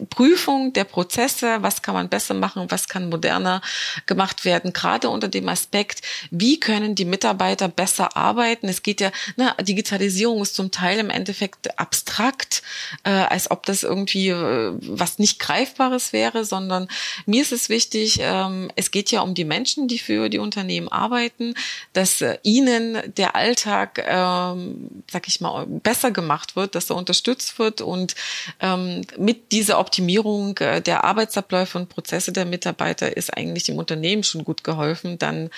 Prüfung 0.09 0.73
der 0.73 0.83
Prozesse, 0.83 1.57
was 1.61 1.81
kann 1.81 1.93
man 1.93 2.09
besser 2.09 2.33
machen, 2.33 2.65
was 2.69 2.87
kann 2.87 3.09
moderner 3.09 3.61
gemacht 4.07 4.45
werden, 4.45 4.73
gerade 4.73 5.09
unter 5.09 5.27
dem 5.27 5.47
Aspekt, 5.49 6.01
wie 6.31 6.59
können 6.59 6.95
die 6.95 7.05
Mitarbeiter 7.05 7.67
besser 7.67 8.17
arbeiten. 8.17 8.67
Es 8.67 8.81
geht 8.83 9.01
ja, 9.01 9.11
na, 9.35 9.53
Digitalisierung 9.61 10.41
ist 10.41 10.55
zum 10.55 10.71
Teil 10.71 10.99
im 10.99 11.09
Endeffekt 11.09 11.79
abstrakt, 11.79 12.63
äh, 13.03 13.09
als 13.09 13.51
ob 13.51 13.65
das 13.65 13.83
irgendwie 13.83 14.29
äh, 14.29 14.73
was 14.81 15.19
nicht 15.19 15.39
Greifbares 15.39 16.13
wäre, 16.13 16.43
sondern 16.43 16.87
mir 17.25 17.41
ist 17.41 17.51
es 17.51 17.69
wichtig, 17.69 18.19
ähm, 18.21 18.71
es 18.75 18.91
geht 18.91 19.11
ja 19.11 19.21
um 19.21 19.33
die 19.35 19.45
Menschen, 19.45 19.87
die 19.87 19.99
für 19.99 20.29
die 20.29 20.39
Unternehmen 20.39 20.87
arbeiten, 20.87 21.53
dass 21.93 22.21
äh, 22.21 22.39
ihnen 22.43 23.13
der 23.15 23.35
Alltag, 23.35 24.03
ähm, 24.07 25.03
sag 25.11 25.27
ich 25.27 25.41
mal, 25.41 25.65
besser 25.67 26.11
gemacht 26.11 26.55
wird, 26.55 26.75
dass 26.75 26.89
er 26.89 26.95
unterstützt 26.95 27.59
wird 27.59 27.81
und 27.81 28.15
ähm, 28.59 29.01
mit 29.17 29.51
diesem 29.51 29.67
diese 29.67 29.77
Optimierung 29.87 30.57
äh, 30.57 30.81
der 30.81 31.05
Arbeitsabläufe 31.05 31.77
und 31.77 31.87
Prozesse 31.87 32.33
der 32.33 32.45
Mitarbeiter 32.45 33.15
ist 33.15 33.35
eigentlich 33.35 33.63
dem 33.63 33.77
Unternehmen 33.77 34.23
schon 34.23 34.43
gut 34.43 34.65
geholfen. 34.65 35.17
Dann 35.17 35.49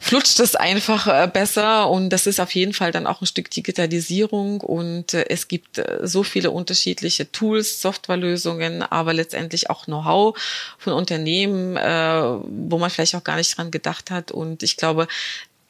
flutscht 0.00 0.40
es 0.40 0.56
einfach 0.56 1.06
äh, 1.06 1.28
besser. 1.32 1.88
Und 1.88 2.10
das 2.10 2.26
ist 2.26 2.40
auf 2.40 2.52
jeden 2.52 2.72
Fall 2.72 2.90
dann 2.90 3.06
auch 3.06 3.20
ein 3.22 3.26
Stück 3.26 3.50
Digitalisierung. 3.50 4.60
Und 4.60 5.14
äh, 5.14 5.26
es 5.28 5.46
gibt 5.46 5.80
so 6.02 6.24
viele 6.24 6.50
unterschiedliche 6.50 7.30
Tools, 7.30 7.80
Softwarelösungen, 7.80 8.82
aber 8.82 9.12
letztendlich 9.14 9.70
auch 9.70 9.84
Know-how 9.84 10.36
von 10.78 10.92
Unternehmen, 10.94 11.76
wo 11.76 12.78
man 12.78 12.90
vielleicht 12.90 13.14
auch 13.14 13.24
gar 13.24 13.36
nicht 13.36 13.56
dran 13.56 13.70
gedacht 13.70 14.10
hat. 14.10 14.32
Und 14.32 14.62
ich 14.62 14.76
glaube, 14.76 15.06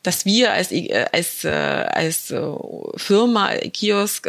dass 0.04 0.24
wir 0.24 0.52
als, 0.52 0.70
äh, 0.70 1.06
als, 1.12 1.44
äh, 1.44 1.48
als 1.48 2.30
äh, 2.30 2.40
Firma, 2.96 3.48
Kiosk, 3.72 4.28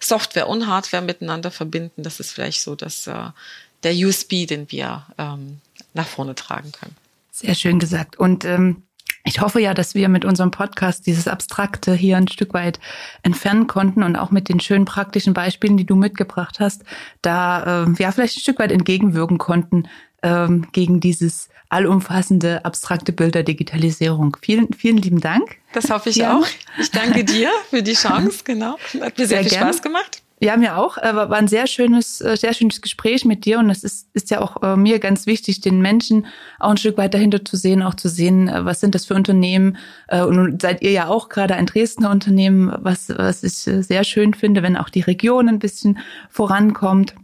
Software 0.00 0.48
und 0.48 0.66
Hardware 0.66 1.02
miteinander 1.02 1.50
verbinden, 1.50 2.02
das 2.02 2.20
ist 2.20 2.32
vielleicht 2.32 2.60
so 2.60 2.74
dass 2.74 3.04
der 3.04 3.92
USB, 3.92 4.46
den 4.46 4.70
wir 4.70 5.06
ähm, 5.18 5.60
nach 5.92 6.06
vorne 6.06 6.34
tragen 6.34 6.72
können. 6.72 6.96
Sehr 7.30 7.54
schön 7.54 7.78
gesagt. 7.78 8.18
Und 8.18 8.44
ähm, 8.44 8.82
ich 9.24 9.40
hoffe 9.40 9.60
ja, 9.60 9.72
dass 9.72 9.94
wir 9.94 10.08
mit 10.08 10.24
unserem 10.24 10.50
Podcast 10.50 11.06
dieses 11.06 11.28
Abstrakte 11.28 11.94
hier 11.94 12.16
ein 12.16 12.28
Stück 12.28 12.52
weit 12.52 12.78
entfernen 13.22 13.66
konnten 13.66 14.02
und 14.02 14.16
auch 14.16 14.30
mit 14.30 14.48
den 14.48 14.60
schönen 14.60 14.84
praktischen 14.84 15.32
Beispielen, 15.32 15.76
die 15.76 15.86
du 15.86 15.96
mitgebracht 15.96 16.60
hast, 16.60 16.84
da 17.22 17.84
äh, 17.84 18.02
ja 18.02 18.12
vielleicht 18.12 18.36
ein 18.36 18.40
Stück 18.40 18.58
weit 18.58 18.70
entgegenwirken 18.70 19.38
konnten 19.38 19.88
ähm, 20.24 20.66
gegen 20.72 20.98
dieses 20.98 21.48
allumfassende, 21.68 22.64
abstrakte 22.64 23.12
Bild 23.12 23.34
der 23.34 23.42
Digitalisierung. 23.42 24.36
Vielen, 24.40 24.72
vielen 24.72 24.96
lieben 24.96 25.20
Dank. 25.20 25.56
Das 25.72 25.90
hoffe 25.90 26.10
ich 26.10 26.16
ja. 26.16 26.38
auch. 26.38 26.46
Ich 26.80 26.90
danke 26.90 27.24
dir 27.24 27.50
für 27.70 27.82
die 27.82 27.94
Chance, 27.94 28.40
genau. 28.44 28.76
Hat 29.00 29.18
mir 29.18 29.26
sehr, 29.26 29.26
sehr 29.26 29.42
viel 29.42 29.50
gern. 29.50 29.62
Spaß 29.64 29.82
gemacht. 29.82 30.22
Ja, 30.40 30.56
mir 30.56 30.76
auch. 30.76 30.98
Äh, 30.98 31.14
war 31.14 31.32
ein 31.32 31.48
sehr 31.48 31.66
schönes, 31.66 32.20
äh, 32.20 32.36
sehr 32.36 32.54
schönes 32.54 32.82
Gespräch 32.82 33.24
mit 33.24 33.44
dir 33.44 33.58
und 33.58 33.70
es 33.70 33.84
ist, 33.84 34.08
ist 34.14 34.30
ja 34.30 34.40
auch 34.40 34.62
äh, 34.62 34.76
mir 34.76 34.98
ganz 34.98 35.26
wichtig, 35.26 35.60
den 35.60 35.80
Menschen 35.80 36.26
auch 36.58 36.70
ein 36.70 36.76
Stück 36.76 36.98
weit 36.98 37.14
dahinter 37.14 37.44
zu 37.44 37.56
sehen, 37.56 37.82
auch 37.82 37.94
zu 37.94 38.08
sehen, 38.08 38.50
was 38.52 38.80
sind 38.80 38.94
das 38.94 39.06
für 39.06 39.14
Unternehmen. 39.14 39.76
Und 40.10 40.60
seid 40.60 40.82
ihr 40.82 40.90
ja 40.90 41.08
auch 41.08 41.28
gerade 41.28 41.54
ein 41.54 41.66
Dresdner 41.66 42.10
Unternehmen, 42.10 42.72
was, 42.78 43.08
was 43.08 43.42
ich 43.42 43.54
sehr 43.54 44.04
schön 44.04 44.34
finde, 44.34 44.62
wenn 44.62 44.76
auch 44.76 44.88
die 44.88 45.00
Region 45.00 45.48
ein 45.48 45.58
bisschen 45.58 45.98
vorankommt. 46.30 47.14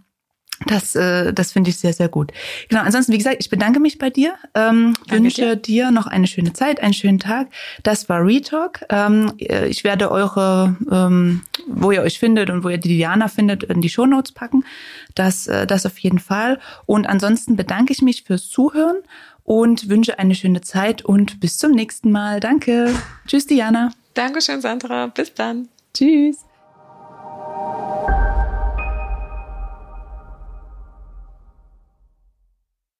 Das, 0.66 0.94
äh, 0.94 1.32
das 1.32 1.52
finde 1.52 1.70
ich 1.70 1.78
sehr, 1.78 1.92
sehr 1.92 2.08
gut. 2.08 2.32
Genau, 2.68 2.82
ansonsten, 2.82 3.12
wie 3.12 3.18
gesagt, 3.18 3.36
ich 3.40 3.48
bedanke 3.48 3.80
mich 3.80 3.98
bei 3.98 4.10
dir, 4.10 4.34
ähm, 4.54 4.94
wünsche 5.08 5.56
dir. 5.56 5.86
dir. 5.86 5.90
noch 5.90 6.06
eine 6.06 6.26
schöne 6.26 6.52
Zeit, 6.52 6.82
einen 6.82 6.92
schönen 6.92 7.18
Tag. 7.18 7.48
Das 7.82 8.08
war 8.08 8.24
Retalk. 8.24 8.84
Ähm, 8.90 9.32
äh, 9.38 9.68
ich 9.68 9.84
werde 9.84 10.10
eure, 10.10 10.76
ähm, 10.90 11.42
wo 11.66 11.92
ihr 11.92 12.02
euch 12.02 12.18
findet 12.18 12.50
und 12.50 12.62
wo 12.62 12.68
ihr 12.68 12.78
die 12.78 12.88
Diana 12.88 13.28
findet, 13.28 13.62
in 13.62 13.80
die 13.80 13.88
Shownotes 13.88 14.32
packen. 14.32 14.64
Das, 15.14 15.46
äh, 15.46 15.66
das 15.66 15.86
auf 15.86 15.98
jeden 15.98 16.18
Fall. 16.18 16.58
Und 16.84 17.06
ansonsten 17.06 17.56
bedanke 17.56 17.92
ich 17.92 18.02
mich 18.02 18.24
fürs 18.24 18.48
Zuhören 18.48 18.96
und 19.44 19.88
wünsche 19.88 20.18
eine 20.18 20.34
schöne 20.34 20.60
Zeit 20.60 21.02
und 21.02 21.40
bis 21.40 21.56
zum 21.56 21.72
nächsten 21.72 22.12
Mal. 22.12 22.38
Danke. 22.38 22.94
Tschüss, 23.26 23.46
Diana. 23.46 23.92
Dankeschön, 24.12 24.60
Sandra. 24.60 25.06
Bis 25.06 25.32
dann. 25.32 25.68
Tschüss. 25.94 26.44